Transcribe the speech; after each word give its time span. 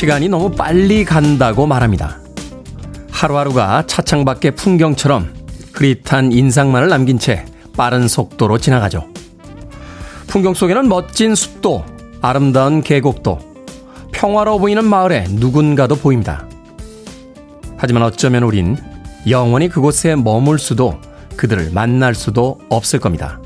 시간이 0.00 0.30
너무 0.30 0.50
빨리 0.50 1.04
간다고 1.04 1.66
말합니다. 1.66 2.20
하루하루가 3.10 3.84
차창 3.86 4.24
밖의 4.24 4.52
풍경처럼 4.52 5.30
흐릿한 5.74 6.32
인상만을 6.32 6.88
남긴 6.88 7.18
채 7.18 7.44
빠른 7.76 8.08
속도로 8.08 8.56
지나가죠. 8.56 9.06
풍경 10.26 10.54
속에는 10.54 10.88
멋진 10.88 11.34
숲도, 11.34 11.84
아름다운 12.22 12.80
계곡도, 12.80 13.40
평화로워 14.10 14.56
보이는 14.56 14.82
마을에 14.86 15.26
누군가도 15.28 15.96
보입니다. 15.96 16.48
하지만 17.76 18.02
어쩌면 18.02 18.44
우린 18.44 18.78
영원히 19.28 19.68
그곳에 19.68 20.16
머물 20.16 20.58
수도 20.58 20.98
그들을 21.36 21.72
만날 21.72 22.14
수도 22.14 22.58
없을 22.70 23.00
겁니다. 23.00 23.38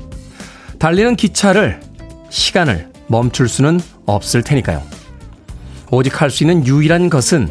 달리는 0.79 1.17
기차를, 1.17 1.81
시간을 2.29 2.93
멈출 3.07 3.49
수는 3.49 3.81
없을 4.05 4.41
테니까요. 4.41 4.94
오직 5.95 6.21
할 6.21 6.29
수 6.29 6.43
있는 6.43 6.65
유일한 6.67 7.09
것은 7.09 7.49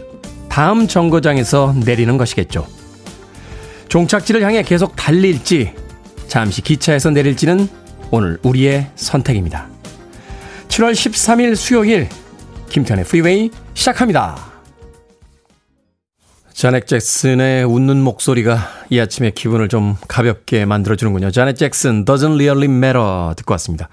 다음 0.49 0.87
정거장에서 0.87 1.75
내리는 1.85 2.17
것이겠죠. 2.17 2.67
종착지를 3.89 4.43
향해 4.43 4.63
계속 4.63 4.95
달릴지, 4.97 5.73
잠시 6.29 6.63
기차에서 6.63 7.11
내릴지는 7.11 7.69
오늘 8.11 8.39
우리의 8.43 8.91
선택입니다. 8.97 9.69
7월 10.69 10.93
13일 10.93 11.57
수요일, 11.57 12.09
김태현의 12.69 13.05
프리웨이 13.05 13.51
시작합니다. 13.75 14.37
자넷 16.53 16.87
잭슨의 16.87 17.65
웃는 17.65 18.01
목소리가 18.03 18.69
이 18.91 19.01
아침의 19.01 19.33
기분을 19.33 19.69
좀 19.69 19.97
가볍게 20.07 20.65
만들어주는군요. 20.65 21.31
자넷 21.33 21.57
잭슨, 21.57 22.05
Doesn't 22.05 22.35
Really 22.35 22.67
Matter 22.67 23.35
듣고 23.37 23.53
왔습니다. 23.55 23.89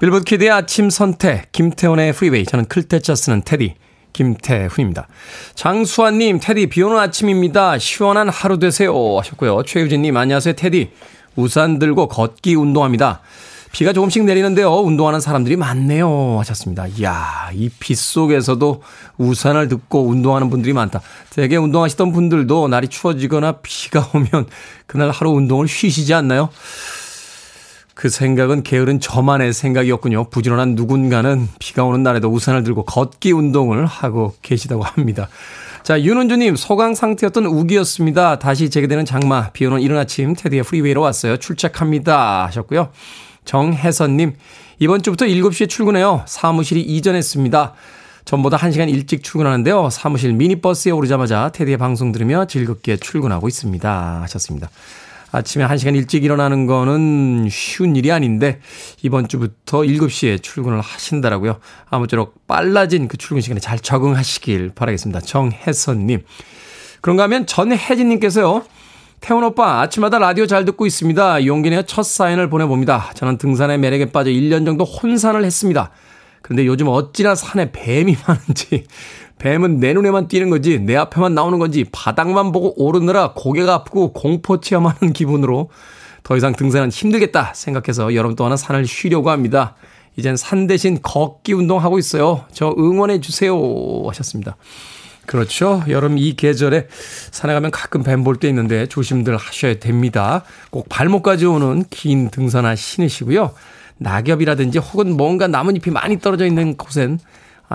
빌보드 0.00 0.24
kid의 0.24 0.50
아침 0.50 0.90
선택, 0.90 1.50
김태훈의 1.52 2.12
프리웨이. 2.12 2.44
저는 2.44 2.66
클 2.66 2.87
태 2.87 3.03
자 3.03 3.14
쓰는 3.14 3.42
테디, 3.44 3.74
김태훈입니다. 4.16 5.08
장수환님, 5.54 6.40
테디, 6.40 6.68
비 6.68 6.82
오는 6.82 6.98
아침입니다. 6.98 7.78
시원한 7.78 8.30
하루 8.30 8.58
되세요. 8.58 8.92
하셨고요. 9.18 9.62
최유진님, 9.64 10.16
안녕하세요, 10.16 10.54
테디. 10.54 10.90
우산 11.36 11.78
들고 11.78 12.08
걷기 12.08 12.54
운동합니다. 12.54 13.20
비가 13.72 13.92
조금씩 13.92 14.24
내리는데요. 14.24 14.72
운동하는 14.72 15.20
사람들이 15.20 15.56
많네요. 15.56 16.38
하셨습니다. 16.38 16.86
이야, 16.96 17.50
이 17.52 17.68
비 17.78 17.94
속에서도 17.94 18.82
우산을 19.18 19.68
들고 19.68 20.06
운동하는 20.08 20.48
분들이 20.48 20.72
많다. 20.72 21.02
대개 21.28 21.56
운동하시던 21.56 22.12
분들도 22.12 22.68
날이 22.68 22.88
추워지거나 22.88 23.58
비가 23.62 24.08
오면 24.14 24.46
그날 24.86 25.10
하루 25.10 25.32
운동을 25.32 25.68
쉬시지 25.68 26.14
않나요? 26.14 26.48
그 27.96 28.10
생각은 28.10 28.62
게으른 28.62 29.00
저만의 29.00 29.54
생각이었군요. 29.54 30.28
부지런한 30.28 30.74
누군가는 30.74 31.48
비가 31.58 31.82
오는 31.82 32.02
날에도 32.02 32.28
우산을 32.28 32.62
들고 32.62 32.84
걷기 32.84 33.32
운동을 33.32 33.86
하고 33.86 34.34
계시다고 34.42 34.82
합니다. 34.82 35.28
자, 35.82 36.02
윤은주님, 36.02 36.56
소강 36.56 36.94
상태였던 36.94 37.46
우기였습니다. 37.46 38.38
다시 38.38 38.68
재개되는 38.68 39.06
장마, 39.06 39.48
비 39.52 39.64
오는 39.64 39.80
이른 39.80 39.96
아침, 39.96 40.34
테디의 40.34 40.64
프리웨이로 40.64 41.00
왔어요. 41.00 41.38
출첵합니다. 41.38 42.44
하셨고요. 42.44 42.90
정혜선님, 43.46 44.34
이번 44.78 45.02
주부터 45.02 45.24
7시에 45.24 45.66
출근해요. 45.66 46.22
사무실이 46.26 46.82
이전했습니다. 46.82 47.72
전보다 48.26 48.58
1시간 48.58 48.90
일찍 48.90 49.24
출근하는데요. 49.24 49.88
사무실 49.88 50.34
미니버스에 50.34 50.92
오르자마자 50.92 51.48
테디의 51.54 51.78
방송 51.78 52.12
들으며 52.12 52.44
즐겁게 52.44 52.98
출근하고 52.98 53.48
있습니다. 53.48 54.20
하셨습니다. 54.22 54.68
아침에 55.36 55.66
1시간 55.66 55.94
일찍 55.94 56.24
일어나는 56.24 56.66
거는 56.66 57.48
쉬운 57.50 57.94
일이 57.94 58.10
아닌데 58.10 58.60
이번 59.02 59.28
주부터 59.28 59.80
7시에 59.80 60.42
출근을 60.42 60.80
하신다라고요. 60.80 61.58
아무쪼록 61.90 62.46
빨라진 62.46 63.06
그 63.06 63.18
출근 63.18 63.42
시간에 63.42 63.60
잘 63.60 63.78
적응하시길 63.78 64.72
바라겠습니다. 64.74 65.20
정혜선님. 65.20 66.22
그런가 67.02 67.24
하면 67.24 67.46
전혜진님께서요. 67.46 68.64
태훈 69.20 69.44
오빠 69.44 69.80
아침마다 69.82 70.18
라디오 70.18 70.46
잘 70.46 70.64
듣고 70.64 70.86
있습니다. 70.86 71.44
용기 71.44 71.68
내어 71.68 71.82
첫 71.82 72.02
사연을 72.02 72.48
보내봅니다. 72.48 73.10
저는 73.14 73.36
등산의 73.36 73.78
매력에 73.78 74.06
빠져 74.12 74.30
1년 74.30 74.64
정도 74.64 74.84
혼산을 74.84 75.44
했습니다. 75.44 75.90
그런데 76.40 76.64
요즘 76.64 76.88
어찌나 76.88 77.34
산에 77.34 77.72
뱀이 77.72 78.16
많은지 78.26 78.86
뱀은 79.38 79.80
내 79.80 79.92
눈에만 79.92 80.28
띄는 80.28 80.50
건지 80.50 80.78
내 80.78 80.96
앞에만 80.96 81.34
나오는 81.34 81.58
건지 81.58 81.84
바닥만 81.92 82.52
보고 82.52 82.74
오르느라 82.82 83.32
고개가 83.34 83.74
아프고 83.74 84.12
공포 84.12 84.60
체험하는 84.60 85.12
기분으로 85.12 85.70
더 86.22 86.36
이상 86.36 86.54
등산은 86.54 86.90
힘들겠다 86.90 87.52
생각해서 87.54 88.14
여름 88.14 88.34
동안은 88.34 88.56
산을 88.56 88.86
쉬려고 88.86 89.30
합니다. 89.30 89.76
이젠 90.16 90.36
산 90.36 90.66
대신 90.66 91.00
걷기 91.02 91.52
운동하고 91.52 91.98
있어요. 91.98 92.44
저 92.52 92.74
응원해 92.78 93.20
주세요 93.20 93.54
하셨습니다. 94.08 94.56
그렇죠. 95.26 95.82
여름 95.88 96.18
이 96.18 96.34
계절에 96.34 96.86
산에 97.32 97.52
가면 97.52 97.70
가끔 97.70 98.02
뱀 98.02 98.24
볼 98.24 98.36
때 98.36 98.48
있는데 98.48 98.86
조심들 98.86 99.36
하셔야 99.36 99.78
됩니다. 99.78 100.42
꼭 100.70 100.88
발목까지 100.88 101.46
오는 101.46 101.84
긴 101.90 102.30
등산화 102.30 102.74
신으시고요. 102.76 103.52
낙엽이라든지 103.98 104.78
혹은 104.78 105.16
뭔가 105.16 105.46
나뭇잎이 105.48 105.92
많이 105.92 106.18
떨어져 106.18 106.46
있는 106.46 106.76
곳엔 106.76 107.18
아, 107.18 107.26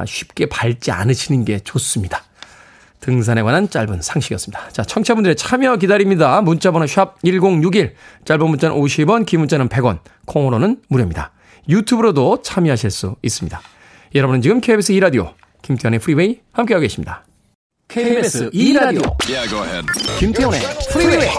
쉽게 0.05 0.47
밟지 0.47 0.91
않으시는 0.91 1.45
게 1.45 1.59
좋습니다. 1.59 2.23
등산에 3.01 3.41
관한 3.41 3.69
짧은 3.69 4.01
상식이었습니다. 4.01 4.69
자, 4.69 4.83
청취자분들의 4.83 5.35
참여 5.35 5.77
기다립니다. 5.77 6.41
문자번호 6.41 6.85
샵 6.87 7.17
1061, 7.23 7.95
짧은 8.25 8.47
문자는 8.47 8.75
50원, 8.75 9.25
긴 9.25 9.39
문자는 9.39 9.69
100원, 9.69 9.99
콩으로는 10.25 10.81
무료입니다. 10.87 11.31
유튜브로도 11.67 12.43
참여하실 12.43 12.91
수 12.91 13.15
있습니다. 13.23 13.59
여러분은 14.13 14.41
지금 14.41 14.61
KBS 14.61 14.93
2라디오, 14.93 15.33
김태훈의 15.63 15.99
프리웨이 15.99 16.41
함께하고 16.51 16.81
계십니다. 16.81 17.25
KBS 17.87 18.51
2라디오, 18.51 19.15
yeah, 19.27 19.85
김태훈의 20.19 20.61
프리웨이 20.91 21.29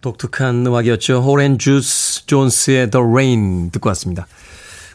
독특한 0.00 0.64
음악이었죠. 0.66 1.24
오렌 1.26 1.58
주스 1.58 2.24
존스의 2.26 2.90
The 2.90 3.04
Rain 3.06 3.70
듣고 3.72 3.88
왔습니다. 3.90 4.26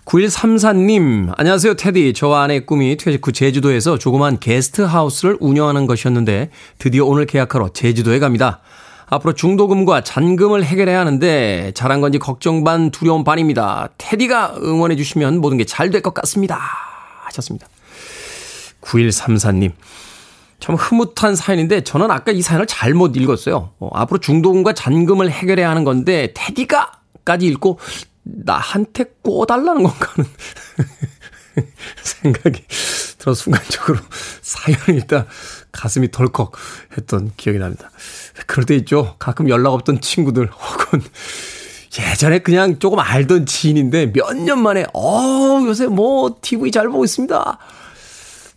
9134님, 0.05 1.33
안녕하세요, 1.37 1.73
테디. 1.75 2.13
저와 2.13 2.43
아내의 2.43 2.65
꿈이 2.65 2.95
퇴직 2.95 3.25
후 3.27 3.31
제주도에서 3.31 3.97
조그만 3.97 4.39
게스트하우스를 4.39 5.37
운영하는 5.39 5.87
것이었는데 5.87 6.51
드디어 6.77 7.05
오늘 7.05 7.25
계약하러 7.25 7.69
제주도에 7.73 8.19
갑니다. 8.19 8.61
앞으로 9.07 9.33
중도금과 9.33 10.01
잔금을 10.01 10.63
해결해야 10.63 10.99
하는데 10.99 11.71
잘한 11.75 12.01
건지 12.01 12.17
걱정 12.17 12.63
반 12.63 12.91
두려움 12.91 13.23
반입니다. 13.23 13.89
테디가 13.97 14.55
응원해 14.63 14.95
주시면 14.95 15.41
모든 15.41 15.57
게 15.57 15.65
잘 15.65 15.89
될 15.91 16.01
것 16.01 16.13
같습니다. 16.13 16.59
하셨습니다. 17.25 17.67
9134님. 18.81 19.71
참 20.59 20.75
흐뭇한 20.75 21.35
사연인데 21.35 21.83
저는 21.83 22.09
아까 22.11 22.31
이 22.31 22.41
사연을 22.41 22.65
잘못 22.65 23.15
읽었어요. 23.17 23.71
어, 23.79 23.89
앞으로 23.93 24.19
중도금과 24.19 24.73
잔금을 24.73 25.29
해결해야 25.31 25.69
하는 25.69 25.83
건데 25.83 26.33
테디가까지 26.35 27.45
읽고 27.47 27.79
나한테 28.23 29.05
꿔달라는 29.23 29.83
건가는 29.83 30.29
생각이 32.01 32.63
들어 33.19 33.33
순간적으로 33.33 33.99
사연을 34.41 35.01
읽다 35.01 35.25
가슴이 35.71 36.11
덜컥 36.11 36.53
했던 36.97 37.31
기억이 37.37 37.59
납니다. 37.59 37.91
그럴 38.47 38.65
때 38.65 38.75
있죠. 38.77 39.15
가끔 39.19 39.49
연락 39.49 39.73
없던 39.73 40.01
친구들 40.01 40.49
혹은 40.49 41.01
예전에 41.97 42.39
그냥 42.39 42.79
조금 42.79 42.99
알던 42.99 43.45
지인인데 43.45 44.11
몇 44.13 44.33
년 44.35 44.61
만에 44.61 44.85
어 44.93 45.61
요새 45.65 45.87
뭐 45.87 46.35
TV 46.41 46.71
잘 46.71 46.87
보고 46.89 47.03
있습니다. 47.05 47.57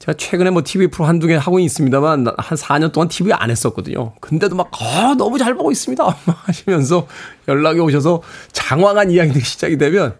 제가 0.08 0.14
최근에 0.14 0.50
뭐 0.50 0.62
TV 0.64 0.86
프로 0.86 1.04
한두 1.04 1.26
개 1.26 1.34
하고 1.34 1.58
있습니다만 1.58 2.26
한 2.38 2.58
4년 2.58 2.92
동안 2.92 3.08
TV 3.08 3.32
안 3.32 3.50
했었거든요. 3.50 4.14
근데도 4.20 4.56
막, 4.56 4.70
아, 4.80 5.14
너무 5.18 5.38
잘 5.38 5.54
보고 5.54 5.70
있습니다. 5.70 6.02
하시면서 6.44 7.06
연락이 7.46 7.80
오셔서 7.80 8.22
장황한 8.52 9.10
이야기들이 9.10 9.44
시작이 9.44 9.76
되면 9.76 10.16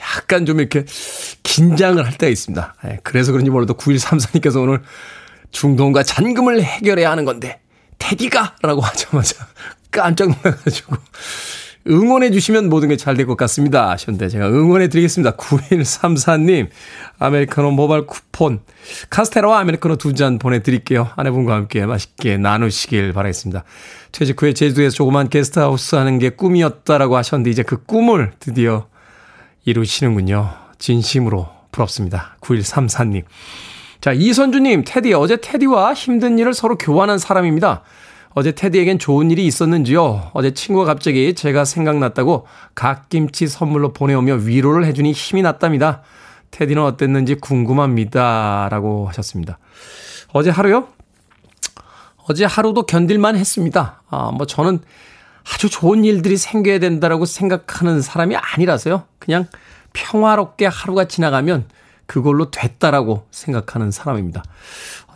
약간 0.00 0.44
좀 0.44 0.60
이렇게 0.60 0.84
긴장을 1.42 2.04
할 2.04 2.12
때가 2.12 2.30
있습니다. 2.30 2.74
예, 2.86 2.98
그래서 3.02 3.32
그런지 3.32 3.50
몰라도 3.50 3.74
9134님께서 3.74 4.62
오늘 4.62 4.82
중동과 5.50 6.02
잔금을 6.02 6.62
해결해야 6.62 7.10
하는 7.10 7.24
건데, 7.24 7.60
테디가! 7.98 8.56
라고 8.62 8.80
하자마자 8.82 9.46
깜짝 9.90 10.28
놀라가지고 10.28 10.96
응원해 11.88 12.30
주시면 12.30 12.68
모든 12.68 12.88
게 12.88 12.96
잘 12.96 13.16
될 13.16 13.26
것 13.26 13.36
같습니다. 13.36 13.90
하셨는데 13.90 14.28
제가 14.28 14.48
응원해 14.48 14.88
드리겠습니다. 14.88 15.36
9134님, 15.36 16.68
아메리카노 17.18 17.70
모바일 17.72 18.06
쿠폰, 18.06 18.60
카스테라와 19.10 19.58
아메리카노 19.60 19.96
두 19.96 20.14
잔 20.14 20.38
보내드릴게요. 20.38 21.10
아내분과 21.16 21.54
함께 21.54 21.84
맛있게 21.86 22.36
나누시길 22.36 23.12
바라겠습니다. 23.12 23.64
퇴직 24.12 24.40
후에 24.40 24.52
제주도에서 24.52 24.94
조그만 24.94 25.28
게스트하우스 25.28 25.96
하는 25.96 26.18
게 26.18 26.30
꿈이었다라고 26.30 27.16
하셨는데 27.16 27.50
이제 27.50 27.62
그 27.62 27.82
꿈을 27.84 28.32
드디어 28.38 28.86
이루시는군요. 29.64 30.50
진심으로 30.78 31.48
부럽습니다. 31.72 32.36
9134님. 32.40 33.22
자, 34.00 34.12
이선주님, 34.12 34.82
테디, 34.84 35.14
어제 35.14 35.36
테디와 35.36 35.94
힘든 35.94 36.38
일을 36.38 36.54
서로 36.54 36.76
교환한 36.76 37.18
사람입니다. 37.18 37.82
어제 38.34 38.52
테디에겐 38.52 38.98
좋은 38.98 39.30
일이 39.30 39.46
있었는지요? 39.46 40.30
어제 40.32 40.52
친구가 40.52 40.86
갑자기 40.86 41.34
제가 41.34 41.64
생각났다고 41.64 42.46
갓김치 42.74 43.46
선물로 43.46 43.92
보내오며 43.92 44.36
위로를 44.36 44.86
해주니 44.86 45.12
힘이 45.12 45.42
났답니다. 45.42 46.02
테디는 46.50 46.82
어땠는지 46.82 47.34
궁금합니다. 47.34 48.68
라고 48.70 49.08
하셨습니다. 49.08 49.58
어제 50.32 50.50
하루요? 50.50 50.88
어제 52.28 52.44
하루도 52.44 52.86
견딜만 52.86 53.36
했습니다. 53.36 54.02
아, 54.08 54.30
뭐 54.30 54.46
저는 54.46 54.80
아주 55.52 55.68
좋은 55.68 56.04
일들이 56.04 56.36
생겨야 56.36 56.78
된다라고 56.78 57.26
생각하는 57.26 58.00
사람이 58.00 58.36
아니라서요. 58.36 59.04
그냥 59.18 59.46
평화롭게 59.92 60.66
하루가 60.66 61.06
지나가면 61.06 61.66
그걸로 62.06 62.50
됐다라고 62.50 63.26
생각하는 63.30 63.90
사람입니다. 63.90 64.42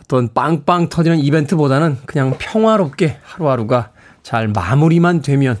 어떤 0.07 0.33
빵빵 0.33 0.87
터지는 0.87 1.19
이벤트보다는 1.19 1.97
그냥 2.05 2.33
평화롭게 2.39 3.17
하루하루가 3.23 3.91
잘 4.23 4.47
마무리만 4.47 5.21
되면 5.21 5.59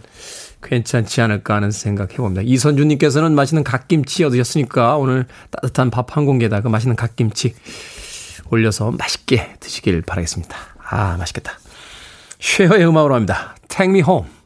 괜찮지 0.63 1.19
않을까 1.21 1.55
하는 1.55 1.69
생각 1.69 2.13
해봅니다. 2.13 2.41
이선주님께서는 2.45 3.33
맛있는 3.35 3.65
갓김치 3.65 4.23
얻으셨으니까 4.23 4.95
오늘 4.97 5.25
따뜻한 5.51 5.91
밥 5.91 6.15
한 6.15 6.25
공기에다가 6.25 6.63
그 6.63 6.67
맛있는 6.69 6.95
갓김치 6.95 7.55
올려서 8.49 8.91
맛있게 8.91 9.55
드시길 9.59 10.01
바라겠습니다. 10.03 10.55
아, 10.89 11.17
맛있겠다. 11.17 11.51
쉐어의 12.39 12.87
음악으로 12.87 13.15
합니다. 13.15 13.55
Take 13.67 13.89
me 13.89 13.99
home. 13.99 14.36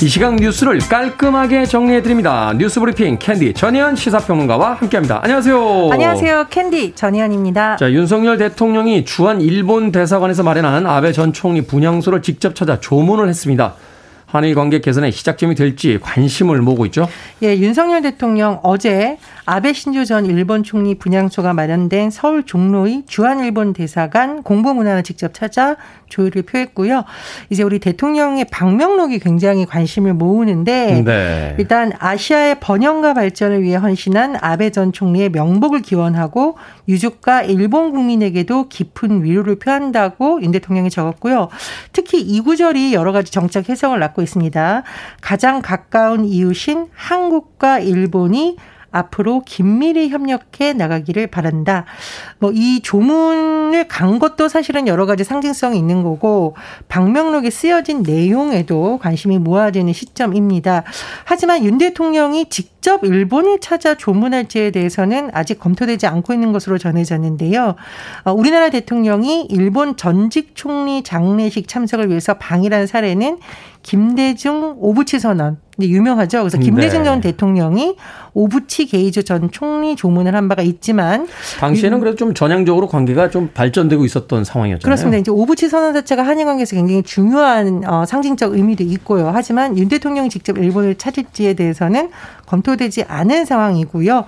이 0.00 0.06
시각 0.06 0.36
뉴스를 0.36 0.78
깔끔하게 0.78 1.64
정리해드립니다. 1.64 2.52
뉴스 2.56 2.78
브리핑 2.78 3.18
캔디 3.18 3.54
전희연 3.54 3.96
시사평론가와 3.96 4.74
함께합니다. 4.74 5.18
안녕하세요. 5.24 5.88
안녕하세요. 5.90 6.46
캔디 6.50 6.94
전희연입니다. 6.94 7.76
자, 7.76 7.90
윤석열 7.90 8.38
대통령이 8.38 9.04
주한 9.04 9.40
일본 9.40 9.90
대사관에서 9.90 10.44
마련한 10.44 10.86
아베 10.86 11.10
전 11.10 11.32
총리 11.32 11.62
분향소를 11.62 12.22
직접 12.22 12.54
찾아 12.54 12.78
조문을 12.78 13.28
했습니다. 13.28 13.74
한일 14.28 14.54
관계 14.54 14.80
개선의 14.80 15.10
시작점이 15.10 15.54
될지 15.54 15.98
관심을 16.02 16.60
모으고 16.60 16.84
있죠. 16.86 17.08
예, 17.42 17.56
윤석열 17.56 18.02
대통령 18.02 18.60
어제 18.62 19.16
아베 19.46 19.72
신조 19.72 20.04
전 20.04 20.26
일본 20.26 20.62
총리 20.62 20.94
분향소가 20.96 21.54
마련된 21.54 22.10
서울 22.10 22.44
종로의 22.44 23.04
주한 23.06 23.42
일본 23.42 23.72
대사관 23.72 24.42
공보문화원을 24.42 25.02
직접 25.02 25.32
찾아 25.32 25.76
조율을 26.10 26.42
표했고요. 26.42 27.04
이제 27.48 27.62
우리 27.62 27.78
대통령의 27.78 28.44
방명록이 28.50 29.18
굉장히 29.18 29.64
관심을 29.64 30.12
모으는데 30.12 31.02
네. 31.06 31.54
일단 31.58 31.92
아시아의 31.98 32.60
번영과 32.60 33.14
발전을 33.14 33.62
위해 33.62 33.76
헌신한 33.76 34.36
아베 34.42 34.68
전 34.68 34.92
총리의 34.92 35.30
명복을 35.30 35.80
기원하고 35.80 36.58
유족과 36.88 37.42
일본 37.42 37.92
국민에게도 37.92 38.68
깊은 38.68 39.22
위로를 39.22 39.58
표한다고 39.58 40.42
윤 40.42 40.50
대통령이 40.50 40.90
적었고요. 40.90 41.48
특히 41.92 42.20
이 42.20 42.40
구절이 42.40 42.94
여러 42.94 43.12
가지 43.12 43.30
정책 43.30 43.68
해석을 43.68 43.98
낳고 43.98 44.22
있습니다. 44.22 44.82
가장 45.20 45.60
가까운 45.62 46.24
이웃인 46.24 46.88
한국과 46.94 47.80
일본이 47.80 48.56
앞으로 48.98 49.42
긴밀히 49.46 50.10
협력해 50.10 50.74
나가기를 50.74 51.28
바란다. 51.28 51.86
뭐 52.38 52.58
이 52.58 52.80
조문을 52.82 53.86
간 53.86 54.18
것도 54.18 54.48
사실은 54.48 54.88
여러 54.88 55.06
가지 55.06 55.22
상징성이 55.22 55.78
있는 55.78 56.02
거고 56.02 56.56
방명록에 56.88 57.50
쓰여진 57.50 58.02
내용에도 58.02 58.98
관심이 58.98 59.38
모아지는 59.38 59.92
시점입니다. 59.92 60.82
하지만 61.24 61.64
윤 61.64 61.78
대통령이 61.78 62.48
직접 62.48 63.04
일본을 63.04 63.60
찾아 63.60 63.94
조문할지에 63.94 64.72
대해서는 64.72 65.30
아직 65.32 65.60
검토되지 65.60 66.08
않고 66.08 66.32
있는 66.32 66.52
것으로 66.52 66.78
전해졌는데요. 66.78 67.76
어, 68.24 68.32
우리나라 68.32 68.70
대통령이 68.70 69.46
일본 69.50 69.96
전직 69.96 70.52
총리 70.54 71.04
장례식 71.04 71.68
참석을 71.68 72.08
위해서 72.08 72.34
방일한 72.34 72.88
사례는 72.88 73.38
김대중 73.82 74.76
오부치 74.78 75.18
선언 75.18 75.58
유명하죠. 75.80 76.40
그래서 76.40 76.58
김대중 76.58 77.00
네. 77.00 77.04
전 77.04 77.20
대통령이 77.20 77.96
오부치 78.34 78.86
게이조 78.86 79.22
전 79.22 79.50
총리 79.50 79.94
조문을 79.94 80.34
한 80.34 80.48
바가 80.48 80.62
있지만 80.62 81.28
당시에는 81.60 82.00
그래도 82.00 82.16
좀 82.16 82.34
전향적으로 82.34 82.88
관계가 82.88 83.30
좀 83.30 83.50
발전되고 83.54 84.04
있었던 84.04 84.44
상황이었잖아요. 84.44 84.84
그렇습니다. 84.84 85.18
이제 85.18 85.30
오부치 85.30 85.68
선언 85.68 85.94
자체가 85.94 86.24
한일 86.24 86.46
관계에서 86.46 86.74
굉장히 86.74 87.02
중요한 87.04 87.82
어, 87.86 88.04
상징적 88.04 88.54
의미도 88.54 88.82
있고요. 88.84 89.30
하지만 89.32 89.78
윤 89.78 89.88
대통령이 89.88 90.30
직접 90.30 90.58
일본을 90.58 90.96
찾을지에 90.96 91.54
대해서는 91.54 92.10
검토되지 92.46 93.04
않은 93.04 93.44
상황이고요. 93.44 94.24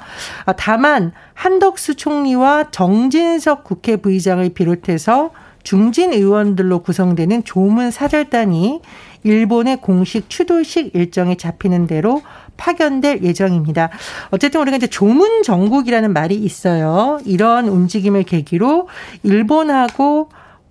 아, 0.47 0.53
다만 0.53 1.13
한덕수 1.35 1.97
총리와 1.97 2.71
정진석 2.71 3.65
국회 3.65 3.97
부의장을 3.97 4.49
비롯해서 4.51 5.31
중진 5.63 6.13
의원들로 6.13 6.81
구성되는 6.81 7.45
조문 7.45 7.91
사절단이 7.91 8.81
일본의 9.23 9.79
공식 9.79 10.29
추도식 10.29 10.95
일정에 10.95 11.37
잡히는 11.37 11.87
대로 11.87 12.23
파견될 12.57 13.23
예정입니다. 13.23 13.91
어쨌든 14.31 14.61
우리가 14.61 14.77
이제 14.77 14.87
조문 14.87 15.43
정국이라는 15.43 16.13
말이 16.13 16.35
있어요. 16.35 17.19
이런 17.25 17.69
움직임을 17.69 18.25
계기로 18.25 18.89
일본하고 19.23 20.29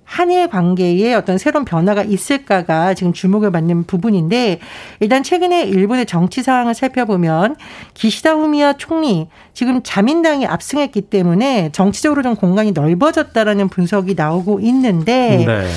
한일 0.09 0.47
관계에 0.47 1.13
어떤 1.13 1.37
새로운 1.37 1.65
변화가 1.65 2.01
있을까가 2.01 2.95
지금 2.95 3.13
주목을 3.13 3.51
받는 3.51 3.83
부분인데 3.83 4.59
일단 5.01 5.21
최근에 5.21 5.65
일본의 5.65 6.07
정치 6.07 6.41
상황을 6.41 6.73
살펴보면 6.73 7.55
기시다 7.93 8.33
후미야 8.33 8.73
총리 8.73 9.27
지금 9.53 9.81
자민당이 9.83 10.47
압승했기 10.47 11.01
때문에 11.01 11.69
정치적으로 11.73 12.23
좀 12.23 12.35
공간이 12.35 12.71
넓어졌다라는 12.71 13.69
분석이 13.69 14.15
나오고 14.15 14.61
있는데 14.61 15.45
네. 15.45 15.67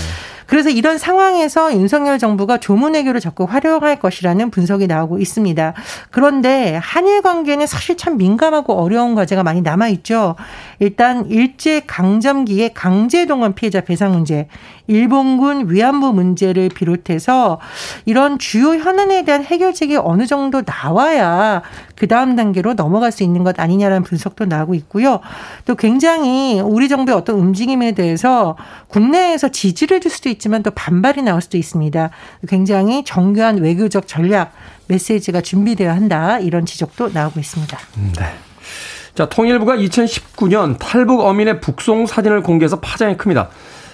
그래서 0.52 0.68
이런 0.68 0.98
상황에서 0.98 1.72
윤석열 1.72 2.18
정부가 2.18 2.58
조문 2.58 2.92
외교를 2.92 3.22
적극 3.22 3.50
활용할 3.50 3.98
것이라는 3.98 4.50
분석이 4.50 4.86
나오고 4.86 5.18
있습니다. 5.18 5.72
그런데 6.10 6.76
한일 6.76 7.22
관계는 7.22 7.66
사실 7.66 7.96
참 7.96 8.18
민감하고 8.18 8.74
어려운 8.74 9.14
과제가 9.14 9.44
많이 9.44 9.62
남아 9.62 9.88
있죠. 9.88 10.36
일단 10.78 11.24
일제 11.30 11.80
강점기의 11.86 12.74
강제 12.74 13.24
동원 13.24 13.54
피해자 13.54 13.80
배상 13.80 14.12
문제, 14.12 14.46
일본군 14.92 15.70
위안부 15.70 16.12
문제를 16.12 16.68
비롯해서 16.68 17.58
이런 18.04 18.38
주요 18.38 18.74
현안에 18.74 19.24
대한 19.24 19.42
해결책이 19.42 19.96
어느 19.96 20.26
정도 20.26 20.62
나와야 20.64 21.62
그 21.96 22.06
다음 22.06 22.36
단계로 22.36 22.74
넘어갈 22.74 23.10
수 23.10 23.22
있는 23.22 23.42
것 23.42 23.58
아니냐라는 23.58 24.02
분석도 24.02 24.44
나오고 24.44 24.74
있고요. 24.74 25.20
또 25.64 25.74
굉장히 25.74 26.60
우리 26.60 26.88
정부의 26.88 27.16
어떤 27.16 27.36
움직임에 27.36 27.92
대해서 27.92 28.56
국내에서 28.88 29.48
지지를 29.48 30.00
줄 30.00 30.10
수도 30.10 30.28
있지만 30.28 30.62
또 30.62 30.70
반발이 30.72 31.22
나올 31.22 31.40
수도 31.40 31.56
있습니다. 31.56 32.10
굉장히 32.48 33.04
정교한 33.04 33.58
외교적 33.58 34.06
전략 34.06 34.52
메시지가 34.88 35.40
준비되어야 35.40 35.94
한다 35.94 36.38
이런 36.38 36.66
지적도 36.66 37.08
나오고 37.08 37.40
있습니다. 37.40 37.78
네. 38.18 38.24
자, 39.14 39.28
통일부가 39.28 39.76
2019년 39.76 40.78
탈북 40.78 41.20
어민의 41.20 41.60
북송 41.60 42.06
사진을 42.06 42.42
공개해서 42.42 42.80
파장이 42.80 43.16
큽니다. 43.16 43.50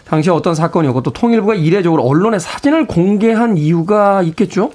당시 0.09 0.31
어떤 0.31 0.55
사건이었고 0.55 1.03
또 1.03 1.13
통일부가 1.13 1.55
이례적으로 1.55 2.03
언론에 2.03 2.39
사진을 2.39 2.87
공개한 2.87 3.59
이유가 3.59 4.23
있겠죠? 4.23 4.71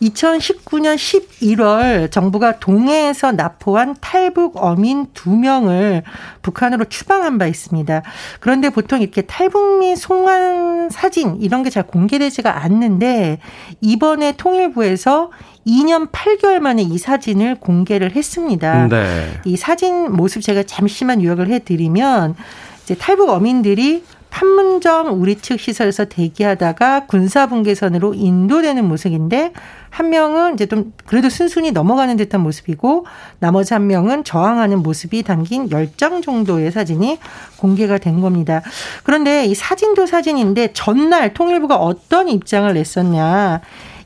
2019년 0.00 0.96
11월 0.96 2.10
정부가 2.10 2.58
동해에서 2.58 3.32
납포한 3.32 3.96
탈북 4.00 4.56
어민 4.56 5.08
2명을 5.12 6.02
북한으로 6.42 6.84
추방한 6.86 7.36
바 7.36 7.46
있습니다. 7.46 8.02
그런데 8.38 8.70
보통 8.70 9.02
이렇게 9.02 9.22
탈북민 9.22 9.96
송환 9.96 10.88
사진 10.90 11.36
이런 11.40 11.62
게 11.62 11.70
잘 11.70 11.86
공개되지가 11.86 12.64
않는데 12.64 13.38
이번에 13.80 14.32
통일부에서 14.36 15.30
2년 15.66 16.10
8개월 16.10 16.58
만에 16.58 16.82
이 16.82 16.98
사진을 16.98 17.56
공개를 17.60 18.16
했습니다. 18.16 18.88
네. 18.88 19.40
이 19.44 19.56
사진 19.56 20.10
모습 20.12 20.42
제가 20.42 20.62
잠시만 20.64 21.22
요약을 21.22 21.48
해드리면 21.48 22.34
이제 22.82 22.94
탈북 22.94 23.28
어민들이 23.28 24.02
판문점 24.30 25.20
우리 25.20 25.36
측 25.36 25.60
시설에서 25.60 26.06
대기하다가 26.06 27.06
군사 27.06 27.46
분계선으로 27.46 28.14
인도되는 28.14 28.84
모습인데 28.86 29.52
한 29.90 30.10
명은 30.10 30.54
이제 30.54 30.66
좀 30.66 30.92
그래도 31.06 31.28
순순히 31.28 31.72
넘어가는 31.72 32.16
듯한 32.16 32.40
모습이고 32.40 33.06
나머지 33.40 33.74
한 33.74 33.86
명은 33.88 34.24
저항하는 34.24 34.82
모습이 34.82 35.22
담긴 35.24 35.68
10장 35.68 36.22
정도의 36.22 36.70
사진이 36.70 37.18
공개가 37.58 37.98
된 37.98 38.20
겁니다. 38.20 38.62
그런데 39.02 39.44
이 39.44 39.54
사진도 39.54 40.06
사진인데 40.06 40.72
전날 40.72 41.34
통일부가 41.34 41.76
어떤 41.76 42.28
입장을 42.28 42.72
냈었냐. 42.72 43.60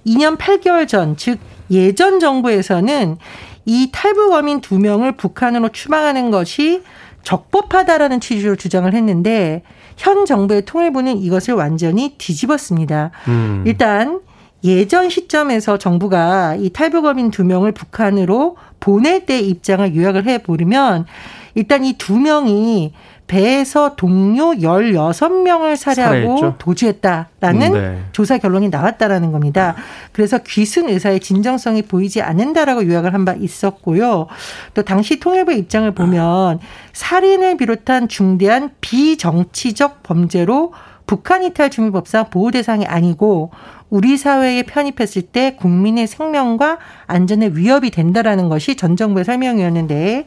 2년 0.07 0.37
8개월 0.39 0.89
전, 0.89 1.17
즉 1.17 1.39
예전 1.71 2.21
정부에서는 2.21 3.19
이 3.67 3.91
탈북 3.93 4.33
어민 4.33 4.61
두 4.61 4.79
명을 4.79 5.13
북한으로 5.13 5.71
추방하는 5.71 6.31
것이 6.31 6.83
적법하다라는 7.23 8.21
취지로 8.21 8.57
주장을 8.57 8.93
했는데 8.93 9.63
현 9.97 10.27
정부의 10.27 10.65
통일부는 10.65 11.19
이것을 11.19 11.55
완전히 11.55 12.15
뒤집었습니다. 12.19 13.11
음. 13.29 13.63
일단 13.67 14.21
예전 14.65 15.11
시점에서 15.11 15.77
정부가 15.79 16.57
이 16.57 16.71
탈북어민 16.71 17.31
두 17.31 17.45
명을 17.45 17.73
북한으로 17.73 18.57
보낼 18.81 19.27
때 19.27 19.39
입장을 19.39 19.95
요약을 19.95 20.27
해 20.27 20.39
보면 20.43 21.07
일단 21.55 21.85
이 21.85 21.95
두 21.99 22.19
명이 22.19 22.93
배에서 23.27 23.97
동료 23.97 24.53
16명을 24.53 25.77
살해하고 25.77 26.13
살해했죠? 26.15 26.55
도주했다라는 26.59 27.73
네. 27.73 28.03
조사 28.13 28.39
결론이 28.39 28.69
나왔다라는 28.69 29.33
겁니다. 29.33 29.75
그래서 30.13 30.39
귀순 30.39 30.89
의사의 30.89 31.21
진정성이 31.21 31.83
보이지 31.83 32.23
않는다라고 32.23 32.87
요약을 32.87 33.13
한 33.15 33.25
바 33.25 33.33
있었고요. 33.33 34.27
또 34.75 34.83
당시 34.83 35.19
통일부 35.19 35.53
입장을 35.55 35.91
보면 35.93 36.59
살인을 36.93 37.57
비롯한 37.57 38.09
중대한 38.09 38.71
비정치적 38.83 40.03
범죄로 40.03 40.75
북한 41.07 41.43
이탈 41.43 41.71
주민법상 41.71 42.31
보호 42.31 42.51
대상이 42.51 42.85
아니고 42.87 43.51
우리 43.89 44.17
사회에 44.17 44.65
편입했을 44.65 45.23
때 45.23 45.57
국민의 45.57 46.07
생명과 46.07 46.79
안전에 47.07 47.51
위협이 47.55 47.91
된다라는 47.91 48.49
것이 48.49 48.77
전 48.77 48.97
정부의 48.97 49.25
설명이었는데 49.25 50.27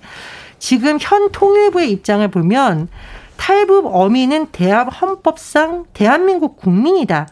지금 0.59 0.97
현 0.99 1.31
통일부의 1.31 1.91
입장을 1.91 2.27
보면 2.29 2.89
탈북 3.37 3.95
어민은 3.95 4.47
대합 4.51 4.89
헌법상 5.01 5.85
대한민국 5.93 6.57
국민이다. 6.57 7.27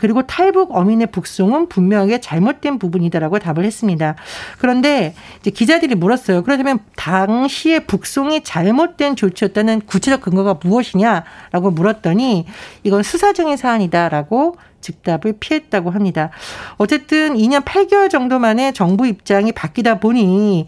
그리고 0.00 0.22
탈북 0.22 0.74
어민의 0.74 1.08
북송은 1.08 1.68
분명하게 1.68 2.20
잘못된 2.20 2.78
부분이다라고 2.78 3.38
답을 3.38 3.64
했습니다. 3.64 4.16
그런데 4.58 5.14
이제 5.40 5.50
기자들이 5.50 5.94
물었어요. 5.94 6.42
그렇다면 6.42 6.78
당시의 6.96 7.86
북송이 7.86 8.42
잘못된 8.42 9.14
조치였다는 9.14 9.82
구체적 9.82 10.22
근거가 10.22 10.58
무엇이냐라고 10.62 11.70
물었더니 11.72 12.46
이건 12.82 13.02
수사 13.02 13.34
중의 13.34 13.58
사안이다라고 13.58 14.56
즉답을 14.80 15.34
피했다고 15.38 15.90
합니다. 15.90 16.30
어쨌든 16.78 17.34
2년 17.36 17.62
8개월 17.64 18.08
정도 18.08 18.38
만에 18.38 18.72
정부 18.72 19.06
입장이 19.06 19.52
바뀌다 19.52 20.00
보니 20.00 20.66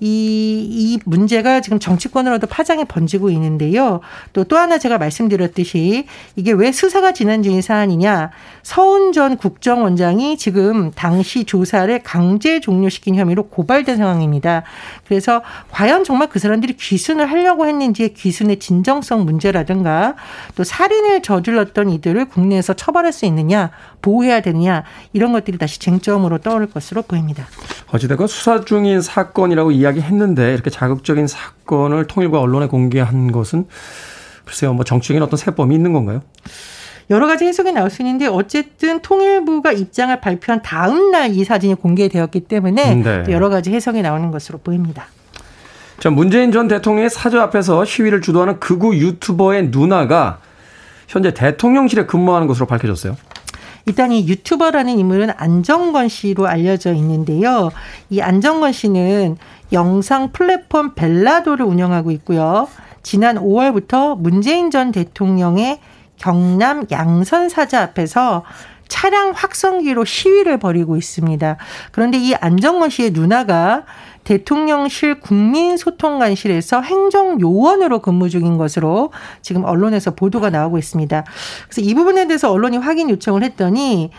이, 0.00 0.66
이 0.70 0.98
문제가 1.04 1.60
지금 1.60 1.78
정치권으로도 1.78 2.46
파장이 2.46 2.84
번지고 2.84 3.30
있는데요. 3.30 4.00
또, 4.32 4.44
또 4.44 4.56
하나 4.56 4.78
제가 4.78 4.98
말씀드렸듯이 4.98 6.06
이게 6.36 6.52
왜 6.52 6.72
수사가 6.72 7.12
진행 7.12 7.42
중인 7.42 7.62
사안이냐. 7.62 8.30
서훈 8.62 9.12
전 9.12 9.36
국정원장이 9.36 10.36
지금 10.36 10.92
당시 10.92 11.44
조사를 11.44 11.98
강제 12.02 12.60
종료시킨 12.60 13.16
혐의로 13.16 13.44
고발된 13.48 13.96
상황입니다. 13.96 14.62
그래서 15.06 15.42
과연 15.70 16.04
정말 16.04 16.28
그 16.28 16.38
사람들이 16.38 16.76
귀순을 16.76 17.30
하려고 17.30 17.66
했는지의 17.66 18.14
귀순의 18.14 18.58
진정성 18.58 19.24
문제라든가 19.24 20.14
또 20.54 20.64
살인을 20.64 21.22
저질렀던 21.22 21.90
이들을 21.90 22.26
국내에서 22.26 22.74
처벌할 22.74 23.12
수 23.12 23.26
있느냐, 23.26 23.70
보호해야 24.00 24.40
되느냐, 24.40 24.84
이런 25.12 25.32
것들이 25.32 25.58
다시 25.58 25.78
쟁점으로 25.78 26.38
떠오를 26.38 26.70
것으로 26.70 27.02
보입니다. 27.02 27.46
어찌됐건 27.92 28.26
수사 28.26 28.64
중인 28.64 29.00
사건이라고 29.00 29.70
이야기했는데 29.70 30.54
이렇게 30.54 30.70
자극적인 30.70 31.26
사건을 31.26 32.06
통일과 32.06 32.40
언론에 32.40 32.66
공개한 32.66 33.32
것은 33.32 33.66
글쎄요, 34.44 34.72
뭐 34.74 34.84
정치적인 34.84 35.22
어떤 35.22 35.36
세법이 35.36 35.74
있는 35.74 35.92
건가요? 35.92 36.22
여러 37.10 37.26
가지 37.26 37.46
해석이 37.46 37.72
나올 37.72 37.88
수 37.88 38.02
있는데 38.02 38.26
어쨌든 38.26 39.00
통일부가 39.00 39.72
입장을 39.72 40.20
발표한 40.20 40.60
다음 40.62 41.10
날 41.10 41.30
이 41.30 41.44
사진이 41.44 41.74
공개되었기 41.74 42.40
때문에 42.40 42.94
네. 42.94 43.24
여러 43.30 43.48
가지 43.48 43.72
해석이 43.72 44.02
나오는 44.02 44.30
것으로 44.30 44.58
보입니다. 44.58 45.06
자, 45.98 46.10
문재인 46.10 46.52
전 46.52 46.68
대통령의 46.68 47.10
사저 47.10 47.40
앞에서 47.40 47.84
시위를 47.84 48.20
주도하는 48.20 48.60
극우 48.60 48.94
유튜버의 48.94 49.68
누나가 49.70 50.38
현재 51.08 51.32
대통령실에 51.32 52.06
근무하는 52.06 52.46
것으로 52.46 52.66
밝혀졌어요. 52.66 53.16
일단 53.88 54.12
이 54.12 54.28
유튜버라는 54.28 54.98
인물은 54.98 55.30
안정건 55.38 56.08
씨로 56.08 56.46
알려져 56.46 56.92
있는데요. 56.92 57.70
이 58.10 58.20
안정건 58.20 58.72
씨는 58.72 59.38
영상 59.72 60.30
플랫폼 60.30 60.94
벨라도를 60.94 61.64
운영하고 61.64 62.10
있고요. 62.10 62.68
지난 63.02 63.36
5월부터 63.36 64.18
문재인 64.18 64.70
전 64.70 64.92
대통령의 64.92 65.80
경남 66.18 66.84
양선 66.90 67.48
사자 67.48 67.82
앞에서 67.82 68.44
차량 68.88 69.30
확성기로 69.30 70.04
시위를 70.04 70.58
벌이고 70.58 70.98
있습니다. 70.98 71.56
그런데 71.90 72.18
이 72.18 72.34
안정건 72.34 72.90
씨의 72.90 73.12
누나가 73.12 73.84
대통령실 74.24 75.20
국민소통관실에서 75.20 76.82
행정요원으로 76.82 78.00
근무 78.00 78.28
중인 78.28 78.58
것으로 78.58 79.10
지금 79.42 79.64
언론에서 79.64 80.14
보도가 80.14 80.50
나오고 80.50 80.78
있습니다. 80.78 81.24
그래서 81.68 81.80
이 81.80 81.94
부분에 81.94 82.26
대해서 82.26 82.52
언론이 82.52 82.76
확인 82.76 83.10
요청을 83.10 83.42
했더니 83.42 84.10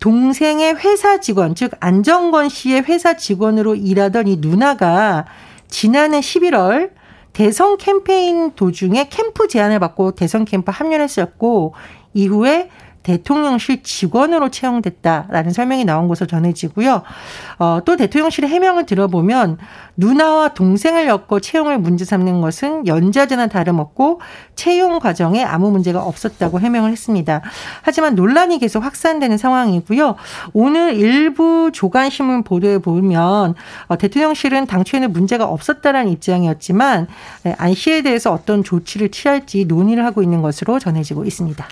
동생의 0.00 0.76
회사 0.76 1.20
직원, 1.20 1.54
즉 1.54 1.72
안정건 1.80 2.48
씨의 2.48 2.82
회사 2.82 3.16
직원으로 3.16 3.74
일하던 3.74 4.28
이 4.28 4.36
누나가 4.36 5.24
지난해 5.68 6.20
11월 6.20 6.90
대선 7.32 7.78
캠페인 7.78 8.52
도중에 8.52 9.08
캠프 9.08 9.48
제안을 9.48 9.80
받고 9.80 10.12
대선 10.12 10.44
캠프 10.44 10.70
합류를 10.70 11.02
했었고 11.04 11.74
이후에 12.14 12.70
대통령실 13.04 13.82
직원으로 13.82 14.50
채용됐다라는 14.50 15.52
설명이 15.52 15.84
나온 15.84 16.08
것으로 16.08 16.26
전해지고요. 16.26 17.02
어, 17.58 17.80
또 17.84 17.96
대통령실의 17.96 18.50
해명을 18.50 18.86
들어보면 18.86 19.58
누나와 19.96 20.48
동생을 20.48 21.06
엮고 21.06 21.38
채용을 21.40 21.78
문제 21.78 22.04
삼는 22.04 22.40
것은 22.40 22.86
연자제나 22.86 23.46
다름없고 23.46 24.20
채용 24.56 24.98
과정에 24.98 25.44
아무 25.44 25.70
문제가 25.70 26.02
없었다고 26.02 26.58
해명을 26.58 26.90
했습니다. 26.90 27.42
하지만 27.82 28.14
논란이 28.16 28.58
계속 28.58 28.82
확산되는 28.82 29.36
상황이고요. 29.38 30.16
오늘 30.52 30.94
일부 30.94 31.70
조간신문 31.72 32.42
보도에 32.42 32.78
보면 32.78 33.54
어, 33.86 33.98
대통령실은 33.98 34.66
당초에는 34.66 35.12
문제가 35.12 35.44
없었다라는 35.44 36.10
입장이었지만 36.10 37.06
네, 37.42 37.54
안 37.58 37.74
씨에 37.74 38.02
대해서 38.02 38.32
어떤 38.32 38.64
조치를 38.64 39.10
취할지 39.10 39.66
논의를 39.66 40.06
하고 40.06 40.22
있는 40.22 40.40
것으로 40.40 40.78
전해지고 40.78 41.26
있습니다. 41.26 41.66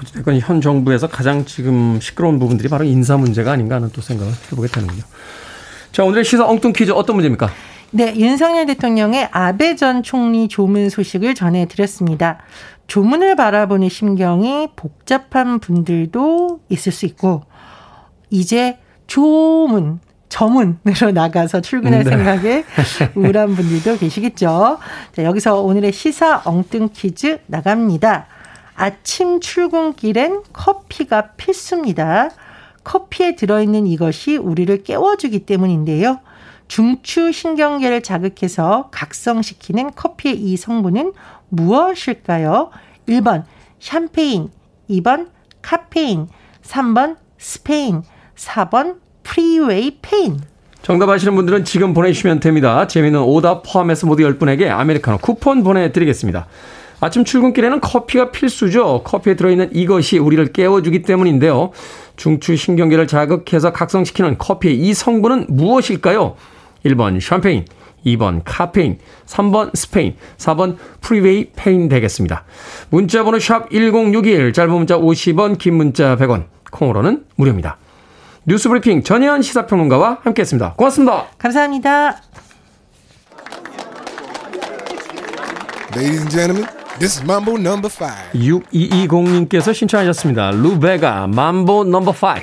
어쨌든 0.00 0.38
현 0.40 0.60
정부에서 0.60 1.06
가장 1.06 1.44
지금 1.44 1.98
시끄러운 2.00 2.38
부분들이 2.38 2.68
바로 2.68 2.84
인사 2.84 3.16
문제가 3.16 3.52
아닌가 3.52 3.76
하는 3.76 3.90
또 3.92 4.00
생각을 4.00 4.32
해보게 4.52 4.68
되는군요. 4.68 5.02
자, 5.92 6.04
오늘의 6.04 6.24
시사 6.24 6.46
엉뚱 6.46 6.72
퀴즈 6.72 6.92
어떤 6.92 7.16
문제입니까? 7.16 7.50
네, 7.92 8.14
윤석열 8.16 8.66
대통령의 8.66 9.28
아베 9.30 9.76
전 9.76 10.02
총리 10.02 10.48
조문 10.48 10.90
소식을 10.90 11.34
전해드렸습니다. 11.34 12.38
조문을 12.88 13.36
바라보는 13.36 13.88
심경이 13.88 14.68
복잡한 14.76 15.58
분들도 15.58 16.60
있을 16.68 16.92
수 16.92 17.06
있고, 17.06 17.44
이제 18.28 18.78
조문, 19.06 20.00
저문으로 20.28 21.12
나가서 21.14 21.62
출근할 21.62 22.04
네. 22.04 22.10
생각에 22.10 22.64
우울한 23.14 23.54
분들도 23.54 23.98
계시겠죠. 23.98 24.78
자, 25.12 25.24
여기서 25.24 25.62
오늘의 25.62 25.92
시사 25.92 26.42
엉뚱 26.44 26.90
퀴즈 26.92 27.38
나갑니다. 27.46 28.26
아침 28.76 29.40
출근길엔 29.40 30.42
커피가 30.52 31.32
필수입니다. 31.36 32.30
커피에 32.84 33.34
들어있는 33.34 33.86
이것이 33.86 34.36
우리를 34.36 34.84
깨워주기 34.84 35.40
때문인데요. 35.40 36.20
중추신경계를 36.68 38.02
자극해서 38.02 38.88
각성시키는 38.92 39.92
커피의 39.94 40.36
이 40.36 40.56
성분은 40.56 41.12
무엇일까요? 41.48 42.70
1번 43.08 43.44
샴페인, 43.80 44.50
2번 44.90 45.28
카페인, 45.62 46.28
3번 46.62 47.16
스페인, 47.38 48.02
4번 48.36 48.96
프리웨이 49.22 49.98
폐인. 50.02 50.40
정답 50.82 51.08
아시는 51.08 51.34
분들은 51.34 51.64
지금 51.64 51.94
보내주시면 51.94 52.38
됩니다. 52.40 52.86
재미있는 52.86 53.20
오답 53.20 53.64
포함해서 53.64 54.06
모두 54.06 54.22
10분에게 54.22 54.68
아메리카노 54.68 55.18
쿠폰 55.18 55.64
보내드리겠습니다. 55.64 56.46
아침 57.00 57.24
출근길에는 57.24 57.80
커피가 57.80 58.30
필수죠. 58.30 59.02
커피에 59.04 59.36
들어있는 59.36 59.70
이것이 59.74 60.18
우리를 60.18 60.52
깨워주기 60.52 61.02
때문인데요. 61.02 61.72
중추 62.16 62.56
신경계를 62.56 63.06
자극해서 63.06 63.72
각성시키는 63.72 64.38
커피의 64.38 64.78
이 64.78 64.94
성분은 64.94 65.46
무엇일까요? 65.48 66.36
1번 66.84 67.20
샴페인, 67.20 67.64
2번 68.06 68.40
카페인, 68.44 68.98
3번 69.26 69.76
스페인, 69.76 70.16
4번 70.38 70.76
프리웨이 71.00 71.50
폐인 71.54 71.88
되겠습니다. 71.88 72.44
문자 72.90 73.24
번호 73.24 73.38
샵 73.38 73.68
1061, 73.70 74.52
짧은 74.52 74.72
문자 74.72 74.96
50원, 74.96 75.58
긴 75.58 75.74
문자 75.74 76.16
100원, 76.16 76.46
콩으로는 76.70 77.24
무료입니다. 77.36 77.78
뉴스 78.46 78.68
브리핑 78.68 79.02
전혜연 79.02 79.42
시사평론가와 79.42 80.20
함께했습니다. 80.22 80.74
고맙습니다. 80.74 81.26
감사합니다. 81.36 82.22
Ladies 85.96 86.20
and 86.20 86.30
gentlemen, 86.30 86.75
this 86.98 87.18
is 87.18 87.24
Mambo 87.24 87.56
number 87.56 87.90
5. 87.90 88.32
6220님께서 88.34 89.74
신청하셨습니다. 89.74 90.50
루베가 90.52 91.26
mambo 91.26 91.82
number 91.82 92.14
5. 92.14 92.42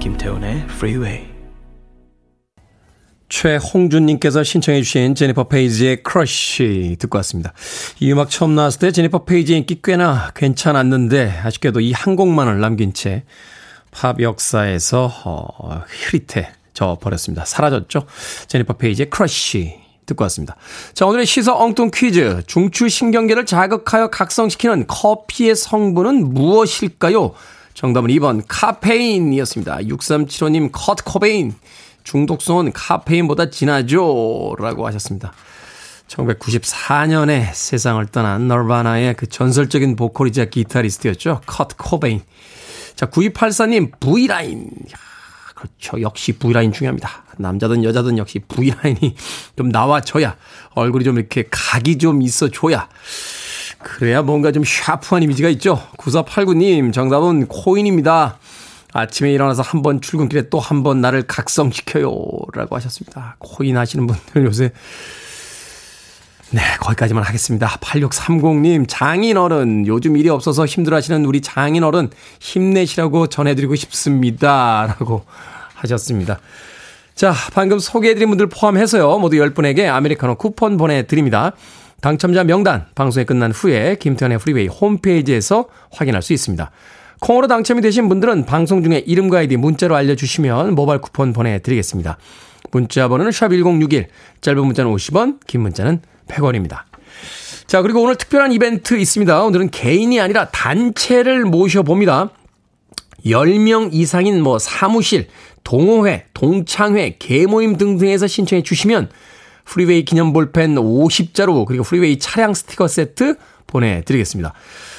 김태훈의 0.00 0.64
Freeway. 0.68 1.35
최홍준님께서 3.40 4.42
신청해 4.42 4.80
주신 4.80 5.14
제니퍼 5.14 5.44
페이지의 5.48 6.02
Crush 6.02 6.96
듣고 6.98 7.18
왔습니다. 7.18 7.52
이 8.00 8.10
음악 8.10 8.30
처음 8.30 8.54
나왔을 8.54 8.80
때 8.80 8.90
제니퍼 8.92 9.24
페이지의 9.26 9.58
인기 9.58 9.80
꽤나 9.84 10.30
괜찮았는데 10.34 11.40
아쉽게도 11.44 11.80
이 11.80 11.92
한 11.92 12.16
곡만을 12.16 12.60
남긴 12.60 12.92
채 12.94 13.24
팝 13.90 14.20
역사에서 14.20 15.10
어, 15.24 15.82
흐릿해 15.86 16.50
져 16.74 16.98
버렸습니다. 17.00 17.44
사라졌죠. 17.44 18.06
제니퍼 18.46 18.74
페이지의 18.74 19.10
Crush 19.10 19.74
듣고 20.06 20.22
왔습니다. 20.24 20.56
자, 20.94 21.06
오늘의 21.06 21.26
시사 21.26 21.56
엉뚱 21.58 21.90
퀴즈. 21.92 22.42
중추신경계를 22.46 23.44
자극하여 23.46 24.08
각성시키는 24.08 24.86
커피의 24.86 25.56
성분은 25.56 26.32
무엇일까요? 26.32 27.34
정답은 27.74 28.08
2번 28.10 28.42
카페인이었습니다. 28.46 29.78
6375님 29.78 30.70
커트 30.72 31.04
코베인. 31.04 31.54
중독성은 32.06 32.72
카페인보다 32.72 33.50
진하죠. 33.50 34.54
라고 34.58 34.86
하셨습니다. 34.86 35.32
1994년에 36.06 37.52
세상을 37.52 38.06
떠난 38.06 38.46
널바나의 38.46 39.14
그 39.14 39.26
전설적인 39.26 39.96
보컬이자 39.96 40.44
기타리스트였죠. 40.44 41.40
커트 41.46 41.74
코베인. 41.76 42.22
자, 42.94 43.06
9284님, 43.06 43.98
V라인. 43.98 44.70
그렇죠. 45.56 46.00
역시 46.00 46.32
V라인 46.32 46.72
중요합니다. 46.72 47.24
남자든 47.38 47.82
여자든 47.82 48.18
역시 48.18 48.38
V라인이 48.38 49.16
좀 49.56 49.68
나와줘야 49.70 50.36
얼굴이 50.74 51.04
좀 51.04 51.18
이렇게 51.18 51.44
각이 51.50 51.98
좀 51.98 52.22
있어줘야 52.22 52.88
그래야 53.82 54.22
뭔가 54.22 54.52
좀 54.52 54.62
샤프한 54.64 55.22
이미지가 55.22 55.48
있죠. 55.50 55.82
9489님, 55.98 56.92
정답은 56.92 57.46
코인입니다. 57.48 58.38
아침에 58.98 59.32
일어나서 59.32 59.62
한 59.62 59.82
번 59.82 60.00
출근길에 60.00 60.48
또 60.48 60.58
한 60.58 60.82
번 60.82 61.00
나를 61.00 61.22
각성시켜요. 61.22 62.10
라고 62.54 62.76
하셨습니다. 62.76 63.36
코인 63.38 63.76
하시는 63.76 64.06
분들 64.06 64.44
요새 64.46 64.72
네, 66.52 66.60
거기까지만 66.80 67.24
하겠습니다. 67.24 67.66
8630님, 67.80 68.84
장인어른, 68.88 69.86
요즘 69.88 70.16
일이 70.16 70.28
없어서 70.28 70.64
힘들어 70.64 70.96
하시는 70.96 71.24
우리 71.24 71.40
장인어른, 71.40 72.10
힘내시라고 72.38 73.26
전해드리고 73.26 73.74
싶습니다. 73.74 74.86
라고 74.86 75.24
하셨습니다. 75.74 76.38
자, 77.16 77.34
방금 77.52 77.80
소개해드린 77.80 78.28
분들 78.28 78.48
포함해서요, 78.48 79.18
모두 79.18 79.36
10분에게 79.38 79.86
아메리카노 79.88 80.36
쿠폰 80.36 80.76
보내드립니다. 80.76 81.52
당첨자 82.00 82.44
명단, 82.44 82.86
방송이 82.94 83.26
끝난 83.26 83.50
후에 83.50 83.96
김태훈의 83.96 84.38
프리웨이 84.38 84.68
홈페이지에서 84.68 85.64
확인할 85.90 86.22
수 86.22 86.32
있습니다. 86.32 86.70
콩으로 87.20 87.46
당첨이 87.46 87.80
되신 87.80 88.08
분들은 88.08 88.46
방송 88.46 88.82
중에 88.82 89.02
이름과 89.06 89.38
아이디 89.38 89.56
문자로 89.56 89.96
알려주시면 89.96 90.74
모바일 90.74 91.00
쿠폰 91.00 91.32
보내드리겠습니다. 91.32 92.18
문자 92.70 93.08
번호는 93.08 93.30
샵1061, 93.30 94.06
짧은 94.40 94.64
문자는 94.64 94.92
50원, 94.92 95.38
긴 95.46 95.62
문자는 95.62 96.00
100원입니다. 96.28 96.82
자, 97.66 97.82
그리고 97.82 98.02
오늘 98.02 98.16
특별한 98.16 98.52
이벤트 98.52 98.96
있습니다. 98.96 99.42
오늘은 99.42 99.70
개인이 99.70 100.20
아니라 100.20 100.48
단체를 100.50 101.44
모셔봅니다. 101.44 102.30
10명 103.24 103.90
이상인 103.92 104.42
뭐 104.42 104.58
사무실, 104.58 105.28
동호회, 105.64 106.26
동창회, 106.32 107.16
계모임 107.18 107.76
등등에서 107.76 108.28
신청해 108.28 108.62
주시면 108.62 109.10
프리웨이 109.64 110.04
기념 110.04 110.32
볼펜 110.32 110.76
50자루 110.76 111.64
그리고 111.66 111.82
프리웨이 111.82 112.20
차량 112.20 112.54
스티커 112.54 112.86
세트 112.86 113.34
보내드리겠습니다. 113.66 114.52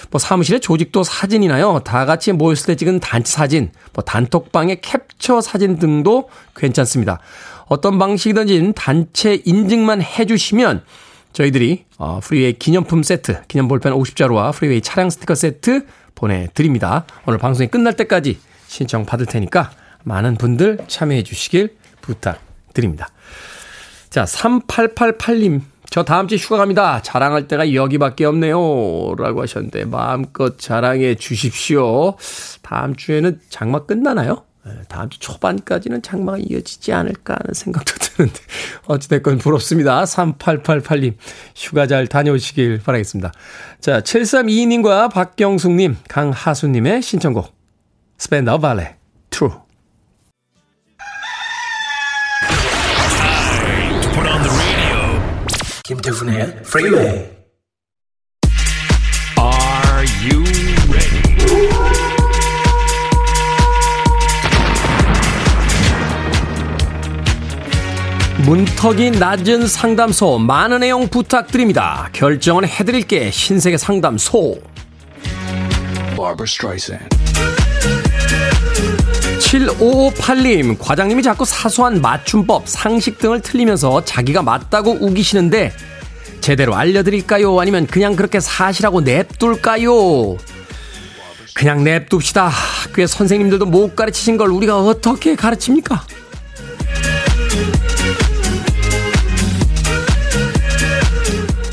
뭐 0.10 0.20
사무실의 0.20 0.62
조직도 0.62 1.04
사진이나요. 1.04 1.82
다 1.84 2.06
같이 2.06 2.32
모였을 2.32 2.68
때 2.68 2.76
찍은 2.76 3.00
단체 3.00 3.32
사진, 3.32 3.72
뭐 3.94 4.04
단톡방의 4.04 4.82
캡처 4.82 5.42
사진 5.42 5.78
등도 5.78 6.30
괜찮습니다. 6.56 7.20
어떤 7.68 8.00
방식이든지 8.00 8.74
단체 8.76 9.42
인증만 9.46 10.02
해주시면 10.02 10.84
저희들이 11.34 11.86
어, 11.98 12.20
프리웨이 12.24 12.54
기념품 12.54 13.04
세트, 13.04 13.44
기념 13.48 13.68
볼펜 13.68 13.94
50자루와 13.94 14.54
프리웨이 14.54 14.82
차량 14.82 15.10
스티커 15.10 15.36
세트 15.36 15.86
보내드립니다. 16.16 17.06
오늘 17.26 17.38
방송이 17.38 17.68
끝날 17.68 17.94
때까지 17.94 18.40
신청 18.68 19.06
받을 19.06 19.26
테니까 19.26 19.72
많은 20.04 20.36
분들 20.36 20.80
참여해 20.88 21.24
주시길 21.24 21.76
부탁드립니다. 22.02 23.10
자, 24.10 24.24
3888님. 24.24 25.62
저 25.90 26.04
다음 26.04 26.28
주에 26.28 26.38
휴가 26.38 26.58
갑니다. 26.58 27.02
자랑할 27.02 27.48
때가 27.48 27.74
여기밖에 27.74 28.26
없네요. 28.26 29.16
라고 29.18 29.42
하셨는데, 29.42 29.86
마음껏 29.86 30.58
자랑해 30.58 31.16
주십시오. 31.16 32.16
다음 32.62 32.96
주에는 32.96 33.40
장마 33.50 33.86
끝나나요? 33.86 34.44
네, 34.66 34.74
다음 34.90 35.10
주 35.10 35.20
초반까지는 35.20 36.02
장마가 36.02 36.40
이어지지 36.40 36.92
않을까 36.92 37.36
하는 37.40 37.54
생각도 37.54 37.94
드는데, 38.00 38.40
어찌됐건 38.88 39.38
부럽습니다. 39.38 40.04
3888님, 40.04 41.16
휴가 41.56 41.88
잘 41.88 42.08
다녀오시길 42.08 42.82
바라겠습니다. 42.84 43.32
자, 43.80 44.02
7322님과 44.02 45.12
박경숙님, 45.12 45.98
강하수님의 46.10 47.02
신청곡, 47.02 47.56
Spandau 48.18 48.60
Ballet, 48.60 48.98
True. 49.30 49.67
김태훈의 55.88 56.42
Freeway. 56.66 57.30
Are 59.40 60.06
you 60.22 60.44
ready? 60.92 61.22
문턱이 68.46 69.12
낮은 69.12 69.68
상담소 69.68 70.40
많은 70.40 70.82
내용 70.82 71.08
부탁드립니다. 71.08 72.10
결정은 72.12 72.68
해드릴게 72.68 73.32
신세계 73.32 73.78
상담소. 73.78 74.60
Barbara 76.18 76.44
Streisand. 76.44 77.16
7558님, 79.48 80.78
과장님이 80.78 81.24
자꾸 81.24 81.46
사소한 81.46 82.02
맞춤법, 82.02 82.68
상식 82.68 83.18
등을 83.18 83.42
틀리면서 83.42 84.04
자기가 84.04 84.44
맞다고 84.44 84.98
우기시는데, 85.00 85.72
제대로 86.42 86.76
알려드릴까요? 86.76 87.58
아니면 87.58 87.88
그냥 87.88 88.18
그렇게 88.18 88.42
사실하고 88.42 89.00
냅둘까요? 89.02 90.36
그냥 91.54 91.86
냅둡시다. 91.86 92.48
학교에 92.48 93.08
선생님들도 93.08 93.66
못 93.68 93.96
가르치신 93.96 94.36
걸 94.36 94.50
우리가 94.50 94.80
어떻게 94.80 95.36
가르칩니까? 95.36 96.04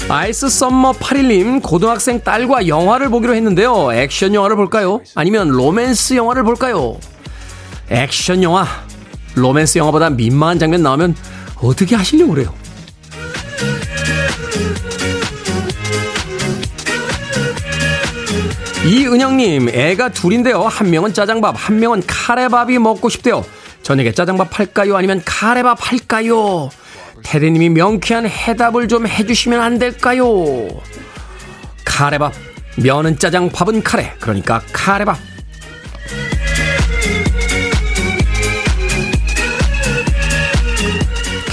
아이스 0.08 0.48
썸머 0.48 0.92
8일님, 0.92 1.60
고등학생 1.60 2.20
딸과 2.20 2.68
영화를 2.68 3.08
보기로 3.08 3.34
했는데요. 3.34 3.92
액션 3.94 4.32
영화를 4.32 4.54
볼까요? 4.54 5.00
아니면 5.16 5.48
로맨스 5.48 6.14
영화를 6.14 6.44
볼까요? 6.44 6.98
액션 7.90 8.42
영화, 8.42 8.66
로맨스 9.34 9.78
영화보다 9.78 10.10
민망한 10.10 10.58
장면 10.58 10.82
나오면 10.82 11.16
어떻게 11.56 11.96
하시려고 11.96 12.34
그래요? 12.34 12.54
이은영님, 18.86 19.70
애가 19.70 20.10
둘인데요. 20.10 20.62
한 20.62 20.90
명은 20.90 21.14
짜장밥, 21.14 21.54
한 21.56 21.80
명은 21.80 22.02
카레밥이 22.06 22.78
먹고 22.78 23.08
싶대요. 23.08 23.44
저녁에 23.82 24.12
짜장밥 24.12 24.58
할까요? 24.58 24.96
아니면 24.96 25.22
카레밥 25.24 25.78
할까요? 25.80 26.68
테디님이 27.22 27.70
명쾌한 27.70 28.26
해답을 28.26 28.88
좀 28.88 29.06
해주시면 29.06 29.60
안 29.60 29.78
될까요? 29.78 30.68
카레밥, 31.84 32.34
면은 32.76 33.18
짜장, 33.18 33.48
밥은 33.48 33.82
카레. 33.82 34.12
그러니까 34.20 34.60
카레밥. 34.72 35.33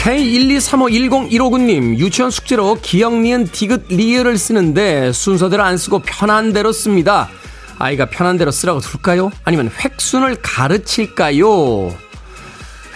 K123510159님, 0.01 1.97
유치원 1.99 2.31
숙제로 2.31 2.75
기억, 2.81 3.13
니은, 3.13 3.45
디귿, 3.45 3.83
리을을 3.89 4.35
쓰는데 4.35 5.11
순서대로 5.11 5.61
안 5.61 5.77
쓰고 5.77 5.99
편한 5.99 6.53
대로 6.53 6.71
씁니다. 6.71 7.29
아이가 7.77 8.05
편한 8.05 8.35
대로 8.37 8.49
쓰라고 8.49 8.79
둘까요? 8.79 9.29
아니면 9.43 9.69
획순을 9.69 10.37
가르칠까요? 10.41 11.95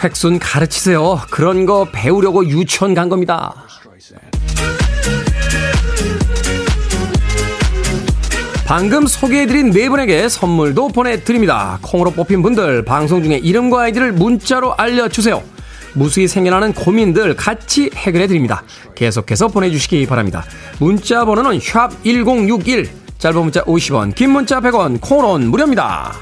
획순 0.03 0.39
가르치세요. 0.39 1.21
그런 1.29 1.67
거 1.67 1.87
배우려고 1.91 2.43
유치원 2.47 2.95
간 2.95 3.07
겁니다. 3.07 3.53
방금 8.65 9.05
소개해드린 9.05 9.69
네 9.69 9.89
분에게 9.89 10.27
선물도 10.27 10.87
보내드립니다. 10.87 11.77
콩으로 11.83 12.09
뽑힌 12.11 12.41
분들 12.41 12.83
방송 12.83 13.21
중에 13.21 13.37
이름과 13.37 13.81
아이디를 13.83 14.11
문자로 14.13 14.73
알려주세요. 14.75 15.54
무수히 15.95 16.27
생겨나는 16.27 16.73
고민들 16.73 17.35
같이 17.35 17.89
해결해 17.95 18.27
드립니다. 18.27 18.63
계속해서 18.93 19.47
보내주시기 19.47 20.05
바랍니다. 20.05 20.45
문자 20.79 21.25
번호는 21.25 21.59
샵 21.59 21.91
1061, 22.03 22.89
짧은 23.17 23.41
문자 23.41 23.63
50원, 23.63 24.13
긴 24.13 24.31
문자 24.31 24.59
100원, 24.59 25.01
콩은 25.01 25.49
무료입니다. 25.49 26.13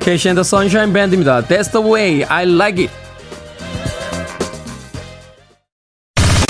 캐시 0.00 0.28
앤더 0.28 0.44
선샤인 0.44 0.92
밴드입니다. 0.92 1.42
That's 1.42 1.72
the 1.72 1.84
way 1.84 2.22
I 2.24 2.44
like 2.44 2.80
it. 2.80 2.92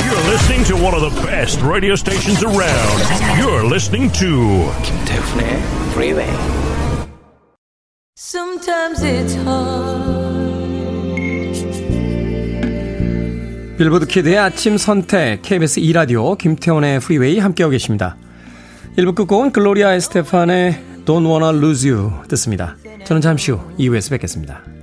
You're 0.04 0.30
listening 0.30 0.62
to 0.66 0.76
one 0.76 0.94
of 0.94 1.00
the 1.00 1.26
best 1.26 1.62
radio 1.62 1.94
stations 1.94 2.44
around. 2.44 3.00
You're 3.40 3.64
listening 3.64 4.12
to 4.12 4.70
김태훈의 4.82 5.62
Freeway. 5.92 6.65
Sometimes 8.37 9.03
it's 9.03 9.35
hard. 9.35 10.27
빌보드 13.79 14.07
키드의 14.07 14.37
아침 14.37 14.77
선택 14.77 15.40
KBS 15.40 15.81
2라디오 15.81 16.37
김태원의 16.37 17.01
프리웨이 17.01 17.38
함께하고 17.38 17.70
계십니다. 17.70 18.18
1부 18.99 19.14
끝곡은 19.14 19.53
글로리아 19.53 19.94
에스테판의 19.94 20.83
Don't 21.07 21.27
Wanna 21.27 21.57
Lose 21.57 21.90
You 21.90 22.12
듣습니다. 22.29 22.77
저는 23.07 23.22
잠시 23.22 23.53
후 23.53 23.61
2부에서 23.79 24.11
뵙겠습니다. 24.11 24.76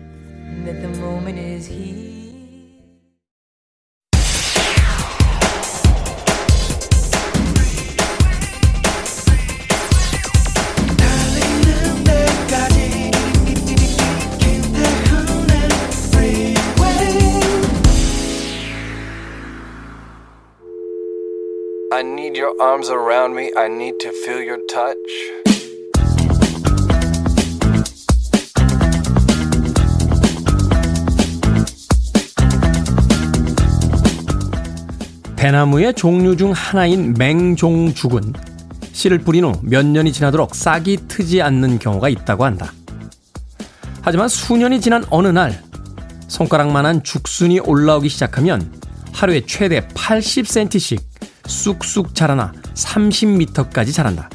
Need 22.34 22.40
your 22.40 22.56
arms 22.60 22.90
around 22.90 23.36
me. 23.36 23.52
I 23.56 23.68
need 23.68 24.00
to 24.00 24.10
feel 24.10 24.42
your 24.42 24.60
touch. 24.68 24.98
대나무의 35.36 35.94
종류 35.94 36.38
중 36.38 36.54
하나인 36.54 37.14
맹종죽은 37.18 38.34
씨를 38.94 39.20
뿌린 39.20 39.44
후 39.44 39.54
몇 39.62 39.86
년이 39.86 40.14
지나도록 40.14 40.56
싹이 40.56 41.08
트지 41.08 41.42
않는 41.42 41.80
경우가 41.80 42.10
있다고 42.10 42.46
한다. 42.46 42.72
하지만 44.02 44.28
수년이 44.28 44.82
지난 44.82 45.04
어느 45.10 45.28
날 45.28 45.62
손가락만한 46.30 47.04
죽순이 47.04 47.60
올라오기 47.60 48.10
시작하면 48.10 48.72
하루에 49.12 49.42
최대 49.46 49.82
80cm씩 49.82 51.13
쑥쑥 51.48 52.16
자라나 52.16 52.54
30m까지 52.74 53.94
자란다. 53.94 54.30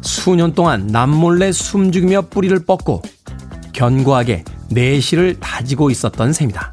수년 0.00 0.54
동안 0.54 0.86
남몰래 0.86 1.52
숨죽이며 1.52 2.22
뿌리를 2.22 2.58
뻗고 2.64 3.02
견고하게 3.72 4.44
내실을 4.70 5.38
다지고 5.40 5.90
있었던 5.90 6.32
셈이다. 6.32 6.71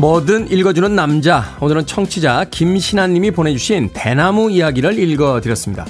뭐든 0.00 0.50
읽어주는 0.50 0.96
남자. 0.96 1.58
오늘은 1.60 1.84
청취자 1.84 2.46
김신아님이 2.50 3.32
보내주신 3.32 3.90
대나무 3.92 4.50
이야기를 4.50 4.98
읽어드렸습니다. 4.98 5.84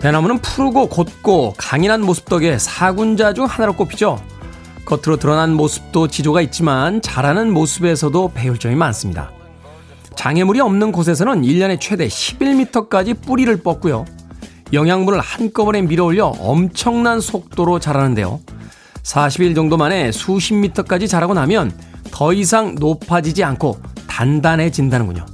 대나무는 0.00 0.38
푸르고 0.38 0.88
곧고 0.88 1.54
강인한 1.56 2.00
모습 2.00 2.24
덕에 2.24 2.58
사군자 2.58 3.32
중 3.32 3.44
하나로 3.44 3.74
꼽히죠. 3.74 4.20
겉으로 4.84 5.16
드러난 5.18 5.54
모습도 5.54 6.08
지조가 6.08 6.40
있지만 6.40 7.00
자라는 7.02 7.52
모습에서도 7.52 8.32
배울 8.34 8.58
점이 8.58 8.74
많습니다. 8.74 9.30
장애물이 10.16 10.58
없는 10.58 10.90
곳에서는 10.90 11.42
1년에 11.42 11.78
최대 11.80 12.08
11m까지 12.08 13.22
뿌리를 13.22 13.56
뻗고요. 13.62 14.06
영양분을 14.72 15.20
한꺼번에 15.20 15.82
밀어올려 15.82 16.26
엄청난 16.40 17.20
속도로 17.20 17.78
자라는데요. 17.78 18.40
40일 19.04 19.54
정도 19.54 19.76
만에 19.76 20.10
수십 20.10 20.54
미터까지 20.54 21.06
자라고 21.06 21.34
나면 21.34 21.72
더 22.10 22.32
이상 22.32 22.74
높아지지 22.74 23.44
않고 23.44 23.80
단단해진다는군요. 24.06 25.26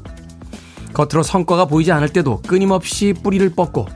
겉으로 0.93 1.23
성과가 1.23 1.67
보이지 1.67 1.93
않을 1.93 2.09
때도 2.09 2.43
끊임없이 2.43 3.13
뿌리를 3.13 3.49
뻗고 3.51 3.87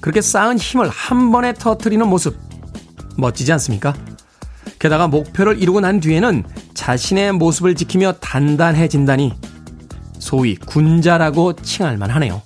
그렇게 0.00 0.20
쌓은 0.20 0.58
힘을 0.58 0.88
한 0.88 1.30
번에 1.30 1.52
터트리는 1.52 2.06
모습 2.08 2.36
멋지지 3.16 3.52
않습니까? 3.52 3.94
게다가 4.78 5.08
목표를 5.08 5.60
이루고 5.60 5.80
난 5.80 6.00
뒤에는 6.00 6.44
자신의 6.74 7.32
모습을 7.32 7.74
지키며 7.74 8.14
단단해진다니 8.14 9.34
소위 10.18 10.56
군자라고 10.56 11.54
칭할 11.54 11.98
만하네요. 11.98 12.42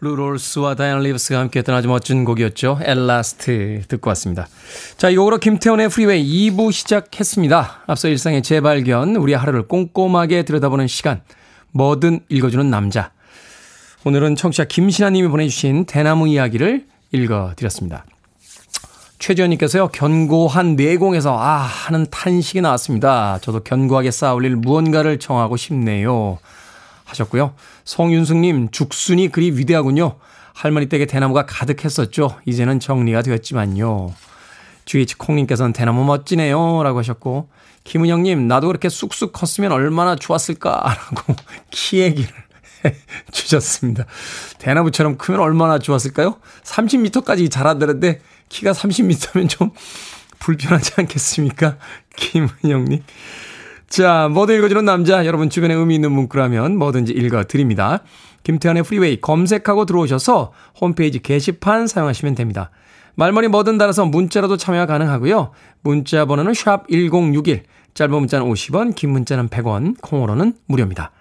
루 0.00 0.15
롤스와 0.15 0.74
다이언 0.74 1.00
리브스가 1.00 1.38
함께했던 1.38 1.74
아주 1.74 1.88
멋진 1.88 2.24
곡이었죠. 2.24 2.80
At 2.82 3.15
Last 3.15 3.82
듣고 3.88 4.10
왔습니다. 4.10 4.48
자, 4.96 5.08
이곡으로 5.08 5.38
김태훈의 5.38 5.88
프리웨이 5.88 6.50
2부 6.50 6.72
시작했습니다. 6.72 7.84
앞서 7.86 8.08
일상의 8.08 8.42
재발견, 8.42 9.16
우리 9.16 9.34
하루를 9.34 9.68
꼼꼼하게 9.68 10.42
들여다보는 10.44 10.88
시간, 10.88 11.22
뭐든 11.72 12.20
읽어주는 12.28 12.68
남자. 12.68 13.12
오늘은 14.04 14.36
청취자 14.36 14.64
김신아님이 14.64 15.28
보내주신 15.28 15.86
대나무 15.86 16.28
이야기를 16.28 16.86
읽어드렸습니다. 17.12 18.04
최지현님께서요, 19.20 19.88
견고한 19.88 20.76
내공에서, 20.76 21.38
아, 21.38 21.56
하는 21.56 22.04
탄식이 22.10 22.60
나왔습니다. 22.60 23.38
저도 23.40 23.60
견고하게 23.60 24.10
쌓아올릴 24.10 24.56
무언가를 24.56 25.18
정하고 25.18 25.56
싶네요. 25.56 26.38
하셨고요. 27.04 27.54
송윤숙님, 27.84 28.70
죽순이 28.70 29.28
그리 29.28 29.50
위대하군요. 29.52 30.16
할머니 30.54 30.86
댁에 30.86 31.06
대나무가 31.06 31.46
가득했었죠. 31.46 32.38
이제는 32.46 32.80
정리가 32.80 33.22
되었지만요. 33.22 34.14
GH 34.84 35.16
콩님께서는 35.16 35.72
대나무 35.72 36.04
멋지네요. 36.04 36.82
라고 36.82 36.98
하셨고, 36.98 37.48
김은영님, 37.84 38.48
나도 38.48 38.68
그렇게 38.68 38.88
쑥쑥 38.88 39.32
컸으면 39.32 39.72
얼마나 39.72 40.16
좋았을까. 40.16 40.70
라고 40.82 41.34
키 41.70 42.00
얘기를 42.00 42.30
해 42.84 42.96
주셨습니다. 43.32 44.04
대나무처럼 44.58 45.16
크면 45.18 45.40
얼마나 45.40 45.78
좋았을까요? 45.78 46.38
30m까지 46.62 47.50
자라는데 47.50 48.20
키가 48.48 48.72
30m면 48.72 49.48
좀 49.48 49.70
불편하지 50.38 50.92
않겠습니까? 50.98 51.78
김은영님. 52.16 53.02
자, 53.94 54.28
뭐든 54.28 54.56
읽어주는 54.58 54.84
남자. 54.84 55.24
여러분 55.24 55.48
주변에 55.48 55.72
의미 55.72 55.94
있는 55.94 56.10
문구라면 56.10 56.78
뭐든지 56.78 57.12
읽어드립니다. 57.12 58.00
김태훈의 58.42 58.82
프리웨이 58.82 59.20
검색하고 59.20 59.86
들어오셔서 59.86 60.50
홈페이지 60.80 61.20
게시판 61.20 61.86
사용하시면 61.86 62.34
됩니다. 62.34 62.72
말머리 63.14 63.46
뭐든 63.46 63.78
달아서 63.78 64.06
문자라도 64.06 64.56
참여가 64.56 64.86
가능하고요. 64.86 65.52
문자 65.82 66.24
번호는 66.24 66.54
샵 66.54 66.88
1061, 66.88 67.62
짧은 67.94 68.12
문자는 68.18 68.50
50원, 68.50 68.96
긴 68.96 69.10
문자는 69.10 69.48
100원, 69.48 69.94
콩으로는 70.00 70.54
무료입니다. 70.66 71.12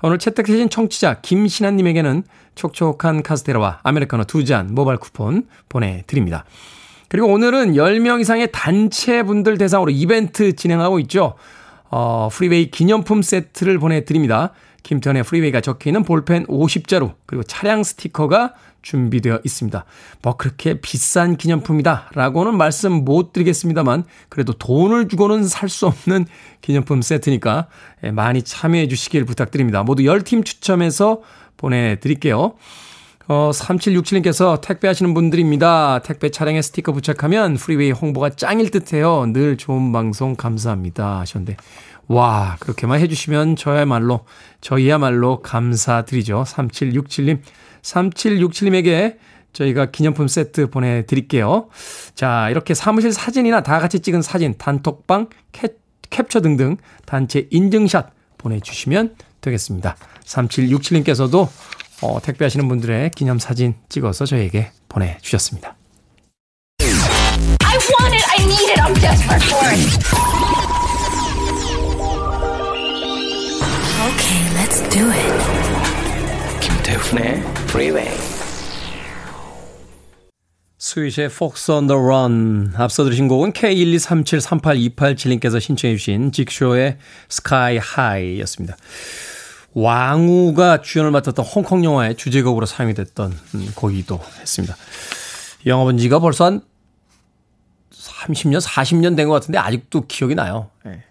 오늘 0.00 0.18
채택해주신 0.18 0.70
청취자 0.70 1.22
김신아님에게는 1.22 2.22
촉촉한 2.54 3.24
카스테라와 3.24 3.80
아메리카노 3.82 4.22
두 4.22 4.44
잔 4.44 4.72
모바일 4.72 4.98
쿠폰 5.00 5.48
보내드립니다. 5.68 6.44
그리고 7.08 7.26
오늘은 7.26 7.72
10명 7.72 8.20
이상의 8.20 8.52
단체분들 8.52 9.58
대상으로 9.58 9.90
이벤트 9.90 10.54
진행하고 10.54 11.00
있죠. 11.00 11.34
어, 11.90 12.28
프리웨이 12.30 12.70
기념품 12.70 13.22
세트를 13.22 13.78
보내드립니다. 13.78 14.52
김태훈의 14.82 15.24
프리웨이가 15.24 15.60
적혀있는 15.60 16.04
볼펜 16.04 16.46
50자루, 16.46 17.14
그리고 17.26 17.42
차량 17.42 17.82
스티커가 17.82 18.54
준비되어 18.82 19.40
있습니다. 19.44 19.84
뭐 20.22 20.36
그렇게 20.36 20.80
비싼 20.80 21.36
기념품이다 21.36 22.10
라고는 22.14 22.56
말씀 22.56 23.04
못 23.04 23.32
드리겠습니다만 23.32 24.04
그래도 24.30 24.54
돈을 24.54 25.08
주고는 25.08 25.46
살 25.46 25.68
수 25.68 25.86
없는 25.86 26.26
기념품 26.62 27.02
세트니까 27.02 27.66
예, 28.04 28.10
많이 28.10 28.42
참여해 28.42 28.88
주시길 28.88 29.24
부탁드립니다. 29.26 29.82
모두 29.82 30.02
10팀 30.02 30.44
추첨해서 30.44 31.20
보내드릴게요. 31.58 32.54
어, 33.32 33.52
3767님께서 33.52 34.60
택배하시는 34.60 35.14
분들입니다. 35.14 36.00
택배 36.00 36.30
차량에 36.30 36.60
스티커 36.62 36.90
부착하면 36.90 37.54
프리웨이 37.54 37.92
홍보가 37.92 38.30
짱일 38.30 38.72
듯 38.72 38.92
해요. 38.92 39.24
늘 39.32 39.56
좋은 39.56 39.92
방송 39.92 40.34
감사합니다. 40.34 41.20
하셨는데, 41.20 41.56
와, 42.08 42.56
그렇게만 42.58 42.98
해주시면 42.98 43.54
저야말로, 43.54 44.24
저희야말로 44.60 45.42
감사드리죠. 45.42 46.42
3767님. 46.44 47.40
3767님에게 47.82 49.18
저희가 49.52 49.92
기념품 49.92 50.26
세트 50.26 50.68
보내드릴게요. 50.70 51.68
자, 52.16 52.50
이렇게 52.50 52.74
사무실 52.74 53.12
사진이나 53.12 53.62
다 53.62 53.78
같이 53.78 54.00
찍은 54.00 54.22
사진, 54.22 54.58
단톡방, 54.58 55.28
캡, 55.52 55.76
캡처 56.10 56.40
등등 56.40 56.78
단체 57.06 57.46
인증샷 57.52 58.10
보내주시면 58.38 59.14
되겠습니다. 59.40 59.94
3767님께서도 60.24 61.48
어, 62.02 62.20
택배하시는 62.20 62.66
분들의 62.68 63.10
기념사진 63.10 63.74
찍어서 63.88 64.26
저에게 64.26 64.70
보내주셨습니다. 64.88 65.76
I 66.82 67.76
want 67.76 68.14
it. 68.14 68.24
I 68.28 68.44
need 68.44 68.70
it. 68.70 68.80
I'm 68.80 68.94
desperate 69.00 69.42
for 69.44 69.68
it. 69.68 69.80
Okay, 74.10 74.42
let's 74.56 74.80
do 74.90 75.10
it. 75.10 75.32
김태훈의 76.60 77.42
Freeway. 77.68 78.10
스위시의 80.78 81.26
Fox 81.26 81.70
on 81.70 81.86
the 81.86 82.00
Run. 82.00 82.72
앞서 82.76 83.04
들으신 83.04 83.28
곡은 83.28 83.52
K123738287님께서 83.52 85.60
신청해 85.60 85.96
주신 85.96 86.32
직쇼의 86.32 86.96
Sky 87.30 87.76
High 87.76 88.40
였습니다. 88.40 88.76
왕우가 89.72 90.82
주연을 90.82 91.10
맡았던 91.12 91.44
홍콩 91.44 91.84
영화의 91.84 92.16
주제곡으로 92.16 92.66
사용이 92.66 92.94
됐던 92.94 93.38
음, 93.54 93.72
곡이기도 93.74 94.20
했습니다. 94.40 94.76
영화 95.66 95.84
본 95.84 95.98
지가 95.98 96.18
벌써 96.18 96.46
한 96.46 96.62
30년, 97.92 98.60
40년 98.60 99.16
된 99.16 99.28
것 99.28 99.34
같은데 99.34 99.58
아직도 99.58 100.06
기억이 100.06 100.34
나요. 100.34 100.70
예. 100.86 101.04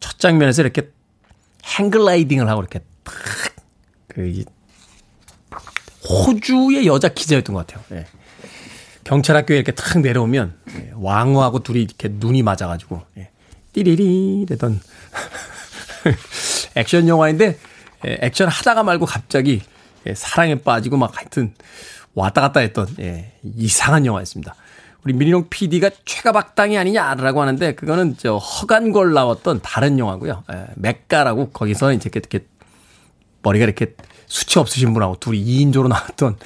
첫 0.00 0.18
장면에서 0.18 0.62
이렇게 0.62 0.90
행글라이딩을 1.64 2.48
하고 2.48 2.60
이렇게 2.62 2.80
탁, 3.04 3.14
그, 4.08 4.44
호주의 6.08 6.86
여자 6.86 7.08
기자였던 7.08 7.54
것 7.54 7.66
같아요. 7.66 7.84
예. 7.92 8.06
경찰 9.04 9.36
학교에 9.36 9.56
이렇게 9.56 9.72
탁 9.72 10.00
내려오면 10.00 10.56
예, 10.76 10.90
왕후하고 10.94 11.60
둘이 11.62 11.82
이렇게 11.82 12.08
눈이 12.10 12.42
맞아가지고 12.42 13.02
예, 13.18 13.30
띠리리 13.72 14.42
이랬던 14.42 14.80
액션 16.76 17.08
영화인데 17.08 17.46
예, 17.46 17.58
액션 18.04 18.48
하다가 18.48 18.82
말고 18.82 19.06
갑자기 19.06 19.62
예, 20.06 20.14
사랑에 20.14 20.56
빠지고 20.56 20.96
막 20.96 21.16
하여튼 21.16 21.54
왔다 22.14 22.40
갔다 22.40 22.60
했던 22.60 22.86
예, 22.98 23.32
이상한 23.42 24.06
영화였습니다. 24.06 24.54
우리 25.04 25.14
민희룡 25.14 25.48
PD가 25.48 25.90
최가박당이 26.04 26.76
아니냐라고 26.76 27.40
하는데 27.40 27.74
그거는 27.74 28.16
저 28.18 28.36
허간골 28.36 29.14
나왔던 29.14 29.60
다른 29.62 29.98
영화고요. 29.98 30.44
예, 30.52 30.66
맥가라고 30.76 31.50
거기서 31.50 31.92
이제 31.92 32.10
이렇게, 32.12 32.40
머리가 33.42 33.64
이렇게 33.64 33.94
수치 34.26 34.58
없으신 34.58 34.92
분하고 34.92 35.16
둘이 35.18 35.42
2인조로 35.42 35.88
나왔던 35.88 36.36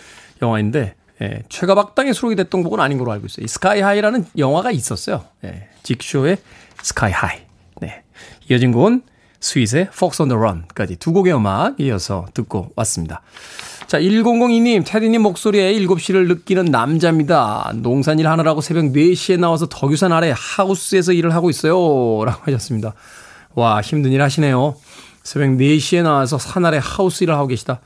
영화인데 0.43 0.95
예, 1.23 1.43
최가박당에 1.49 2.13
수록이 2.13 2.37
됐던 2.37 2.63
곡은 2.63 2.81
아닌 2.81 2.99
걸로 2.99 3.13
알고 3.13 3.27
있어요. 3.27 3.47
스카이 3.47 3.81
하이라는 3.81 4.27
영화가 4.37 4.71
있었어요. 4.73 5.25
예, 5.45 5.69
직쇼의 5.83 6.39
Sky 6.83 7.13
High. 7.13 7.43
네. 7.81 8.03
이어진 8.49 8.73
곡은 8.73 9.03
스윗의 9.45 9.89
Fox 9.93 10.23
on 10.23 10.31
the 10.31 10.39
Run까지 10.39 10.97
두 10.97 11.13
곡의 11.13 11.35
음악 11.35 11.79
이어서 11.79 12.25
듣고 12.33 12.71
왔습니다. 12.77 13.21
자, 13.87 14.01
1002님, 14.01 14.85
테디님 14.87 15.21
목소리에 15.21 15.75
7시를 15.81 16.27
느끼는 16.29 16.65
남자입니다. 16.67 17.71
농산일 17.75 18.27
하느라고 18.27 18.63
새벽 18.63 18.85
4시에 18.87 19.39
나와서 19.39 19.67
덕유산 19.69 20.13
아래 20.13 20.33
하우스에서 20.35 21.13
일을 21.13 21.35
하고 21.35 21.51
있어요. 21.51 21.75
라고 22.25 22.41
하셨습니다. 22.45 22.95
와, 23.55 23.83
힘든 23.83 24.13
일 24.13 24.23
하시네요. 24.23 24.77
새벽 25.23 25.51
4시에 25.51 26.03
나와서 26.03 26.39
산 26.39 26.65
아래 26.65 26.81
하우스 26.83 27.23
일을 27.25 27.35
하고 27.35 27.47
계시다. 27.49 27.81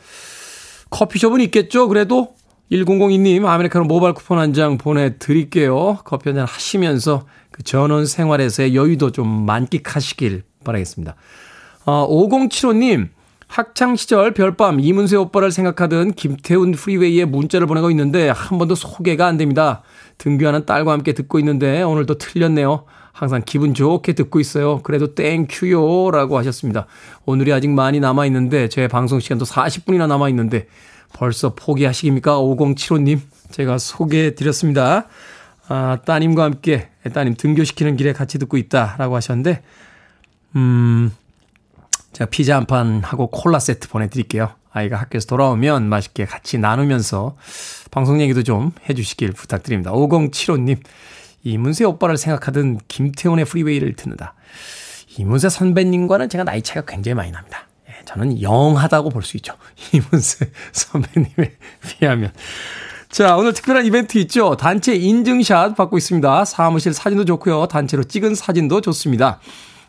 커피숍은 0.90 1.40
있겠죠? 1.40 1.88
그래도 1.88 2.36
1002님, 2.70 3.44
아메리카노 3.46 3.84
모바일 3.86 4.14
쿠폰 4.14 4.38
한 4.38 4.52
장 4.52 4.78
보내드릴게요. 4.78 5.98
커피 6.04 6.28
한 6.28 6.36
잔 6.36 6.46
하시면서 6.46 7.26
그 7.50 7.64
전원 7.64 8.06
생활에서의 8.06 8.76
여유도 8.76 9.10
좀 9.10 9.26
만끽하시길 9.28 10.44
바라겠습니다. 10.62 11.16
어, 11.90 12.06
5075님, 12.06 13.08
학창시절 13.46 14.34
별밤 14.34 14.78
이문세 14.78 15.16
오빠를 15.16 15.50
생각하던 15.50 16.12
김태훈 16.12 16.72
프리웨이에 16.72 17.24
문자를 17.24 17.66
보내고 17.66 17.90
있는데 17.92 18.28
한 18.28 18.58
번도 18.58 18.74
소개가 18.74 19.26
안 19.26 19.38
됩니다. 19.38 19.80
등교하는 20.18 20.66
딸과 20.66 20.92
함께 20.92 21.14
듣고 21.14 21.38
있는데 21.38 21.80
오늘도 21.80 22.18
틀렸네요. 22.18 22.84
항상 23.12 23.40
기분 23.46 23.72
좋게 23.72 24.12
듣고 24.12 24.38
있어요. 24.38 24.80
그래도 24.82 25.14
땡큐요. 25.14 26.10
라고 26.10 26.36
하셨습니다. 26.36 26.84
오늘이 27.24 27.54
아직 27.54 27.70
많이 27.70 28.00
남아있는데, 28.00 28.68
제 28.68 28.86
방송 28.86 29.18
시간도 29.18 29.46
40분이나 29.46 30.06
남아있는데, 30.08 30.66
벌써 31.14 31.54
포기하시깁니까? 31.54 32.38
5075님. 32.38 33.20
제가 33.50 33.78
소개해 33.78 34.34
드렸습니다. 34.34 35.06
아, 35.68 35.98
따님과 36.04 36.44
함께, 36.44 36.90
따님 37.14 37.34
등교시키는 37.34 37.96
길에 37.96 38.12
같이 38.12 38.38
듣고 38.38 38.58
있다. 38.58 38.96
라고 38.98 39.16
하셨는데, 39.16 39.62
음, 40.54 41.10
제가 42.18 42.30
피자 42.30 42.56
한 42.56 42.66
판 42.66 43.02
하고 43.04 43.28
콜라 43.28 43.60
세트 43.60 43.88
보내드릴게요. 43.88 44.50
아이가 44.72 44.96
학교에서 44.96 45.26
돌아오면 45.28 45.88
맛있게 45.88 46.24
같이 46.24 46.58
나누면서 46.58 47.36
방송 47.92 48.20
얘기도 48.20 48.42
좀 48.42 48.72
해주시길 48.88 49.32
부탁드립니다. 49.32 49.92
5075님, 49.92 50.80
이문세 51.44 51.84
오빠를 51.84 52.16
생각하던 52.16 52.80
김태훈의 52.88 53.44
프리웨이를 53.44 53.94
듣는다. 53.94 54.34
이문세 55.16 55.48
선배님과는 55.48 56.28
제가 56.28 56.42
나이 56.42 56.60
차이가 56.60 56.84
굉장히 56.86 57.14
많이 57.14 57.30
납니다. 57.30 57.68
예, 57.88 58.04
저는 58.04 58.42
young하다고 58.42 59.10
볼 59.10 59.22
수 59.22 59.36
있죠. 59.36 59.54
이문세 59.94 60.50
선배님에 60.72 61.56
비하면. 61.82 62.32
자, 63.10 63.36
오늘 63.36 63.52
특별한 63.54 63.86
이벤트 63.86 64.18
있죠. 64.18 64.56
단체 64.56 64.94
인증샷 64.94 65.76
받고 65.76 65.96
있습니다. 65.96 66.44
사무실 66.44 66.92
사진도 66.92 67.24
좋고요. 67.24 67.68
단체로 67.68 68.04
찍은 68.04 68.34
사진도 68.34 68.80
좋습니다. 68.80 69.40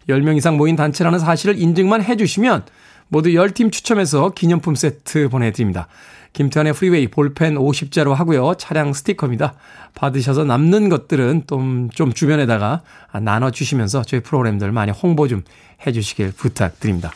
10명 0.10 0.36
이상 0.38 0.58
모인 0.58 0.76
단체라는 0.76 1.20
사실을 1.20 1.58
인증만 1.58 2.04
해주시면 2.04 2.64
모두 3.08 3.30
10팀 3.30 3.72
추첨해서 3.72 4.30
기념품 4.30 4.76
세트 4.76 5.30
보내드립니다. 5.30 5.88
김태훈의 6.34 6.74
프리웨이 6.74 7.08
볼펜 7.08 7.56
50자루 7.56 8.14
하고요. 8.14 8.54
차량 8.58 8.94
스티커입니다. 8.94 9.56
받으셔서 9.96 10.44
남는 10.44 10.90
것들은 10.90 11.44
좀, 11.48 11.90
좀 11.90 12.14
주변에다가 12.14 12.82
나눠주시면서 13.20 14.04
저희 14.04 14.22
프로그램들 14.22 14.72
많이 14.72 14.92
홍보 14.92 15.28
좀 15.28 15.44
해주시길 15.86 16.34
부탁드립니다. 16.34 17.12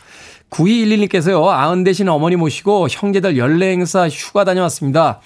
9211님께서요. 0.50 1.46
아흔 1.46 1.84
되신 1.84 2.08
어머니 2.08 2.36
모시고 2.36 2.88
형제들 2.90 3.38
연례 3.38 3.70
행사 3.70 4.08
휴가 4.08 4.44
다녀왔습니다. 4.44 5.20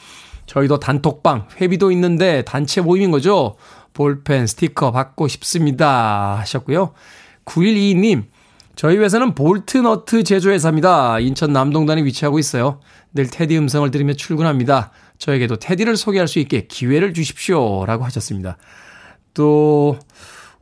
저희도 0.46 0.81
단톡방, 0.81 1.48
회비도 1.61 1.90
있는데 1.92 2.42
단체 2.42 2.81
모임인 2.81 3.11
거죠? 3.11 3.57
볼펜, 3.92 4.46
스티커 4.46 4.92
받고 4.92 5.28
싶습니다. 5.28 6.37
하셨고요. 6.38 6.92
9122님, 7.48 8.24
저희 8.76 8.96
회사는 8.96 9.34
볼트너트 9.34 10.22
제조회사입니다. 10.22 11.18
인천 11.20 11.52
남동공단에 11.52 12.04
위치하고 12.04 12.38
있어요. 12.38 12.80
늘 13.12 13.26
테디 13.26 13.56
음성을 13.58 13.90
들으며 13.90 14.12
출근합니다. 14.12 14.92
저에게도 15.18 15.56
테디를 15.56 15.96
소개할 15.96 16.28
수 16.28 16.38
있게 16.38 16.66
기회를 16.68 17.14
주십시오. 17.14 17.84
라고 17.87 18.04
하셨습니다. 18.04 18.56
또, 19.34 19.98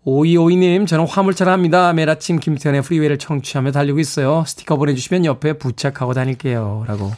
5252님, 0.06 0.86
저는 0.86 1.06
화물차를 1.06 1.52
합니다. 1.52 1.92
매일 1.92 2.08
아침 2.08 2.38
김태훈의 2.38 2.82
프리웨이를 2.82 3.18
청취하며 3.18 3.72
달리고 3.72 3.98
있어요. 3.98 4.44
스티커 4.46 4.76
보내주시면 4.76 5.24
옆에 5.24 5.54
부착하고 5.54 6.14
다닐게요. 6.14 6.84
라고 6.86 7.12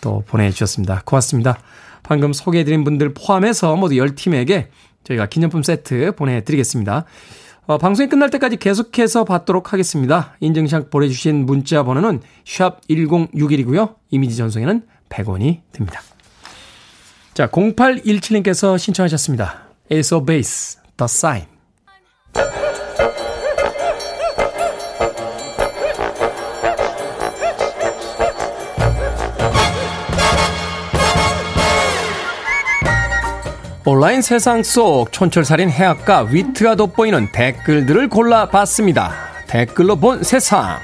또 0.00 0.22
보내주셨습니다. 0.28 1.02
고맙습니다. 1.04 1.58
방금 2.04 2.32
소개해드린 2.32 2.84
분들 2.84 3.14
포함해서 3.14 3.74
모두 3.76 3.96
10팀에게 3.96 4.68
저희가 5.04 5.26
기념품 5.26 5.62
세트 5.62 6.12
보내드리겠습니다. 6.16 7.04
어, 7.66 7.78
방송이 7.78 8.08
끝날 8.08 8.28
때까지 8.30 8.56
계속해서 8.56 9.24
받도록 9.24 9.72
하겠습니다. 9.72 10.36
인증샷 10.40 10.90
보내주신 10.90 11.46
문자 11.46 11.84
번호는 11.84 12.20
샵 12.44 12.80
1061이고요. 12.88 13.94
이미지 14.10 14.36
전송에는 14.36 14.82
100원이 15.08 15.60
듭니다. 15.72 16.00
자, 17.34 17.46
0817님께서 17.48 18.78
신청하셨습니다. 18.78 19.68
Ace 19.92 20.16
of 20.16 20.26
Base, 20.26 20.80
The 20.96 21.04
Sign. 21.04 21.46
온라인 33.84 34.22
세상 34.22 34.62
속 34.62 35.10
촌철살인 35.10 35.68
해악과 35.68 36.28
위트가 36.30 36.76
돋보이는 36.76 37.32
댓글들을 37.32 38.08
골라봤습니다. 38.10 39.12
댓글로 39.48 39.96
본 39.96 40.22
세상. 40.22 40.78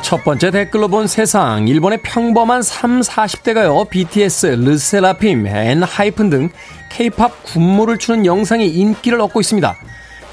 첫 0.00 0.24
번째 0.24 0.50
댓글로 0.50 0.88
본 0.88 1.06
세상. 1.06 1.68
일본의 1.68 2.00
평범한 2.02 2.62
3, 2.62 3.00
40대가요. 3.02 3.90
BTS, 3.90 4.46
르세라핌, 4.46 5.46
엔하이픈 5.46 6.30
등 6.30 6.48
케이팝 6.88 7.44
군무를 7.44 7.98
추는 7.98 8.24
영상이 8.24 8.66
인기를 8.68 9.20
얻고 9.20 9.40
있습니다. 9.40 9.76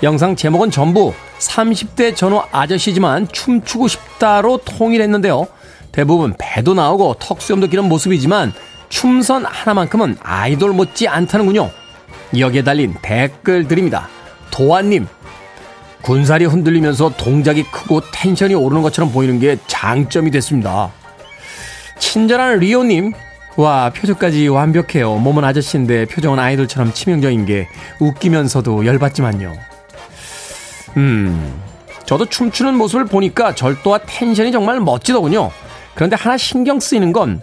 영상 0.03 0.35
제목은 0.35 0.69
전부 0.69 1.13
30대 1.39 2.15
전후 2.15 2.43
아저씨지만 2.51 3.27
춤추고 3.29 3.87
싶다로 3.87 4.59
통일했는데요. 4.63 5.47
대부분 5.91 6.35
배도 6.37 6.75
나오고 6.75 7.15
턱수염도 7.19 7.67
기른 7.67 7.85
모습이지만 7.85 8.53
춤선 8.89 9.45
하나만큼은 9.45 10.17
아이돌 10.21 10.73
못지 10.73 11.07
않다는군요. 11.07 11.71
여기에 12.37 12.63
달린 12.63 12.93
댓글들입니다. 13.01 14.07
도안님, 14.51 15.07
군살이 16.03 16.45
흔들리면서 16.45 17.13
동작이 17.17 17.63
크고 17.63 18.01
텐션이 18.13 18.53
오르는 18.53 18.83
것처럼 18.83 19.11
보이는 19.11 19.39
게 19.39 19.57
장점이 19.65 20.29
됐습니다. 20.29 20.91
친절한 21.97 22.59
리오님, 22.59 23.13
와, 23.55 23.89
표정까지 23.89 24.47
완벽해요. 24.47 25.15
몸은 25.15 25.43
아저씨인데 25.43 26.05
표정은 26.05 26.37
아이돌처럼 26.37 26.93
치명적인 26.93 27.47
게 27.47 27.67
웃기면서도 27.99 28.85
열받지만요. 28.85 29.76
음, 30.97 31.61
저도 32.05 32.25
춤추는 32.25 32.75
모습을 32.75 33.05
보니까 33.05 33.53
절도와 33.53 33.99
텐션이 34.05 34.51
정말 34.51 34.79
멋지더군요. 34.79 35.51
그런데 35.95 36.15
하나 36.15 36.37
신경 36.37 36.79
쓰이는 36.79 37.13
건 37.13 37.41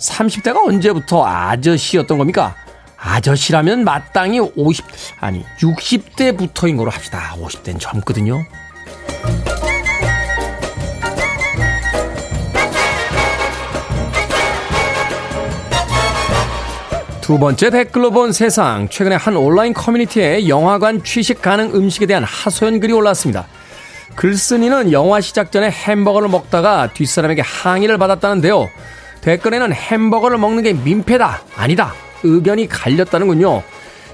30대가 0.00 0.66
언제부터 0.66 1.26
아저씨였던 1.26 2.18
겁니까? 2.18 2.54
아저씨라면 2.98 3.84
마땅히 3.84 4.40
50, 4.40 4.84
아니, 5.20 5.44
60대부터인 5.60 6.76
거로 6.76 6.90
합시다. 6.90 7.34
50대는 7.38 7.78
젊거든요. 7.78 8.44
두 17.26 17.40
번째 17.40 17.70
댓글로 17.70 18.12
본 18.12 18.30
세상. 18.30 18.88
최근에 18.88 19.16
한 19.16 19.36
온라인 19.36 19.74
커뮤니티에 19.74 20.46
영화관 20.46 21.02
취식 21.02 21.42
가능 21.42 21.74
음식에 21.74 22.06
대한 22.06 22.22
하소연 22.22 22.78
글이 22.78 22.92
올랐습니다. 22.92 23.48
글쓴이는 24.14 24.92
영화 24.92 25.20
시작 25.20 25.50
전에 25.50 25.68
햄버거를 25.68 26.28
먹다가 26.28 26.92
뒷사람에게 26.92 27.42
항의를 27.42 27.98
받았다는데요. 27.98 28.68
댓글에는 29.22 29.72
햄버거를 29.72 30.38
먹는 30.38 30.62
게 30.62 30.72
민폐다, 30.72 31.42
아니다, 31.56 31.94
의견이 32.22 32.68
갈렸다는군요. 32.68 33.64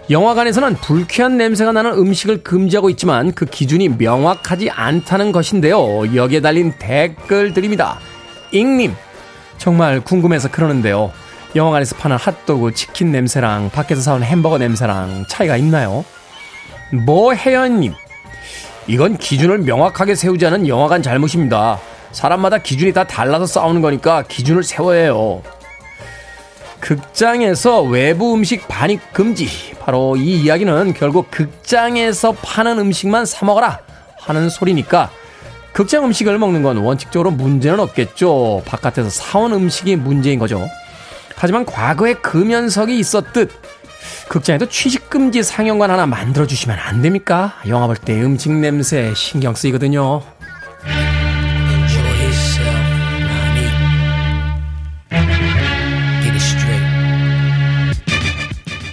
영화관에서는 0.08 0.76
불쾌한 0.76 1.36
냄새가 1.36 1.72
나는 1.72 1.92
음식을 1.92 2.42
금지하고 2.42 2.88
있지만 2.88 3.32
그 3.32 3.44
기준이 3.44 3.90
명확하지 3.90 4.70
않다는 4.70 5.32
것인데요. 5.32 6.16
여기에 6.16 6.40
달린 6.40 6.72
댓글들입니다. 6.78 7.98
잉님, 8.52 8.94
정말 9.58 10.00
궁금해서 10.00 10.50
그러는데요. 10.50 11.12
영화관에서 11.54 11.96
파는 11.96 12.16
핫도그, 12.16 12.74
치킨 12.74 13.12
냄새랑 13.12 13.70
밖에서 13.70 14.00
사온 14.00 14.22
햄버거 14.22 14.58
냄새랑 14.58 15.26
차이가 15.28 15.56
있나요? 15.56 16.04
뭐혜연님, 16.92 17.94
이건 18.86 19.16
기준을 19.16 19.58
명확하게 19.58 20.14
세우지 20.14 20.46
않은 20.46 20.68
영화관 20.68 21.02
잘못입니다. 21.02 21.78
사람마다 22.12 22.58
기준이 22.58 22.92
다 22.92 23.04
달라서 23.04 23.46
싸우는 23.46 23.80
거니까 23.80 24.22
기준을 24.22 24.62
세워야 24.62 25.02
해요. 25.02 25.42
극장에서 26.80 27.82
외부 27.82 28.34
음식 28.34 28.66
반입 28.66 29.12
금지. 29.12 29.48
바로 29.80 30.16
이 30.16 30.42
이야기는 30.42 30.94
결국 30.94 31.30
극장에서 31.30 32.32
파는 32.32 32.78
음식만 32.78 33.24
사 33.24 33.46
먹어라 33.46 33.80
하는 34.18 34.50
소리니까 34.50 35.10
극장 35.72 36.04
음식을 36.04 36.38
먹는 36.38 36.62
건 36.62 36.78
원칙적으로 36.78 37.30
문제는 37.30 37.80
없겠죠. 37.80 38.62
바깥에서 38.66 39.10
사온 39.10 39.52
음식이 39.52 39.96
문제인 39.96 40.38
거죠. 40.38 40.68
하지만 41.42 41.66
과거에 41.66 42.14
금연석이 42.14 42.96
있었듯 43.00 43.50
극장에도 44.28 44.68
취직금지 44.68 45.42
상영관 45.42 45.90
하나 45.90 46.06
만들어주시면 46.06 46.78
안 46.78 47.02
됩니까? 47.02 47.54
영화 47.66 47.88
볼 47.88 47.96
때 47.96 48.22
음식 48.22 48.52
냄새 48.52 49.12
신경 49.16 49.52
쓰이거든요. 49.52 50.22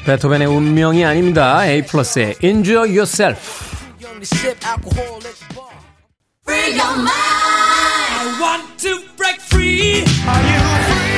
베토벤의 0.08 0.48
운명이 0.48 1.06
아닙니다. 1.06 1.64
A 1.68 1.84
플러스의 1.84 2.38
Enjoy 2.44 2.90
Yourself. 2.90 3.68
Free 6.48 6.80
your 6.80 6.96
mind. 6.98 7.12
I 7.12 8.42
want 8.42 8.80
to 8.80 8.98
break 9.16 9.40
free. 9.40 10.04
Are 10.28 10.42
you 10.42 10.84
free? 10.90 11.09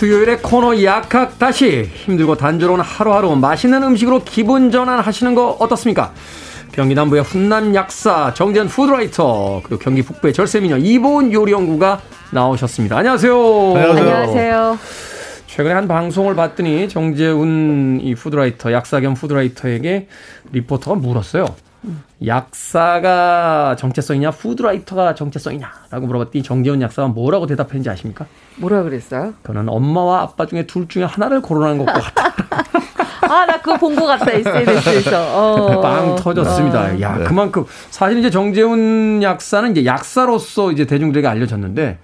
수요일의 0.00 0.40
코너 0.40 0.82
약학다식 0.82 1.82
힘들고 1.82 2.36
단조로운 2.36 2.80
하루하루 2.80 3.36
맛있는 3.36 3.82
음식으로 3.82 4.22
기분 4.24 4.70
전환하시는 4.70 5.34
거 5.34 5.56
어떻습니까? 5.60 6.12
경기 6.72 6.94
남부의 6.94 7.22
훈남 7.22 7.74
약사 7.74 8.32
정재훈 8.32 8.68
food 8.68 9.05
writer 9.05 9.60
그리고 9.62 9.78
경기 9.78 10.02
북부의 10.02 10.32
절세미녀 10.32 10.78
이보은 10.78 11.34
요리연구가 11.34 12.00
나오셨습니다. 12.30 12.96
안녕하세요. 12.96 13.74
안녕하세요. 13.76 14.78
최근에 15.50 15.74
한 15.74 15.88
방송을 15.88 16.36
봤더니 16.36 16.88
정재훈 16.88 17.98
이 18.02 18.14
food 18.14 18.37
writer 18.37 18.72
약사 18.72 19.00
겸 19.00 19.14
food 19.14 19.42
writer에게 19.42 20.06
리포터가 20.52 20.96
물었어요. 21.00 21.44
약사가 22.24 23.74
정체성이냐 23.76 24.30
food 24.30 24.58
writer가 24.58 25.14
정체성이냐라고 25.16 26.06
물어봤더니 26.06 26.44
정재훈 26.44 26.80
약사가 26.82 27.08
뭐라고 27.08 27.46
대답했는지 27.48 27.90
아십니까? 27.90 28.26
뭐라 28.58 28.84
그랬어요? 28.84 29.34
그는 29.42 29.68
엄마와 29.68 30.20
아빠 30.22 30.46
중에 30.46 30.66
둘 30.68 30.86
중에 30.86 31.02
하나를 31.02 31.42
거론하는 31.42 31.78
것과 31.84 31.98
같다. 32.00 32.34
아, 33.28 33.46
나 33.46 33.60
그거 33.60 33.76
본 33.76 33.96
것 33.96 34.06
같다, 34.06 34.30
SNS에서. 34.30 35.20
어. 35.36 35.80
빵 35.80 36.14
터졌습니다. 36.16 36.94
어. 36.94 37.00
야, 37.00 37.18
그만큼 37.24 37.64
사실 37.90 38.18
이제 38.18 38.30
정재훈 38.30 39.20
약사는 39.22 39.70
이제 39.72 39.84
약사로서 39.84 40.70
이제 40.72 40.84
대중들에게 40.84 41.26
알려졌는데 41.26 41.98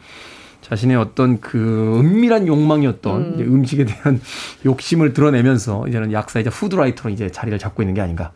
자신의 0.69 0.97
어떤 0.97 1.39
그 1.41 2.01
은밀한 2.01 2.49
욕망이었던 2.49 3.21
음. 3.21 3.33
이제 3.35 3.45
음식에 3.45 3.85
대한 3.85 4.21
욕심을 4.67 5.12
드러내면서 5.12 5.87
이제는 5.87 6.11
약사이자 6.12 6.51
푸드라이터로 6.51 7.14
이제 7.14 7.31
자리를 7.31 7.57
잡고 7.57 7.83
있는 7.83 7.95
게 7.95 8.01
아닌가. 8.01 8.33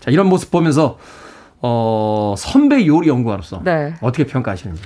자, 0.00 0.10
이런 0.10 0.26
모습 0.26 0.50
보면서 0.50 0.98
어, 1.60 2.34
선배 2.38 2.86
요리 2.86 3.08
연구가로서 3.08 3.60
네. 3.62 3.94
어떻게 4.00 4.24
평가하시는지. 4.24 4.80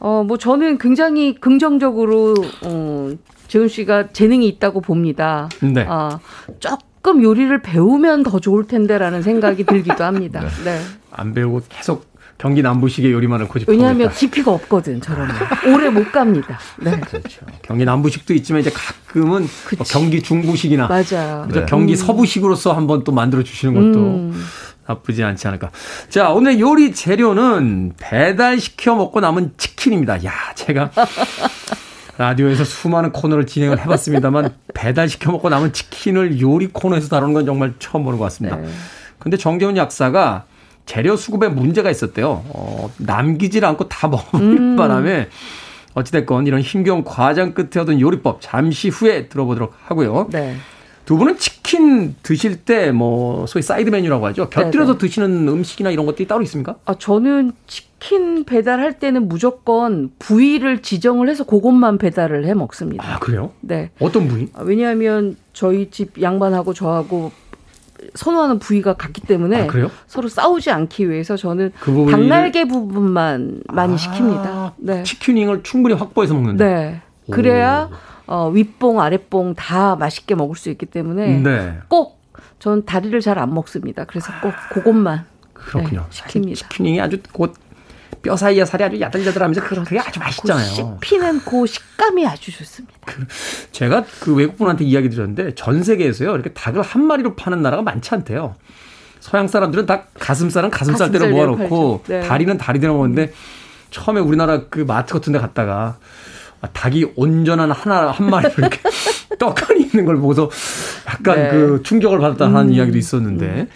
어, 0.00 0.24
뭐 0.26 0.36
저는 0.36 0.78
굉장히 0.78 1.36
긍정적으로, 1.36 2.34
어, 2.64 3.10
재훈 3.46 3.68
씨가 3.68 4.08
재능이 4.08 4.48
있다고 4.48 4.80
봅니다. 4.80 5.48
네. 5.62 5.86
아, 5.88 6.18
조금 6.58 7.22
요리를 7.22 7.62
배우면 7.62 8.24
더 8.24 8.40
좋을 8.40 8.66
텐데라는 8.66 9.22
생각이 9.22 9.64
들기도 9.64 10.02
합니다. 10.02 10.40
네. 10.64 10.80
안 11.12 11.32
배우고 11.32 11.60
계속 11.68 12.06
경기 12.38 12.62
남부식의 12.62 13.12
요리만을 13.12 13.48
고집하고 13.48 13.72
왜냐하면 13.72 14.08
있다. 14.08 14.16
깊이가 14.16 14.50
없거든, 14.52 15.00
저러면. 15.00 15.34
오래 15.72 15.88
못 15.88 16.10
갑니다. 16.10 16.58
네. 16.80 16.98
그렇죠. 17.00 17.46
경기 17.62 17.84
남부식도 17.84 18.34
있지만 18.34 18.60
이제 18.60 18.70
가끔은 18.70 19.42
뭐 19.78 19.86
경기 19.86 20.22
중부식이나 20.22 20.88
맞아요. 20.88 21.46
그죠? 21.48 21.66
경기 21.66 21.96
서부식으로서 21.96 22.72
한번 22.72 23.04
또 23.04 23.12
만들어 23.12 23.42
주시는 23.42 23.74
것도 23.74 24.04
음. 24.04 24.44
나쁘지 24.86 25.22
않지 25.22 25.46
않을까. 25.48 25.70
자, 26.10 26.30
오늘 26.30 26.60
요리 26.60 26.92
재료는 26.92 27.94
배달 27.98 28.60
시켜 28.60 28.94
먹고 28.94 29.20
남은 29.20 29.52
치킨입니다. 29.56 30.24
야, 30.24 30.32
제가 30.54 30.90
라디오에서 32.18 32.64
수많은 32.64 33.12
코너를 33.12 33.46
진행을 33.46 33.80
해봤습니다만 33.80 34.54
배달 34.74 35.08
시켜 35.08 35.32
먹고 35.32 35.48
남은 35.48 35.72
치킨을 35.72 36.40
요리 36.40 36.68
코너에서 36.68 37.08
다루는 37.08 37.34
건 37.34 37.46
정말 37.46 37.74
처음 37.78 38.04
보는 38.04 38.18
것 38.18 38.24
같습니다. 38.24 38.56
네. 38.56 38.68
근데 39.18 39.36
정재훈 39.36 39.76
약사가 39.76 40.44
재료 40.86 41.16
수급에 41.16 41.48
문제가 41.48 41.90
있었대요. 41.90 42.44
어, 42.48 42.90
남기질 42.98 43.64
않고 43.64 43.88
다 43.88 44.08
먹을 44.08 44.40
음. 44.40 44.76
바람에 44.76 45.28
어찌됐건 45.94 46.46
이런 46.46 46.60
힘겨운 46.60 47.04
과정 47.04 47.54
끝에 47.54 47.80
얻은 47.82 48.00
요리법 48.00 48.38
잠시 48.40 48.88
후에 48.88 49.28
들어보도록 49.28 49.72
하고요. 49.84 50.28
네. 50.32 50.56
두 51.04 51.18
분은 51.18 51.36
치킨 51.38 52.14
드실 52.22 52.64
때 52.64 52.90
뭐 52.90 53.46
소위 53.46 53.62
사이드 53.62 53.90
메뉴라고 53.90 54.24
하죠. 54.28 54.48
곁들여서 54.48 54.92
네네. 54.94 54.98
드시는 54.98 55.48
음식이나 55.48 55.90
이런 55.90 56.06
것들이 56.06 56.26
따로 56.26 56.42
있습니까? 56.42 56.76
아, 56.86 56.94
저는 56.98 57.52
치킨 57.66 58.44
배달할 58.44 58.98
때는 58.98 59.28
무조건 59.28 60.10
부위를 60.18 60.80
지정을 60.82 61.28
해서 61.28 61.44
그것만 61.44 61.98
배달을 61.98 62.46
해 62.46 62.54
먹습니다. 62.54 63.04
아 63.06 63.18
그래요? 63.18 63.52
네. 63.60 63.90
어떤 64.00 64.28
부위? 64.28 64.48
아, 64.54 64.62
왜냐하면 64.62 65.36
저희 65.52 65.90
집 65.90 66.20
양반하고 66.20 66.72
저하고 66.74 67.32
선호하는 68.14 68.58
부위가 68.58 68.94
같기 68.94 69.20
때문에 69.22 69.62
아, 69.62 69.66
그래요? 69.66 69.90
서로 70.06 70.28
싸우지 70.28 70.70
않기 70.70 71.10
위해서 71.10 71.36
저는 71.36 71.72
그 71.80 71.90
부분이- 71.92 72.10
닭날개 72.10 72.66
부분만 72.66 73.62
많이 73.72 73.94
아, 73.94 73.96
시킵니다. 73.96 74.72
네. 74.78 75.02
치킨윙을 75.02 75.62
충분히 75.62 75.94
확보해서 75.94 76.34
먹는다. 76.34 76.64
네. 76.64 77.00
그래야 77.30 77.88
어, 78.26 78.50
윗봉, 78.50 79.00
아랫봉 79.00 79.54
다 79.54 79.96
맛있게 79.96 80.34
먹을 80.34 80.56
수 80.56 80.70
있기 80.70 80.86
때문에 80.86 81.40
네. 81.42 81.78
꼭전 81.88 82.84
다리를 82.84 83.18
잘 83.20 83.38
안 83.38 83.52
먹습니다. 83.54 84.04
그래서 84.04 84.32
꼭 84.42 84.52
그것만 84.72 85.24
그렇군요. 85.52 86.06
네, 86.10 86.22
시킵니다. 86.22 86.54
치킨윙이 86.54 87.00
아주 87.00 87.18
곧 87.32 87.54
뼈 88.24 88.36
사이에 88.36 88.64
살이 88.64 88.82
아주 88.82 89.00
야들야들하면서 89.00 89.60
그게 89.60 90.00
아주 90.00 90.18
그 90.18 90.24
맛있잖아요. 90.24 90.98
씹히는 91.02 91.40
그 91.44 91.66
식감이 91.66 92.26
아주 92.26 92.50
좋습니다. 92.50 92.94
제가 93.70 94.04
그 94.20 94.34
외국분한테 94.34 94.84
이야기 94.84 95.10
드렸는데 95.10 95.54
전 95.54 95.84
세계에서요 95.84 96.34
이렇게 96.34 96.50
닭을 96.54 96.80
한 96.82 97.04
마리로 97.04 97.36
파는 97.36 97.62
나라가 97.62 97.82
많지 97.82 98.14
않대요. 98.14 98.56
서양 99.20 99.46
사람들은 99.46 99.86
닭 99.86 100.10
가슴살은 100.18 100.70
가슴살대로 100.70 101.28
모아놓고. 101.28 102.04
네. 102.08 102.20
다리는 102.20 102.56
다리대로 102.58 102.94
먹는데 102.94 103.32
처음에 103.90 104.20
우리나라 104.20 104.64
그 104.68 104.80
마트 104.80 105.12
같은 105.12 105.32
데 105.32 105.38
갔다가 105.38 105.98
아, 106.62 106.68
닭이 106.72 107.12
온전한 107.16 107.70
하나 107.70 108.10
한 108.10 108.30
마리 108.30 108.48
이렇게 108.56 108.80
떡하니 109.38 109.82
있는 109.82 110.06
걸 110.06 110.16
보고서 110.16 110.50
약간 111.06 111.36
네. 111.36 111.50
그 111.50 111.82
충격을 111.82 112.18
받았다는 112.18 112.70
이야기도 112.70 112.96
있었는데 112.96 113.68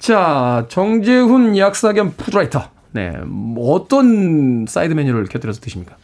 자 0.00 0.66
정재훈 0.68 1.56
약사 1.56 1.92
겸 1.92 2.14
food 2.16 2.37
writer 2.37 2.68
네 2.92 3.12
뭐 3.26 3.74
어떤 3.74 4.66
사이드 4.68 4.92
메뉴를 4.94 5.24
곁들여서 5.26 5.60
드십니까? 5.60 5.96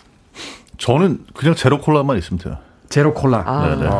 저는 0.78 1.24
그냥 1.34 1.54
제로 1.54 1.80
콜라만 1.80 2.16
있으면 2.18 2.38
돼요. 2.38 2.58
제로 2.88 3.12
콜라. 3.12 3.42
아. 3.46 3.68
네네. 3.68 3.90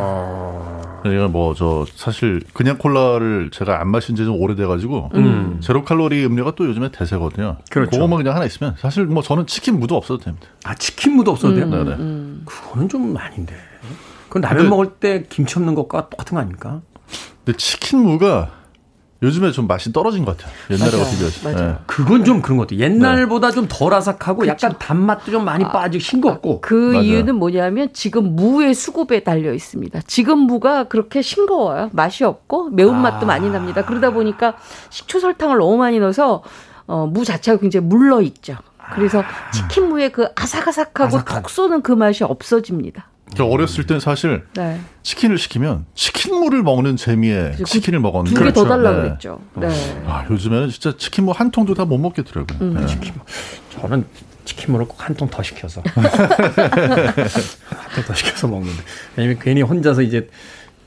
그러니까 1.03 1.29
뭐저 1.29 1.87
사실 1.95 2.41
그냥 2.53 2.77
콜라를 2.79 3.51
제가 3.53 3.81
안 3.81 3.89
마신 3.89 4.17
지 4.17 4.25
좀 4.25 4.41
오래돼가지고 4.41 5.11
음. 5.15 5.59
제로 5.61 5.85
칼로리 5.85 6.25
음료가 6.27 6.53
또 6.57 6.67
요즘에 6.67 6.91
대세거든요. 6.91 7.57
그렇죠. 7.71 7.91
그거만 7.93 8.19
그냥 8.19 8.35
하나 8.35 8.45
있으면 8.47 8.75
사실 8.79 9.05
뭐 9.07 9.23
저는 9.23 9.47
치킨 9.47 9.79
무도 9.79 9.97
없어도 9.97 10.23
됩니다. 10.25 10.47
아 10.65 10.75
치킨 10.75 11.13
무도 11.17 11.31
없어도 11.33 11.55
돼요? 11.55 11.67
네네. 11.69 11.97
그거는 12.45 12.89
좀 12.89 13.17
아닌데. 13.17 13.55
그건 14.29 14.43
라면 14.43 14.57
근데- 14.59 14.71
먹을 14.71 14.87
때 14.99 15.25
김치 15.29 15.57
없는 15.59 15.75
것과 15.75 16.09
똑같은 16.11 16.35
거 16.35 16.41
아닙니까? 16.41 16.81
근데 17.45 17.57
치킨 17.57 18.01
무가 18.01 18.51
요즘에 19.23 19.51
좀 19.51 19.67
맛이 19.67 19.93
떨어진 19.93 20.25
것 20.25 20.37
같아요. 20.37 20.55
옛날하고. 20.71 21.11
비교해서. 21.11 21.51
맞아요. 21.51 21.69
네. 21.73 21.79
그건 21.87 22.25
좀 22.25 22.41
그런 22.41 22.57
것 22.59 22.69
같아요. 22.69 22.81
옛날보다 22.81 23.51
좀덜 23.51 23.93
아삭하고 23.95 24.47
약간 24.47 24.77
단맛도 24.79 25.33
좀 25.33 25.45
많이 25.45 25.65
빠지고 25.65 26.01
싱겁고. 26.01 26.61
그 26.61 26.75
맞아요. 26.75 27.03
이유는 27.03 27.35
뭐냐면 27.35 27.89
지금 27.93 28.37
무의 28.37 28.75
수급에 28.75 29.25
달려 29.25 29.53
있습니다. 29.53 30.03
지금 30.07 30.39
무가 30.39 30.85
그렇게 30.85 31.21
싱거워요. 31.21 31.91
맛이 31.93 32.23
없고 32.23 32.71
매운맛도 32.71 33.25
아. 33.25 33.27
많이 33.27 33.51
납니다. 33.51 33.85
그러다 33.85 34.13
보니까 34.13 34.55
식초 34.91 35.19
설탕을 35.19 35.59
너무 35.59 35.79
많이 35.79 35.99
넣어서 35.99 36.43
어, 36.87 37.07
무 37.07 37.25
자체가 37.25 37.59
굉장히 37.59 37.87
물러 37.87 38.23
있죠. 38.23 38.57
그래서 38.95 39.23
치킨 39.53 39.89
무의 39.89 40.13
그 40.13 40.29
아삭아삭하고 40.35 41.19
아삭한. 41.19 41.43
톡 41.43 41.51
쏘는 41.51 41.83
그 41.83 41.93
맛이 41.93 42.25
없어집니다. 42.25 43.09
저 43.37 43.45
어렸을 43.45 43.87
땐 43.87 44.01
사실 44.01 44.45
네. 44.55 44.81
치킨을 45.03 45.39
시키면 45.39 45.87
치킨무를 45.95 46.63
먹는 46.63 46.97
재미에 46.97 47.53
그 47.57 47.65
치킨을 47.65 48.01
먹었는데 48.01 48.39
두개더 48.39 48.65
그렇죠. 48.65 48.69
달라 48.69 48.97
네. 48.97 49.09
그랬죠. 49.09 49.41
네. 49.55 50.03
아, 50.07 50.25
요즘에는 50.31 50.71
진짜 50.71 50.95
치킨무 50.97 51.33
한 51.33 51.51
통도 51.51 51.75
다 51.75 51.85
못 51.85 51.99
먹겠더라고요. 51.99 52.59
음. 52.61 52.75
네. 52.75 53.13
저는 53.81 54.05
치킨무를 54.45 54.87
꼭 54.89 54.97
한 55.09 55.15
통 55.15 55.29
더 55.31 55.43
시켜서. 55.43 55.83
한 55.95 56.05
통 57.95 58.05
더 58.07 58.15
시켜서 58.15 58.47
먹는데. 58.49 58.83
왜냐면 59.17 59.39
괜히 59.41 59.63
혼자서 59.63 60.03
이제 60.03 60.29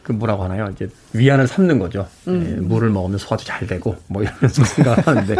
그 0.03 0.11
뭐라고 0.11 0.43
하나요? 0.43 0.67
이제 0.73 0.89
위안을 1.13 1.47
삼는 1.47 1.77
거죠. 1.77 2.07
예, 2.27 2.31
물을 2.31 2.89
먹으면 2.89 3.19
소화도 3.19 3.43
잘 3.43 3.67
되고 3.67 3.95
뭐 4.07 4.23
이러면서 4.23 4.63
생각하는데. 4.65 5.35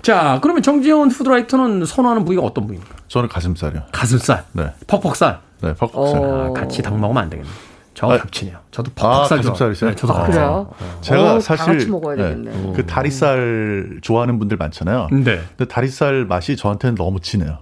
자, 0.00 0.38
그러면 0.42 0.62
정지훈 0.62 1.10
푸드라이터는 1.10 1.84
선호하는 1.84 2.24
부위가 2.24 2.42
어떤 2.42 2.66
부위입니까? 2.66 2.94
저는 3.08 3.28
가슴살이요. 3.28 3.82
가슴살, 3.92 4.44
네. 4.52 4.72
퍽퍽살. 4.86 5.38
네, 5.64 5.74
퍽퍽살. 5.74 6.20
어. 6.20 6.46
아, 6.50 6.52
같이 6.52 6.82
닭 6.82 6.98
먹으면 6.98 7.22
안 7.24 7.30
되겠네. 7.30 7.48
저 7.94 8.08
아, 8.10 8.18
겹치네요. 8.18 8.58
저도 8.72 8.90
아, 8.96 9.00
퍽퍽살. 9.20 9.38
가슴살 9.38 9.72
있어요? 9.72 9.90
네, 9.90 9.96
저도 9.96 10.14
아. 10.14 10.26
그래요? 10.26 10.70
제가 11.00 11.22
어, 11.22 11.34
다 11.34 11.40
사실 11.40 11.74
같이 11.74 11.86
먹어야 11.88 12.16
되겠네. 12.16 12.72
그 12.74 12.84
다리살 12.86 13.98
좋아하는 14.02 14.38
분들 14.38 14.56
많잖아요. 14.56 15.08
네. 15.12 15.40
근데 15.56 15.64
다리살 15.66 16.24
맛이 16.26 16.56
저한테는 16.56 16.96
너무 16.96 17.20
진해요. 17.20 17.58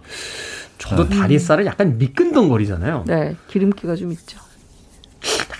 저도 0.79 1.09
다리살은 1.09 1.67
약간 1.67 1.99
미끈덩거리잖아요. 1.99 3.05
네, 3.07 3.37
기름기가 3.49 3.95
좀 3.95 4.11
있죠. 4.13 4.39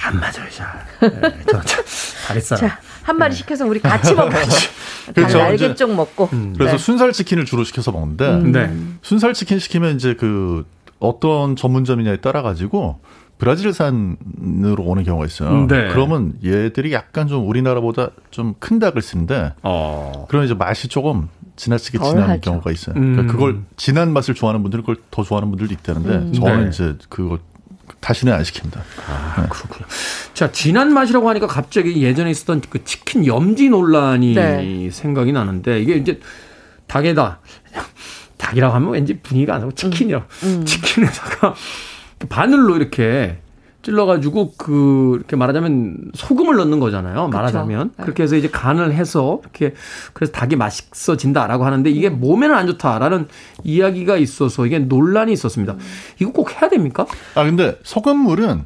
안 0.05 0.19
맞아요, 0.19 0.51
잘. 0.51 0.85
네, 1.01 1.21
저, 1.49 1.61
저 1.63 1.83
다리살. 2.27 2.59
자, 2.59 2.79
한 3.05 3.17
마리 3.19 3.35
시켜서 3.37 3.65
우리 3.67 3.79
같이 3.79 4.13
먹어야지. 4.15 4.69
그렇죠. 5.15 5.39
날개 5.39 5.67
이제- 5.67 5.75
쪽 5.77 5.95
먹고. 5.95 6.29
그래서 6.57 6.73
네. 6.73 6.79
순살 6.79 7.13
치킨을 7.13 7.45
주로 7.45 7.63
시켜서 7.63 7.93
먹는데 7.93 8.29
음. 8.31 8.53
네. 8.53 8.75
순살 9.03 9.33
치킨 9.35 9.61
시키면 9.61 9.95
이제 9.97 10.15
그 10.19 10.67
어떤 11.03 11.57
전문점이냐에 11.57 12.17
따라 12.19 12.43
가지고 12.43 13.01
브라질산으로 13.39 14.85
오는 14.85 15.03
경우가 15.03 15.27
있어요. 15.27 15.67
네. 15.67 15.89
그러면 15.89 16.35
얘들이 16.45 16.93
약간 16.93 17.27
좀 17.27 17.49
우리나라보다 17.49 18.11
좀 18.31 18.55
큰 18.61 18.79
닭을 18.79 19.03
쓰는데 19.03 19.53
어. 19.63 20.27
그러면 20.29 20.47
이제 20.47 20.55
맛이 20.55 20.89
조금 20.89 21.29
지나치게 21.57 21.99
덜 21.99 22.11
진한 22.11 22.31
하죠. 22.31 22.41
경우가 22.41 22.71
있어요. 22.71 22.95
음. 22.97 23.13
그러니까 23.15 23.33
그걸 23.33 23.61
진한 23.77 24.13
맛을 24.13 24.35
좋아하는 24.35 24.63
분들은 24.63 24.83
그걸 24.85 24.97
더 25.11 25.23
좋아하는 25.25 25.51
분들도 25.51 25.75
있다는데 25.75 26.09
음. 26.11 26.33
저는 26.33 26.63
네. 26.65 26.69
이제 26.69 26.97
그거 27.09 27.39
다시는 28.01 28.33
안 28.33 28.43
시킵니다. 28.43 28.79
아, 29.09 29.47
그렇군요. 29.49 29.87
자, 30.35 30.51
진한 30.53 30.93
맛이라고 30.93 31.29
하니까 31.29 31.47
갑자기 31.47 32.03
예전에 32.03 32.31
있었던 32.31 32.63
그 32.71 32.85
치킨 32.85 33.27
염지 33.27 33.69
논란이 33.71 34.35
네. 34.35 34.89
생각이 34.91 35.33
나는데 35.33 35.81
이게 35.81 35.97
이제 35.97 36.21
닭에다 36.87 37.41
닭이라고 38.43 38.75
하면 38.75 38.91
왠지 38.91 39.19
분위기가 39.19 39.55
안 39.55 39.61
나고 39.61 39.73
치킨이라고 39.73 40.25
음. 40.43 40.65
치킨에다가 40.67 41.55
바늘로 42.29 42.77
이렇게 42.77 43.39
찔러가지고 43.83 44.55
그 44.57 45.15
이렇게 45.17 45.35
말하자면 45.35 46.13
소금을 46.15 46.57
넣는 46.57 46.79
거잖아요. 46.79 47.29
말하자면 47.29 47.93
네. 47.97 48.03
그렇게 48.05 48.23
해서 48.23 48.37
이제 48.37 48.49
간을 48.49 48.93
해서 48.93 49.41
이렇게 49.43 49.75
그래서 50.13 50.33
닭이 50.33 50.55
맛있어진다라고 50.55 51.65
하는데 51.65 51.91
이게 51.91 52.09
몸에는 52.09 52.55
안 52.55 52.67
좋다라는 52.69 53.27
이야기가 53.65 54.17
있어서 54.19 54.67
이게 54.67 54.79
논란이 54.79 55.33
있었습니다. 55.33 55.77
이거 56.21 56.31
꼭 56.31 56.53
해야 56.53 56.69
됩니까? 56.69 57.07
아 57.35 57.43
근데 57.43 57.77
소금물은 57.83 58.65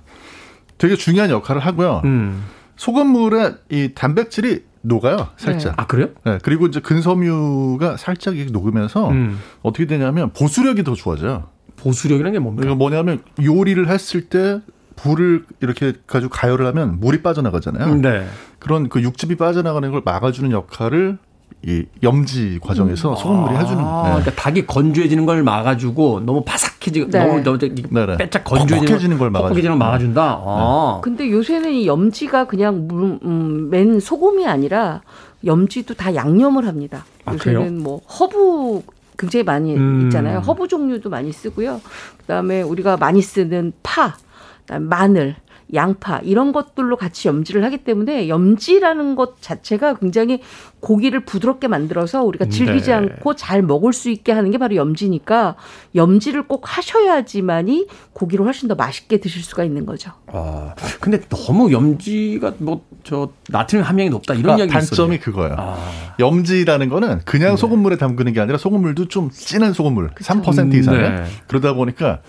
되게 0.76 0.96
중요한 0.96 1.30
역할을 1.30 1.62
하고요. 1.62 2.02
음. 2.04 2.44
소금물에 2.76 3.54
이 3.70 3.92
단백질이 3.94 4.64
녹아요, 4.82 5.28
살짝. 5.36 5.74
아 5.76 5.86
그래요? 5.86 6.10
네, 6.24 6.38
그리고 6.42 6.66
이제 6.66 6.80
근섬유가 6.80 7.96
살짝 7.96 8.36
이렇게 8.36 8.52
녹으면서 8.52 9.10
음. 9.10 9.38
어떻게 9.62 9.86
되냐면 9.86 10.30
보수력이 10.32 10.84
더 10.84 10.94
좋아져요. 10.94 11.48
보수력이라는 11.76 12.32
게 12.32 12.38
뭡니까? 12.38 12.62
그러니까 12.62 12.78
뭐냐면 12.78 13.20
요리를 13.42 13.88
했을 13.88 14.28
때 14.28 14.60
불을 14.96 15.44
이렇게 15.60 15.92
가지고 16.06 16.30
가열을 16.30 16.66
하면 16.66 17.00
물이 17.00 17.22
빠져나가잖아요. 17.22 17.96
네. 17.96 18.26
그런 18.58 18.88
그 18.88 19.02
육즙이 19.02 19.36
빠져나가는 19.36 19.90
걸 19.90 20.02
막아주는 20.04 20.50
역할을 20.52 21.18
이 21.66 21.84
염지 22.02 22.60
과정에서 22.62 23.16
소금물이 23.16 23.56
해주는 23.56 23.82
아, 23.82 24.02
거예요. 24.02 24.14
그러니까 24.20 24.30
닭이 24.40 24.66
건조해지는 24.66 25.26
걸 25.26 25.42
막아주고 25.42 26.20
너무 26.20 26.44
바삭해지고 26.44 27.10
네. 27.10 27.26
너무 27.26 27.42
너무 27.42 27.58
네네. 27.58 28.18
빼짝 28.18 28.44
건조해지는 28.44 29.18
걸걸 29.18 29.76
막아준다. 29.76 30.42
아. 30.44 31.00
근데 31.02 31.28
요새는 31.28 31.72
이 31.72 31.86
염지가 31.88 32.46
그냥 32.46 32.86
물, 32.86 33.18
음, 33.24 33.68
맨 33.68 33.98
소금이 33.98 34.46
아니라 34.46 35.02
염지도 35.44 35.94
다 35.94 36.14
양념을 36.14 36.68
합니다. 36.68 37.04
아, 37.24 37.32
요새는 37.32 37.60
그래요? 37.60 37.72
뭐 37.72 38.00
허브 38.02 38.82
굉장히 39.18 39.42
많이 39.42 39.74
음. 39.74 40.02
있잖아요. 40.04 40.40
허브 40.40 40.68
종류도 40.68 41.10
많이 41.10 41.32
쓰고요. 41.32 41.80
그다음에 42.18 42.62
우리가 42.62 42.96
많이 42.96 43.22
쓰는 43.22 43.72
파, 43.82 44.14
그다음에 44.60 44.86
마늘 44.86 45.36
양파 45.74 46.18
이런 46.18 46.52
것들로 46.52 46.96
같이 46.96 47.28
염지를 47.28 47.64
하기 47.64 47.78
때문에 47.78 48.28
염지라는 48.28 49.16
것 49.16 49.40
자체가 49.42 49.94
굉장히 49.94 50.40
고기를 50.80 51.24
부드럽게 51.24 51.68
만들어서 51.68 52.22
우리가 52.22 52.46
질기지 52.46 52.90
네. 52.90 52.94
않고 52.94 53.34
잘 53.34 53.62
먹을 53.62 53.92
수 53.92 54.10
있게 54.10 54.32
하는 54.32 54.50
게 54.50 54.58
바로 54.58 54.76
염지니까 54.76 55.56
염지를 55.94 56.46
꼭 56.46 56.62
하셔야지만이 56.64 57.88
고기를 58.12 58.44
훨씬 58.44 58.68
더 58.68 58.74
맛있게 58.74 59.18
드실 59.18 59.42
수가 59.42 59.64
있는 59.64 59.86
거죠. 59.86 60.12
아, 60.26 60.74
근데 61.00 61.20
너무 61.28 61.72
염지가 61.72 62.54
뭐 62.58 62.86
저 63.06 63.28
나트륨 63.50 63.84
함량이 63.84 64.10
높다 64.10 64.34
이런 64.34 64.56
그러니까 64.56 64.64
이야기 64.64 64.84
있어요. 64.84 64.96
단점이 64.96 65.20
그거예요. 65.20 65.76
염지라는 66.18 66.88
거는 66.88 67.20
그냥 67.24 67.50
네. 67.52 67.56
소금물에 67.56 67.96
담그는 67.98 68.32
게 68.32 68.40
아니라 68.40 68.58
소금물도 68.58 69.06
좀 69.06 69.30
진한 69.30 69.72
소금물, 69.72 70.10
3% 70.10 70.74
이상의 70.74 71.00
네. 71.00 71.24
그러다 71.46 71.74
보니까 71.74 72.20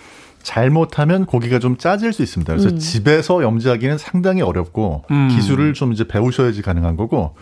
잘못하면 0.47 1.25
고기가 1.25 1.59
좀 1.59 1.75
짜질 1.75 2.13
수 2.13 2.23
있습니다. 2.23 2.53
그래서 2.53 2.69
음. 2.69 2.79
집에서 2.79 3.43
염지하기는 3.43 3.97
상당히 3.97 4.41
어렵고 4.41 5.03
음. 5.11 5.27
기술을 5.27 5.73
좀 5.73 5.91
이제 5.91 6.07
배우셔야지 6.07 6.61
가능한 6.61 6.95
거고 6.95 7.35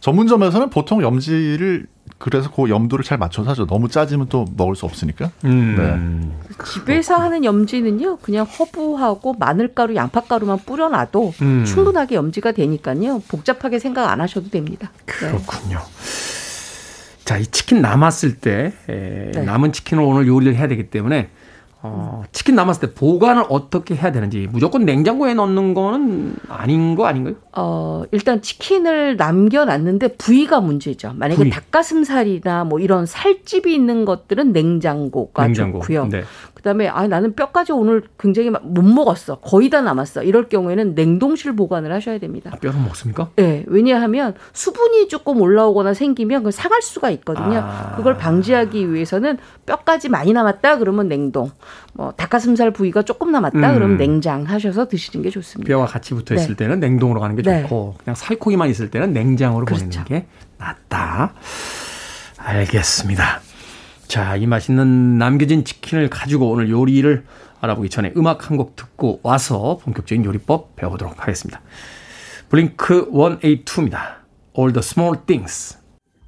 전문점에서는 0.00 0.70
보통 0.70 1.02
염지를 1.02 1.86
그래서 2.16 2.50
그 2.50 2.70
염도를 2.70 3.04
잘 3.04 3.18
맞춰서 3.18 3.50
하죠. 3.50 3.66
너무 3.66 3.88
짜지면 3.88 4.28
또 4.30 4.46
먹을 4.56 4.76
수 4.76 4.86
없으니까. 4.86 5.30
음. 5.44 6.32
집에서 6.64 7.16
하는 7.16 7.44
염지는요, 7.44 8.16
그냥 8.22 8.46
허브하고 8.46 9.34
마늘가루, 9.38 9.94
양파가루만 9.94 10.60
뿌려놔도 10.64 11.34
음. 11.42 11.64
충분하게 11.66 12.14
염지가 12.14 12.52
되니까요, 12.52 13.20
복잡하게 13.28 13.78
생각 13.78 14.10
안 14.10 14.22
하셔도 14.22 14.48
됩니다. 14.48 14.90
네. 15.04 15.04
그렇군요. 15.04 15.80
자, 17.26 17.36
이 17.36 17.44
치킨 17.44 17.82
남았을 17.82 18.36
때 18.36 18.72
에, 18.88 19.32
네. 19.34 19.42
남은 19.42 19.72
치킨을 19.72 20.02
오늘 20.02 20.26
요리를 20.26 20.56
해야 20.56 20.66
되기 20.66 20.88
때문에 20.88 21.28
어, 21.80 22.24
치킨 22.32 22.56
남았을 22.56 22.88
때 22.88 22.94
보관을 22.94 23.44
어떻게 23.48 23.94
해야 23.94 24.10
되는지 24.10 24.48
무조건 24.50 24.84
냉장고에 24.84 25.34
넣는 25.34 25.74
거는 25.74 26.34
아닌 26.48 26.96
거 26.96 27.06
아닌가요? 27.06 27.36
어, 27.56 28.02
일단 28.10 28.42
치킨을 28.42 29.16
남겨놨는데 29.16 30.16
부위가 30.16 30.60
문제죠. 30.60 31.12
만약에 31.14 31.36
부위. 31.36 31.50
닭가슴살이나 31.50 32.64
뭐 32.64 32.80
이런 32.80 33.06
살집이 33.06 33.72
있는 33.72 34.04
것들은 34.04 34.52
냉장고가 34.52 35.44
냉장고. 35.44 35.80
좋고요. 35.80 36.08
네. 36.08 36.24
그다음에 36.58 36.88
아 36.88 37.06
나는 37.06 37.34
뼈까지 37.36 37.70
오늘 37.70 38.02
굉장히 38.18 38.50
막못 38.50 38.84
먹었어. 38.84 39.36
거의 39.36 39.70
다 39.70 39.80
남았어. 39.80 40.24
이럴 40.24 40.48
경우에는 40.48 40.96
냉동실 40.96 41.54
보관을 41.54 41.92
하셔야 41.92 42.18
됩니다. 42.18 42.50
뼈는 42.60 42.82
먹습니까? 42.84 43.30
네, 43.36 43.64
왜냐하면 43.68 44.34
수분이 44.52 45.06
조금 45.06 45.40
올라오거나 45.40 45.94
생기면 45.94 46.40
그걸 46.40 46.52
상할 46.52 46.82
수가 46.82 47.10
있거든요. 47.10 47.60
아. 47.62 47.94
그걸 47.96 48.16
방지하기 48.16 48.92
위해서는 48.92 49.38
뼈까지 49.66 50.08
많이 50.08 50.32
남았다 50.32 50.78
그러면 50.78 51.08
냉동, 51.08 51.52
뭐 51.94 52.12
닭가슴살 52.16 52.72
부위가 52.72 53.02
조금 53.02 53.30
남았다 53.30 53.56
음. 53.56 53.74
그러면 53.74 53.96
냉장하셔서 53.96 54.88
드시는 54.88 55.22
게 55.22 55.30
좋습니다. 55.30 55.68
뼈와 55.68 55.86
같이 55.86 56.12
붙어 56.14 56.34
있을 56.34 56.56
네. 56.56 56.64
때는 56.64 56.80
냉동으로 56.80 57.20
가는 57.20 57.36
게 57.36 57.42
네. 57.42 57.62
좋고 57.62 57.94
그냥 58.02 58.16
살코기만 58.16 58.68
있을 58.68 58.90
때는 58.90 59.12
냉장으로 59.12 59.64
보내는 59.64 59.90
그렇죠. 59.90 60.04
게 60.08 60.26
낫다. 60.58 61.34
알겠습니다. 62.36 63.47
자, 64.08 64.36
이 64.36 64.46
맛있는 64.46 65.18
남겨진 65.18 65.64
치킨을 65.64 66.08
가지고 66.08 66.50
오늘 66.50 66.70
요리를 66.70 67.24
알아보기 67.60 67.90
전에 67.90 68.12
음악 68.16 68.50
한 68.50 68.56
곡 68.56 68.74
듣고 68.74 69.20
와서 69.22 69.78
본격적인 69.82 70.24
요리법 70.24 70.76
배워보도록 70.76 71.20
하겠습니다. 71.20 71.60
블링크 72.48 73.10
182입니다. 73.10 74.18
All 74.58 74.72
the 74.72 74.78
small 74.78 75.18
things. 75.26 75.76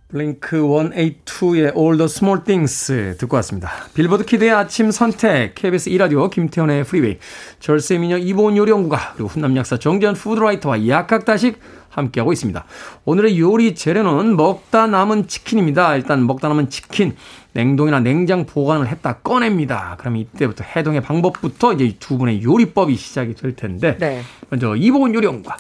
블링크 0.09 0.61
182의 0.61 1.77
All 1.77 1.97
the 1.97 2.05
Small 2.07 2.45
Things 2.45 3.17
듣고 3.19 3.37
왔습니다. 3.37 3.71
빌보드 3.95 4.25
키드의 4.25 4.51
아침 4.51 4.91
선택, 4.91 5.55
KBS 5.55 5.89
2라디오 5.91 6.29
김태훈의 6.29 6.83
프리웨이, 6.83 7.19
절세 7.61 7.97
미녀 7.97 8.19
이보은 8.19 8.57
요리연구가, 8.57 9.13
그리고 9.15 9.29
훈남 9.29 9.57
약사 9.57 9.79
정전 9.79 10.15
푸드라이터와 10.15 10.89
약학다식 10.89 11.61
함께하고 11.91 12.33
있습니다. 12.33 12.65
오늘의 13.05 13.39
요리 13.39 13.75
재료는 13.75 14.37
먹다 14.37 14.87
남은 14.87 15.27
치킨입니다. 15.29 15.97
일단 15.97 16.27
먹다 16.27 16.49
남은 16.49 16.71
치킨, 16.71 17.15
냉동이나 17.53 18.01
냉장 18.01 18.47
보관을 18.47 18.89
했다 18.89 19.19
꺼냅니다. 19.19 19.97
그럼 19.99 20.17
이때부터 20.17 20.65
해동의 20.65 21.03
방법부터 21.03 21.75
이제 21.75 21.97
두 21.99 22.17
분의 22.17 22.43
요리법이 22.43 22.95
시작이 22.95 23.35
될 23.35 23.55
텐데, 23.55 23.97
네. 23.99 24.23
먼저 24.49 24.75
이보은 24.77 25.15
요리연구가, 25.15 25.57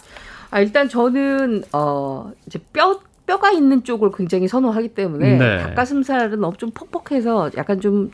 아, 0.50 0.60
일단 0.60 0.88
저는 0.88 1.64
어 1.72 2.30
이제 2.46 2.58
뼈 2.72 3.00
뼈가 3.26 3.52
있는 3.52 3.84
쪽을 3.84 4.10
굉장히 4.12 4.48
선호하기 4.48 4.88
때문에 4.88 5.38
네. 5.38 5.58
닭가슴살은 5.58 6.40
너무 6.40 6.56
좀 6.56 6.72
퍽퍽해서 6.72 7.52
약간 7.56 7.80
좀 7.80 8.10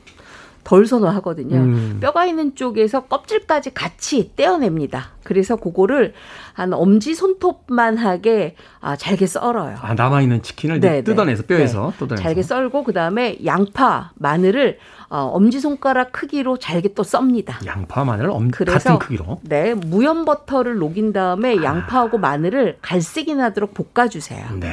덜 0.67 0.85
선호하거든요. 0.85 1.57
음. 1.59 1.99
뼈가 2.01 2.27
있는 2.27 2.57
쪽에서 2.57 3.03
껍질까지 3.05 3.73
같이 3.73 4.33
떼어냅니다. 4.35 5.11
그래서 5.23 5.55
그거를 5.55 6.13
한 6.55 6.73
엄지 6.73 7.15
손톱만 7.15 7.97
하게 7.97 8.57
아, 8.81 8.97
잘게 8.97 9.27
썰어요. 9.29 9.77
아, 9.81 9.95
남아있는 9.95 10.43
치킨을 10.43 10.79
이제 10.79 10.89
네, 10.89 10.95
네. 10.97 11.05
뜯어내서 11.05 11.45
뼈에서 11.45 11.93
네. 11.93 11.99
뜯어내서. 11.99 12.21
잘게 12.21 12.43
썰고 12.43 12.83
그다음에 12.83 13.39
양파, 13.45 14.11
마늘을 14.17 14.79
어, 15.09 15.31
엄지 15.33 15.61
손가락 15.61 16.11
크기로 16.11 16.57
잘게 16.57 16.95
또 16.95 17.05
썹니다. 17.05 17.61
양파 17.65 18.05
마늘 18.05 18.29
엄, 18.31 18.51
같은 18.51 18.99
크기로. 18.99 19.39
네, 19.45 19.75
무염 19.75 20.25
버터를 20.25 20.79
녹인 20.79 21.13
다음에 21.13 21.63
양파하고 21.63 22.19
마늘을 22.19 22.79
갈색이 22.83 23.37
나도록 23.37 23.73
볶아 23.73 24.09
주세요. 24.09 24.45
네. 24.59 24.73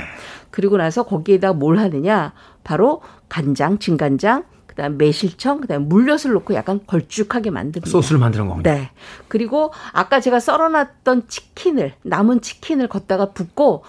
그리고 0.49 0.77
나서 0.77 1.03
거기에다 1.03 1.53
뭘 1.53 1.77
하느냐? 1.77 2.33
바로 2.63 3.01
간장, 3.29 3.77
진간장, 3.77 4.43
그다음 4.75 4.97
매실청, 4.97 5.61
그다음 5.61 5.87
물엿을 5.87 6.33
넣고 6.33 6.55
약간 6.55 6.79
걸쭉하게 6.85 7.51
만듭니다. 7.51 7.89
소스를 7.89 8.19
만드는 8.19 8.47
겁니다. 8.47 8.73
네. 8.73 8.89
그리고 9.27 9.71
아까 9.91 10.19
제가 10.19 10.39
썰어놨던 10.39 11.27
치킨을 11.27 11.93
남은 12.01 12.41
치킨을 12.41 12.87
걷다가 12.87 13.31
붓고 13.33 13.83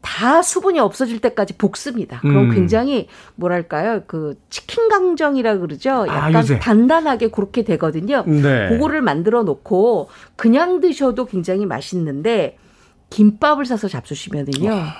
다 0.00 0.42
수분이 0.42 0.78
없어질 0.78 1.20
때까지 1.20 1.54
볶습니다. 1.54 2.20
그럼 2.20 2.50
음. 2.50 2.54
굉장히 2.54 3.08
뭐랄까요? 3.34 4.02
그 4.06 4.38
치킨 4.50 4.88
강정이라 4.88 5.58
그러죠. 5.58 6.06
아, 6.08 6.16
약간 6.28 6.34
요새. 6.34 6.58
단단하게 6.58 7.30
그렇게 7.30 7.62
되거든요. 7.64 8.22
네. 8.26 8.68
그거를 8.68 9.00
만들어 9.02 9.42
놓고 9.42 10.08
그냥 10.36 10.80
드셔도 10.80 11.24
굉장히 11.24 11.66
맛있는데 11.66 12.56
김밥을 13.10 13.64
싸서 13.64 13.88
잡수시면은요. 13.88 14.72
아, 14.72 14.94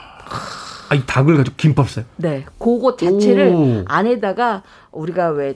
이 0.95 1.03
닭을 1.07 1.37
가지고 1.37 1.57
김밥 1.57 1.91
싸요? 1.91 2.05
네. 2.17 2.45
그거 2.59 2.97
자체를 2.97 3.49
오. 3.49 3.85
안에다가 3.87 4.63
우리가 4.93 5.31
왜 5.31 5.55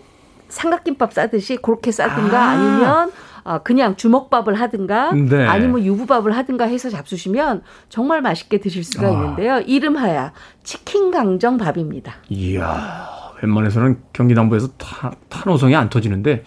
삼각김밥 0.49 1.13
싸듯이 1.13 1.57
그렇게 1.57 1.93
싸든가 1.93 2.39
아. 2.39 2.51
아. 2.51 2.57
니면 2.57 3.13
아, 3.45 3.59
그냥 3.59 3.97
주먹밥을 3.97 4.55
하든가 4.55 5.13
네. 5.13 5.47
아니면 5.47 5.85
유부밥을 5.85 6.37
하든가 6.37 6.67
해서 6.67 6.91
잡수시면 6.91 7.63
정말 7.89 8.21
맛있게 8.21 8.59
드실 8.59 8.85
수가 8.85 9.09
아. 9.09 9.11
있는데요. 9.11 9.61
이름하야 9.61 10.33
치킨 10.63 11.11
강정 11.11 11.57
밥입니다. 11.57 12.15
이야, 12.29 13.09
웬만해서는 13.43 14.03
경기남부에서 14.13 14.69
타, 14.77 15.13
탄호성이 15.29 15.75
안 15.75 15.89
터지는데, 15.89 16.45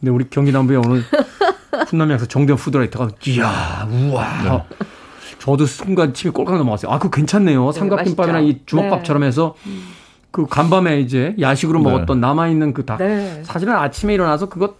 근데 0.00 0.10
우리 0.10 0.28
경기남부에 0.28 0.76
오늘 0.76 1.02
훈남양에서 1.88 2.26
정대현 2.26 2.58
푸드라이터가, 2.58 3.08
이야, 3.26 3.88
우와. 3.90 4.66
저도 5.42 5.66
순간 5.66 6.14
침이 6.14 6.32
꼴깍 6.32 6.56
넘어갔어요. 6.56 6.92
아, 6.92 6.98
그거 6.98 7.10
괜찮네요. 7.10 7.72
삼각김밥이나 7.72 8.38
맛있죠. 8.38 8.48
이 8.48 8.62
주먹밥처럼 8.64 9.24
해서 9.24 9.56
그 10.30 10.46
간밤에 10.46 11.00
이제 11.00 11.34
야식으로 11.40 11.80
네. 11.80 11.90
먹었던 11.90 12.20
남아있는 12.20 12.72
그 12.72 12.84
닭. 12.84 12.98
네. 12.98 13.42
사실은 13.42 13.74
아침에 13.74 14.14
일어나서 14.14 14.48
그거 14.48 14.76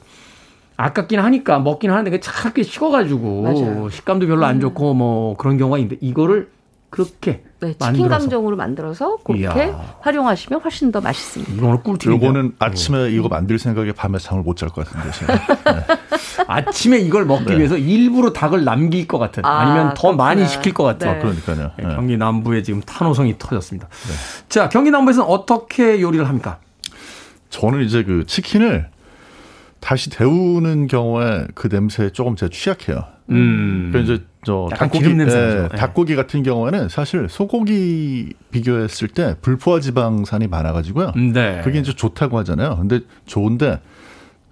아깝긴 0.77 1.19
하니까 1.19 1.59
먹긴 1.59 1.91
하는데 1.91 2.09
그게 2.13 2.21
차갑게 2.21 2.63
식어가지고 2.63 3.43
맞아요. 3.43 3.91
식감도 3.91 4.29
별로 4.29 4.47
안 4.47 4.61
좋고 4.61 4.95
뭐 4.95 5.37
그런 5.37 5.59
경우가 5.59 5.79
있는데 5.79 5.97
이거를 6.01 6.49
그렇게 6.93 7.43
네, 7.61 7.69
치킨 7.73 7.87
만들어서 8.03 8.09
강정으로 8.19 8.57
만들어서 8.57 9.17
그렇게 9.25 9.43
이야. 9.45 9.97
활용하시면 10.03 10.61
훨씬 10.61 10.93
더 10.93 11.01
맛있습니다. 11.01 11.55
이거 11.55 11.67
오늘 11.69 11.83
꿀팁이네요. 11.83 12.21
요거는 12.29 12.57
아침에 12.59 13.11
이거 13.11 13.29
만들 13.29 13.59
생각에 13.59 13.93
밤에 13.93 14.19
잠을 14.19 14.43
못 14.43 14.57
잘 14.57 14.69
것 14.69 14.87
같은데 14.87 15.11
제가. 15.19 15.87
아침에 16.47 16.99
이걸 16.99 17.25
먹기 17.25 17.47
네. 17.47 17.59
위해서 17.59 17.79
일부러 17.79 18.33
닭을 18.35 18.65
남길 18.65 19.09
것 19.09 19.19
같은 19.19 19.43
아, 19.47 19.61
아니면 19.61 19.95
더 19.95 20.03
그렇구나. 20.09 20.23
많이 20.25 20.47
시킬 20.47 20.75
것 20.75 20.85
같은 20.85 21.11
네. 21.11 21.19
그러니까요. 21.21 21.71
네, 21.79 21.87
네. 21.87 21.95
경기 21.95 22.17
남부에 22.19 22.63
지금 22.63 22.83
탄호성이 22.83 23.37
터졌습니다. 23.39 23.89
자 24.51 24.69
경기 24.69 24.91
남부에서는 24.91 25.27
어떻게 25.27 25.99
요리를 26.03 26.29
합니까? 26.29 26.59
저는 27.49 27.85
이제 27.85 28.03
그 28.05 28.27
치킨을 28.27 28.91
다시 29.83 30.11
데우는 30.11 30.87
경우에 30.87 31.49
그 31.55 31.69
냄새에 31.71 32.11
조금 32.11 32.37
제가 32.37 32.51
취약해요. 32.51 33.05
음. 33.31 33.91
그러니까 33.91 34.15
이제 34.15 34.25
저 34.45 34.69
닭고기. 34.71 35.05
예. 35.73 35.77
닭고기 35.77 36.15
같은 36.15 36.45
경우에는 36.45 36.89
사실 36.89 37.27
소고기 37.29 38.33
비교했을 38.53 39.09
때 39.09 39.35
불포화 39.43 39.81
지방산이 39.81 40.47
많아가지고요. 40.47 41.13
네. 41.35 41.61
그게 41.65 41.81
이제 41.81 41.93
좋다고 41.93 42.39
하잖아요. 42.39 42.77
근데 42.77 43.01
좋은데 43.27 43.81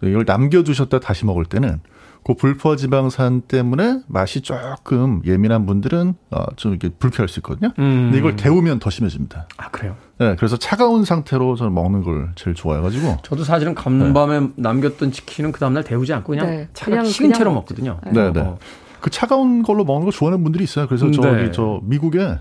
이걸 0.03 0.25
남겨두셨다 0.27 0.99
다시 0.99 1.25
먹을 1.25 1.45
때는 1.45 1.79
그 2.25 2.35
불포화 2.35 2.75
지방산 2.75 3.43
때문에 3.43 4.01
맛이 4.09 4.41
조금 4.41 5.23
예민한 5.25 5.65
분들은 5.65 6.15
어, 6.33 6.45
좀 6.57 6.73
이렇게 6.73 6.89
불쾌할 6.89 7.29
수 7.29 7.39
있거든요. 7.39 7.73
음. 7.79 8.07
근데 8.07 8.19
이걸 8.19 8.35
데우면 8.35 8.81
더 8.81 8.91
심해집니다. 8.91 9.47
아 9.59 9.71
그래요. 9.71 9.97
네, 10.21 10.37
그래서 10.37 10.59
차가운 10.59 11.07
상태로 11.07 11.57
저는 11.57 11.73
먹는 11.73 12.03
걸 12.03 12.29
제일 12.35 12.55
좋아해가지고. 12.55 13.17
저도 13.23 13.43
사실은 13.43 13.75
간밤에 13.75 14.49
남겼던 14.57 15.13
치킨은 15.13 15.51
그 15.51 15.61
다음날 15.61 15.83
데우지 15.83 16.13
않고 16.13 16.29
그냥 16.33 16.47
네, 16.47 16.69
차가 16.75 16.91
그냥- 16.91 17.07
식은 17.07 17.33
채로 17.33 17.55
먹거든요. 17.55 17.99
네, 18.13 18.31
네. 18.31 18.41
어, 18.41 18.59
그 19.01 19.09
차가운 19.09 19.63
걸로 19.63 19.83
먹는 19.85 20.05
거 20.05 20.11
좋아하는 20.11 20.43
분들이 20.45 20.63
있어요. 20.65 20.87
그래서 20.87 21.07
네. 21.07 21.13
저기 21.13 21.53
저 21.53 21.81
미국에 21.85 22.39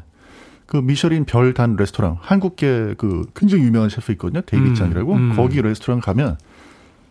그 0.66 0.76
미쉐린 0.76 1.24
별 1.24 1.54
단 1.54 1.78
레스토랑 1.78 2.18
한국계 2.20 2.96
그 2.98 3.26
굉장히 3.34 3.64
유명한 3.64 3.90
셰프 3.90 4.12
있거든요. 4.12 4.42
데이비드 4.42 4.76
장이라고 4.76 5.14
음, 5.14 5.32
음. 5.32 5.36
거기 5.38 5.62
레스토랑 5.62 6.02
가면 6.02 6.38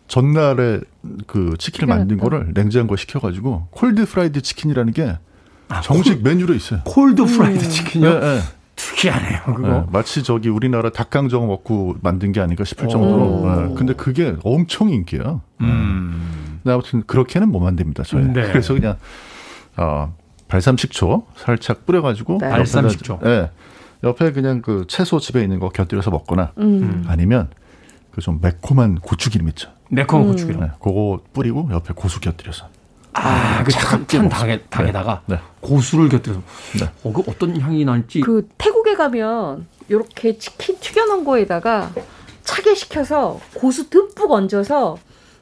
전날에 0.07 0.81
그 1.25 1.55
치킨을 1.57 1.87
만든 1.87 2.17
거를 2.17 2.51
냉장고에 2.53 2.95
식혀가지고 2.97 3.67
cold 3.71 4.05
fried 4.05 4.41
chicken이라는 4.41 4.93
게 4.93 5.17
정식 5.83 6.23
메뉴로 6.23 6.53
있어요. 6.53 6.81
cold 6.85 7.25
fried 7.25 7.67
chicken이요? 7.67 8.09
네, 8.11 8.19
네. 8.19 8.39
특이하네요. 8.89 9.41
그거. 9.45 9.67
네, 9.67 9.83
마치 9.91 10.23
저기 10.23 10.49
우리나라 10.49 10.89
닭강정 10.89 11.47
먹고 11.47 11.95
만든 12.01 12.31
게 12.31 12.41
아닌가 12.41 12.63
싶을 12.63 12.87
정도로. 12.87 13.67
네, 13.69 13.75
근데 13.75 13.93
그게 13.93 14.35
엄청 14.43 14.89
인기예요. 14.89 15.41
음. 15.61 16.59
근데 16.63 16.73
아무튼 16.73 17.03
그렇게는 17.05 17.49
못 17.49 17.59
만듭니다. 17.59 18.03
저희. 18.03 18.23
네. 18.25 18.47
그래서 18.47 18.73
그냥 18.73 18.97
어, 19.77 20.13
발삼 20.47 20.77
식초 20.77 21.25
살짝 21.35 21.85
뿌려가지고 21.85 22.39
네. 22.41 22.49
발삼 22.49 22.89
식초. 22.89 23.19
네. 23.23 23.49
옆에 24.03 24.31
그냥 24.31 24.61
그 24.61 24.85
채소 24.87 25.19
집에 25.19 25.41
있는 25.43 25.59
거 25.59 25.69
곁들여서 25.69 26.09
먹거나 26.11 26.53
음. 26.57 27.03
아니면 27.07 27.49
그 28.11 28.21
좀 28.21 28.39
매콤한 28.41 28.95
고추기름 28.99 29.47
있죠. 29.49 29.69
매콤한 29.91 30.27
음. 30.27 30.31
고추기름. 30.31 30.61
네, 30.61 30.67
그거 30.81 31.19
뿌리고 31.31 31.69
옆에 31.71 31.93
고수 31.93 32.19
곁들여서. 32.19 32.67
아, 33.13 33.63
그 33.63 33.71
찬, 33.71 34.07
찬 34.07 34.29
닭에, 34.29 34.61
닭에다가 34.69 35.21
네. 35.25 35.39
고수를 35.59 36.09
곁들여서. 36.09 36.41
네. 36.79 36.91
어, 37.03 37.13
그 37.13 37.23
어떤 37.27 37.59
향이 37.59 37.83
날지. 37.85 38.21
그 38.21 38.47
태국에 38.57 38.95
가면 38.95 39.67
이렇게 39.87 40.37
치킨 40.37 40.77
튀겨놓은 40.79 41.25
거에다가 41.25 41.91
차게 42.43 42.75
식혀서 42.75 43.39
고수 43.53 43.89
듬뿍 43.89 44.31
얹어서 44.31 44.97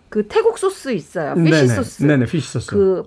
그 0.09 0.27
태국 0.27 0.57
소스 0.57 0.93
있어요. 0.93 1.35
fish 1.35 1.51
네네. 1.51 1.67
sauce. 1.67 2.03
네네, 2.03 2.25
fish 2.25 2.49
sauce. 2.49 2.71
그 2.71 3.03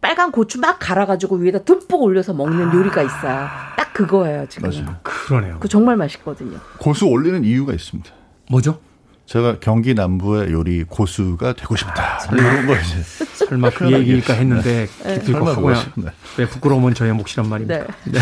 빨간 0.00 0.32
고추 0.32 0.58
막 0.58 0.78
갈아가지고 0.80 1.36
위에다 1.36 1.60
듬뿍 1.60 2.02
올려서 2.02 2.32
먹는 2.34 2.74
요리가 2.74 3.02
있어요. 3.02 3.46
딱 3.76 3.92
그거예요 3.92 4.46
지금. 4.48 4.70
맞아요. 4.70 4.96
그러네요. 5.02 5.58
그 5.60 5.68
정말 5.68 5.96
맛있거든요. 5.96 6.58
고수 6.78 7.06
올리는 7.06 7.44
이유가 7.44 7.72
있습니다. 7.72 8.10
뭐죠? 8.50 8.80
제가 9.26 9.60
경기 9.60 9.94
남부의 9.94 10.52
요리 10.52 10.84
고수가 10.84 11.54
되고 11.54 11.76
싶다. 11.76 12.18
이런 12.32 12.66
거 12.66 12.74
이제. 12.74 13.02
설마 13.46 13.70
그 13.70 13.90
얘기일까 13.92 14.34
했는데 14.34 14.88
기필코 15.02 15.32
설마 15.32 15.50
하고야. 15.52 15.74
그거지. 15.74 15.90
네. 15.96 16.10
왜 16.38 16.46
부끄러우면 16.46 16.94
저의 16.94 17.12
몫이란 17.12 17.48
말입니다. 17.48 17.84
네. 18.04 18.20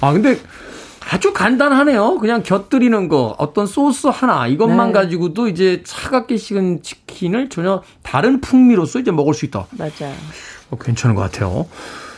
아, 0.00 0.12
근데 0.12 0.38
아주 1.10 1.32
간단하네요. 1.32 2.18
그냥 2.18 2.42
곁들이는 2.42 3.08
거, 3.08 3.36
어떤 3.38 3.66
소스 3.66 4.06
하나, 4.06 4.46
이것만 4.46 4.88
네. 4.88 4.92
가지고도 4.92 5.48
이제 5.48 5.82
차갑게 5.84 6.36
식은 6.36 6.82
치킨을 6.82 7.48
전혀 7.48 7.82
다른 8.02 8.40
풍미로서 8.40 9.00
이제 9.00 9.10
먹을 9.10 9.34
수 9.34 9.44
있다. 9.44 9.66
맞아요. 9.72 10.14
어, 10.70 10.78
괜찮은 10.80 11.14
것 11.14 11.22
같아요. 11.22 11.66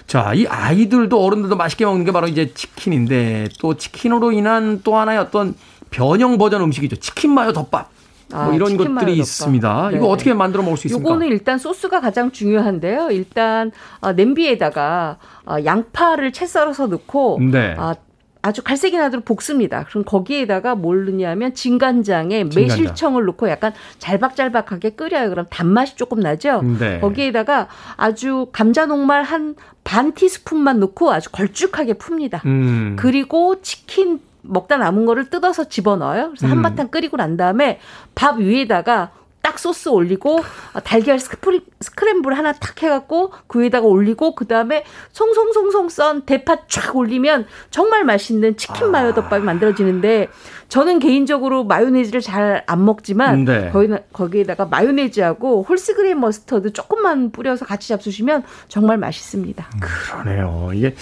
자, 0.06 0.32
이 0.34 0.46
아이들도 0.46 1.18
어른들도 1.24 1.56
맛있게 1.56 1.86
먹는 1.86 2.04
게 2.04 2.12
바로 2.12 2.28
이제 2.28 2.52
치킨인데 2.54 3.48
또 3.58 3.76
치킨으로 3.76 4.32
인한 4.32 4.82
또 4.84 4.96
하나의 4.96 5.18
어떤 5.18 5.54
변형 5.94 6.38
버전 6.38 6.60
음식이죠. 6.62 6.96
치킨 6.96 7.30
마요 7.32 7.52
덮밥. 7.52 7.88
뭐 8.30 8.40
아, 8.40 8.54
이런 8.54 8.70
치킨 8.70 8.92
마요 8.92 8.94
것들이 8.94 9.12
덮밥. 9.12 9.18
있습니다. 9.18 9.88
네. 9.92 9.96
이거 9.96 10.08
어떻게 10.08 10.34
만들어 10.34 10.62
먹을 10.62 10.76
수 10.76 10.88
있습니까? 10.88 11.08
요거는 11.08 11.28
일단 11.28 11.58
소스가 11.58 12.00
가장 12.00 12.32
중요한데요. 12.32 13.10
일단 13.10 13.70
어, 14.00 14.12
냄비에다가 14.12 15.18
어, 15.46 15.56
양파를 15.64 16.32
채 16.32 16.46
썰어서 16.46 16.88
넣고 16.88 17.38
네. 17.52 17.74
아, 17.78 17.94
아주 18.42 18.62
갈색이 18.62 18.96
나도록 18.98 19.24
볶습니다. 19.24 19.84
그럼 19.88 20.04
거기에다가 20.04 20.74
뭘 20.74 21.06
넣냐면 21.06 21.54
진간장에 21.54 22.48
진간장. 22.48 22.62
매실청을 22.62 23.24
넣고 23.26 23.48
약간 23.48 23.72
잘박잘박하게 23.98 24.90
끓여요. 24.90 25.30
그럼 25.30 25.46
단맛이 25.48 25.96
조금 25.96 26.20
나죠. 26.20 26.60
네. 26.78 27.00
거기에다가 27.00 27.68
아주 27.96 28.48
감자 28.52 28.84
녹말 28.86 29.22
한 29.22 29.54
반 29.84 30.14
티스푼만 30.14 30.80
넣고 30.80 31.12
아주 31.12 31.30
걸쭉하게 31.30 31.94
풉니다. 31.94 32.44
음. 32.46 32.96
그리고 32.98 33.60
치킨 33.60 34.18
먹다 34.44 34.76
남은 34.76 35.06
거를 35.06 35.30
뜯어서 35.30 35.64
집어넣어요. 35.64 36.28
그래서 36.30 36.46
음. 36.46 36.52
한바탕 36.52 36.88
끓이고 36.88 37.16
난 37.16 37.36
다음에 37.36 37.80
밥 38.14 38.38
위에다가 38.38 39.10
딱 39.44 39.58
소스 39.58 39.90
올리고 39.90 40.40
어, 40.72 40.80
달걀 40.80 41.20
스크프리, 41.20 41.60
스크램블 41.80 42.36
하나 42.36 42.52
탁 42.52 42.82
해갖고 42.82 43.32
그 43.46 43.60
위에다가 43.60 43.86
올리고 43.86 44.34
그 44.34 44.46
다음에 44.46 44.84
송송송송 45.12 45.90
썬 45.90 46.22
대파 46.22 46.66
쫙 46.66 46.96
올리면 46.96 47.46
정말 47.70 48.04
맛있는 48.04 48.56
치킨 48.56 48.90
마요 48.90 49.14
덮밥이 49.14 49.44
만들어지는데 49.44 50.28
저는 50.68 50.98
개인적으로 50.98 51.64
마요네즈를 51.64 52.20
잘 52.20 52.64
안 52.66 52.84
먹지만 52.84 53.44
네. 53.44 53.70
거기, 53.72 53.88
거기에다가 54.12 54.66
마요네즈하고 54.66 55.64
whole 55.68 55.94
grain 55.94 56.20
mustard 56.20 56.72
조금만 56.72 57.30
뿌려서 57.30 57.64
같이 57.64 57.88
잡수시면 57.88 58.42
정말 58.68 58.98
맛있습니다. 58.98 59.70
그러네요. 59.80 60.70
이게 60.74 60.94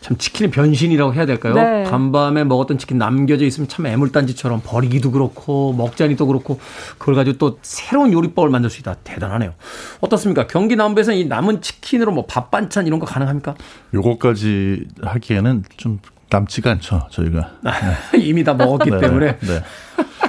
참 0.00 0.16
치킨의 0.16 0.50
변신이라고 0.50 1.14
해야 1.14 1.26
될까요? 1.26 1.54
네. 1.54 1.84
간밤에 1.84 2.44
먹었던 2.44 2.78
치킨 2.78 2.98
남겨져 2.98 3.44
있으면 3.44 3.68
참 3.68 3.86
애물단지처럼 3.86 4.62
버리기도 4.64 5.10
그렇고 5.10 5.72
먹자니도 5.72 6.26
그렇고 6.26 6.58
그걸 6.98 7.14
가지고 7.14 7.38
또 7.38 7.58
새로운 7.86 8.12
요리법을 8.12 8.50
만들 8.50 8.68
수 8.68 8.80
있다. 8.80 8.96
대단하네요. 9.04 9.54
어떻습니까? 10.00 10.48
경기 10.48 10.74
남부에서 10.74 11.12
이 11.12 11.24
남은 11.26 11.60
치킨으로 11.62 12.10
뭐 12.12 12.26
밥 12.26 12.50
반찬 12.50 12.86
이런 12.88 12.98
거 12.98 13.06
가능합니까? 13.06 13.54
요거까지 13.94 14.88
하기에는 15.02 15.62
좀 15.76 16.00
남지가 16.28 16.72
않죠, 16.72 17.06
저희가. 17.12 17.52
이미 18.18 18.42
다 18.42 18.54
먹었기 18.54 18.90
네, 18.90 18.98
때문에. 18.98 19.38
네. 19.38 19.62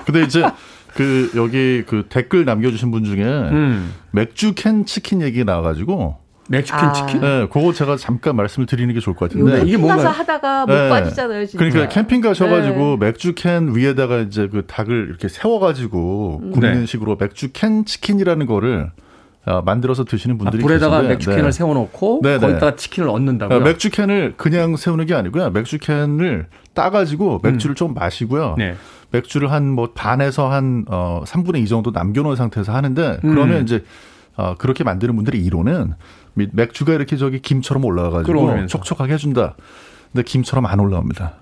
근데 0.06 0.22
이제 0.24 0.44
그 0.94 1.32
여기 1.36 1.84
그 1.88 2.06
댓글 2.08 2.46
남겨주신 2.46 2.92
분 2.92 3.04
중에 3.04 3.24
음. 3.24 3.92
맥주 4.12 4.54
캔 4.54 4.86
치킨 4.86 5.24
얘기 5.24 5.44
나와가지고 5.44 6.18
맥주캔 6.50 6.80
아. 6.80 6.94
치킨? 6.94 7.22
네, 7.22 7.48
그거 7.52 7.74
제가 7.74 7.98
잠깐 7.98 8.36
말씀을 8.36 8.66
드리는 8.68 8.94
게 8.94 9.00
좋을 9.00 9.16
것 9.16 9.30
같은데. 9.30 9.62
이게 9.64 9.72
캠핑 9.72 9.88
가서? 9.88 10.10
하다가 10.10 10.66
못 10.66 10.74
네. 10.74 10.90
빠지잖아요, 10.90 11.46
진짜. 11.46 11.58
그러니까 11.58 11.90
캠핑 11.90 12.22
가셔가지고 12.22 12.98
네. 13.00 13.06
맥주 13.08 13.34
캔 13.36 13.76
위에다가 13.76 14.20
이제 14.20 14.48
그 14.48 14.66
닭을 14.66 15.08
이렇게 15.10 15.28
세워가지고 15.28 16.40
음. 16.44 16.52
굽는 16.52 16.80
네. 16.82 16.86
식으로 16.86 17.18
맥주 17.20 17.50
캔 17.54 17.86
치킨이라는 17.86 18.46
거를 18.46 18.92
어, 19.46 19.62
만들어서 19.62 20.04
드시는 20.04 20.36
아, 20.36 20.38
분들이 20.40 20.62
불에다가 20.62 20.98
계신데, 20.98 21.14
맥주캔을 21.16 21.44
네. 21.44 21.52
세워놓고 21.52 22.20
네, 22.22 22.34
네. 22.34 22.40
거기다가 22.40 22.76
치킨을 22.76 23.08
얹는다고요? 23.10 23.58
어, 23.58 23.62
맥주 23.62 23.90
캔을 23.90 24.34
그냥 24.36 24.76
세우는 24.76 25.06
게 25.06 25.14
아니고요. 25.16 25.52
맥주 25.52 25.78
캔을 25.80 26.48
따가지고 26.74 27.40
맥주를 27.44 27.74
좀 27.76 27.94
마시고요. 27.94 28.56
네. 28.58 28.76
맥주를 29.12 29.50
한 29.52 29.68
뭐 29.68 29.92
반에서 29.96 30.50
한 30.52 30.84
어, 30.90 31.22
3분의 31.26 31.60
2 31.64 31.68
정도 31.68 31.92
남겨놓은 31.92 32.36
상태에서 32.36 32.74
하는데 32.74 33.20
그러면 33.22 33.60
음. 33.60 33.64
이제 33.64 33.86
어, 34.36 34.56
그렇게 34.58 34.84
만드는 34.84 35.16
분들의 35.16 35.42
이론은 35.42 35.88
미- 35.88 35.94
맥주가 36.52 36.94
이렇게 36.94 37.18
저기 37.18 37.40
김처럼 37.42 37.84
올라와가지고 37.86 38.28
끓어오르면서. 38.28 38.78
촉촉하게 38.78 39.14
해준다. 39.14 39.56
근데 40.12 40.24
김처럼 40.24 40.66
안 40.66 40.80
올라옵니다. 40.80 41.34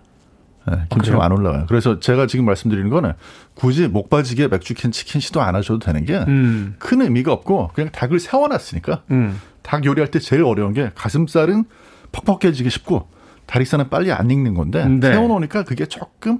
네, 0.67 0.73
김처럼 0.89 1.19
그래요? 1.19 1.21
안 1.21 1.31
올라와요. 1.31 1.65
그래서 1.67 1.99
제가 1.99 2.25
지금 2.25 2.45
말씀드리는 2.45 2.89
거는 2.89 3.13
굳이 3.53 3.87
목 3.87 4.09
빠지게 4.09 4.47
맥주 4.47 4.73
캔 4.73 4.91
치킨 4.91 5.21
시도 5.21 5.41
안 5.41 5.55
하셔도 5.55 5.79
되는 5.79 6.05
게큰 6.05 6.27
음. 6.27 6.75
의미가 7.01 7.31
없고 7.31 7.71
그냥 7.75 7.91
닭을 7.91 8.19
세워놨으니까 8.19 9.03
음. 9.11 9.39
닭 9.61 9.85
요리할 9.85 10.09
때 10.09 10.19
제일 10.19 10.43
어려운 10.43 10.73
게 10.73 10.89
가슴살은 10.95 11.65
퍽퍽해지기 12.11 12.69
쉽고 12.69 13.07
다리살은 13.45 13.89
빨리 13.89 14.11
안 14.11 14.31
익는 14.31 14.55
건데 14.55 14.85
네. 14.87 15.11
세워놓으니까 15.11 15.63
그게 15.63 15.85
조금 15.85 16.39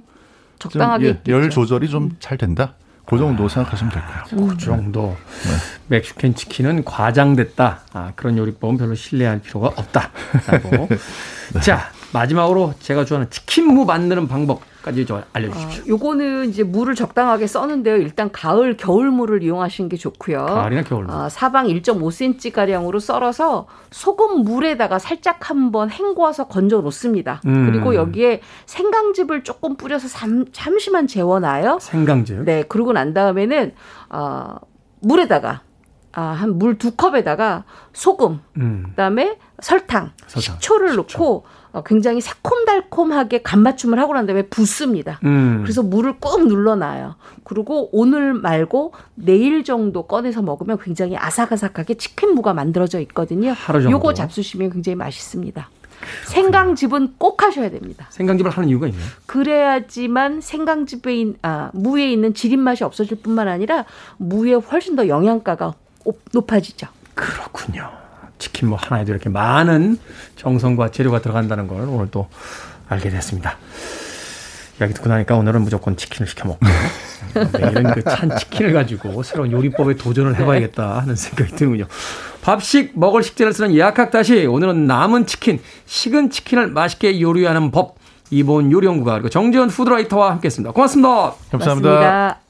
좀, 0.58 0.70
적당하게 0.72 1.06
예. 1.06 1.32
열 1.32 1.48
조절이 1.50 1.88
좀 1.88 2.16
잘 2.18 2.36
된다. 2.36 2.74
그 3.06 3.16
정도 3.18 3.48
생각하시면 3.48 3.92
될것 3.92 4.10
같아요. 4.12 4.46
그 4.48 4.56
정도. 4.58 5.16
맥주캔 5.86 6.34
치킨은 6.34 6.84
과장됐다. 6.84 7.80
아, 7.92 8.12
그런 8.16 8.36
요리법은 8.36 8.76
별로 8.76 8.94
신뢰할 8.94 9.40
필요가 9.40 9.68
없다 9.68 10.10
라고. 10.48 10.88
자, 11.62 11.90
마지막으로 12.12 12.74
제가 12.80 13.04
좋아하는 13.04 13.30
치킨무 13.30 13.84
만드는 13.84 14.26
방법 14.26 14.62
까지 14.86 15.04
좀 15.04 15.20
알려주십시오. 15.32 15.82
아, 15.82 15.86
요거는 15.88 16.48
이제 16.48 16.62
물을 16.62 16.94
적당하게 16.94 17.48
써는데요. 17.48 17.96
일단 17.96 18.30
가을, 18.30 18.76
겨울 18.76 19.10
물을 19.10 19.42
이용하시는 19.42 19.88
게 19.88 19.96
좋고요. 19.96 20.46
가을이나 20.46 20.84
겨울. 20.84 21.10
아, 21.10 21.28
사방 21.28 21.66
1.5cm 21.66 22.52
가량으로 22.52 23.00
썰어서 23.00 23.66
소금 23.90 24.44
물에다가 24.44 25.00
살짝 25.00 25.50
한번 25.50 25.90
헹궈서 25.90 26.46
건져 26.46 26.82
놓습니다. 26.82 27.40
음. 27.46 27.66
그리고 27.68 27.96
여기에 27.96 28.42
생강즙을 28.66 29.42
조금 29.42 29.76
뿌려서 29.76 30.06
잠, 30.06 30.44
잠시만 30.52 31.08
재워놔요. 31.08 31.78
생강즙. 31.80 32.44
네, 32.44 32.62
그러고 32.62 32.92
난 32.92 33.12
다음에는 33.12 33.72
어, 34.10 34.54
물에다가 35.00 35.62
아, 36.18 36.22
한 36.32 36.58
물 36.58 36.78
두 36.78 36.92
컵에다가 36.92 37.64
소금, 37.92 38.40
음. 38.56 38.86
그다음에 38.90 39.36
설탕, 39.60 40.12
설탕, 40.26 40.54
식초를 40.56 40.96
넣고 40.96 41.44
어, 41.72 41.82
굉장히 41.82 42.22
새콤달콤하게 42.22 43.42
간 43.42 43.62
맞춤을 43.62 43.98
하고 43.98 44.14
난 44.14 44.24
다음에 44.24 44.42
붓습니다. 44.48 45.20
음. 45.24 45.60
그래서 45.62 45.82
물을 45.82 46.14
꾹 46.18 46.46
눌러놔요. 46.46 47.16
그리고 47.44 47.90
오늘 47.92 48.32
말고 48.32 48.94
내일 49.14 49.62
정도 49.62 50.06
꺼내서 50.06 50.40
먹으면 50.40 50.78
굉장히 50.80 51.18
아삭아삭하게 51.18 51.94
치킨무가 51.94 52.54
만들어져 52.54 52.98
있거든요. 53.00 53.52
하루 53.54 53.82
정도. 53.82 53.94
요거 53.94 54.14
잡수시면 54.14 54.70
굉장히 54.70 54.96
맛있습니다. 54.96 55.68
생강즙은 56.28 57.14
꼭 57.18 57.42
하셔야 57.42 57.68
됩니다. 57.70 58.06
생강즙을 58.10 58.50
하는 58.50 58.68
이유가 58.70 58.86
있나요? 58.86 59.02
그래야지만 59.26 60.40
생강즙에 60.40 61.14
있, 61.20 61.36
아, 61.42 61.70
무에 61.74 62.10
있는 62.10 62.32
지린 62.34 62.60
맛이 62.60 62.84
없어질 62.84 63.18
뿐만 63.22 63.48
아니라 63.48 63.84
무에 64.18 64.54
훨씬 64.54 64.96
더 64.96 65.08
영양가가 65.08 65.68
오- 65.68 65.74
높아지죠. 66.32 66.86
그렇군요. 67.14 67.90
치킨 68.38 68.68
뭐 68.68 68.78
하나에도 68.80 69.12
이렇게 69.12 69.28
많은 69.28 69.98
정성과 70.36 70.90
재료가 70.90 71.20
들어간다는 71.20 71.68
걸 71.68 71.82
오늘 71.88 72.10
또 72.10 72.28
알게 72.88 73.10
됐습니다. 73.10 73.56
이야기 74.78 74.92
듣고 74.92 75.08
나니까 75.08 75.36
오늘은 75.36 75.62
무조건 75.62 75.96
치킨을 75.96 76.28
시켜 76.28 76.46
먹고 76.48 76.66
내일은 77.58 77.94
그찬 77.94 78.36
치킨을 78.36 78.74
가지고 78.74 79.22
새로운 79.22 79.50
요리법에 79.50 79.96
도전을 79.96 80.36
해봐야겠다 80.36 80.98
하는 80.98 81.16
생각이 81.16 81.56
드는군요. 81.56 81.86
밥식 82.42 82.92
먹을 82.98 83.22
식재를 83.22 83.52
쓰는 83.54 83.74
예약학 83.74 84.10
다시 84.10 84.44
오늘은 84.44 84.86
남은 84.86 85.26
치킨, 85.26 85.60
식은 85.86 86.30
치킨을 86.30 86.68
맛있게 86.68 87.20
요리하는 87.20 87.70
법 87.70 87.96
이본 88.30 88.70
요리연구가 88.70 89.14
그리고 89.14 89.28
정재훈 89.30 89.68
food 89.68 89.89
writer와 89.89 90.32
함께했습니다. 90.32 90.72
고맙습니다. 90.72 91.34
감사합니다. 91.50 91.90
맞습니다. 91.90 92.45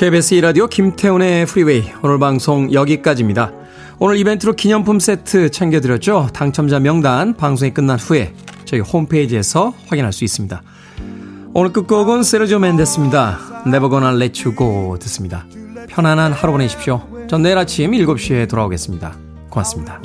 KBS 0.00 0.36
2라디오 0.36 0.70
김태훈의 0.70 1.44
프리웨이 1.44 1.84
오늘 2.02 2.18
방송 2.18 2.72
여기까지입니다. 2.72 3.52
오늘 3.98 4.16
이벤트로 4.16 4.54
기념품 4.54 4.98
세트 4.98 5.50
챙겨드렸죠. 5.50 6.30
당첨자 6.32 6.80
명단 6.80 7.36
방송이 7.36 7.74
끝난 7.74 7.98
후에 7.98 8.32
저희 8.64 8.80
홈페이지에서 8.80 9.74
확인할 9.88 10.14
수 10.14 10.24
있습니다. 10.24 10.62
오늘 11.52 11.74
끝곡은 11.74 12.22
세르지오 12.22 12.60
멘데스입니다. 12.60 13.40
Never 13.66 13.90
Gonna 13.90 14.16
Let 14.16 14.42
You 14.42 14.56
Go 14.56 14.96
듣습니다. 15.00 15.44
편안한 15.90 16.32
하루 16.32 16.52
보내십시오. 16.52 17.06
전 17.28 17.42
내일 17.42 17.58
아침 17.58 17.90
7시에 17.90 18.48
돌아오겠습니다. 18.48 19.14
고맙습니다. 19.50 20.00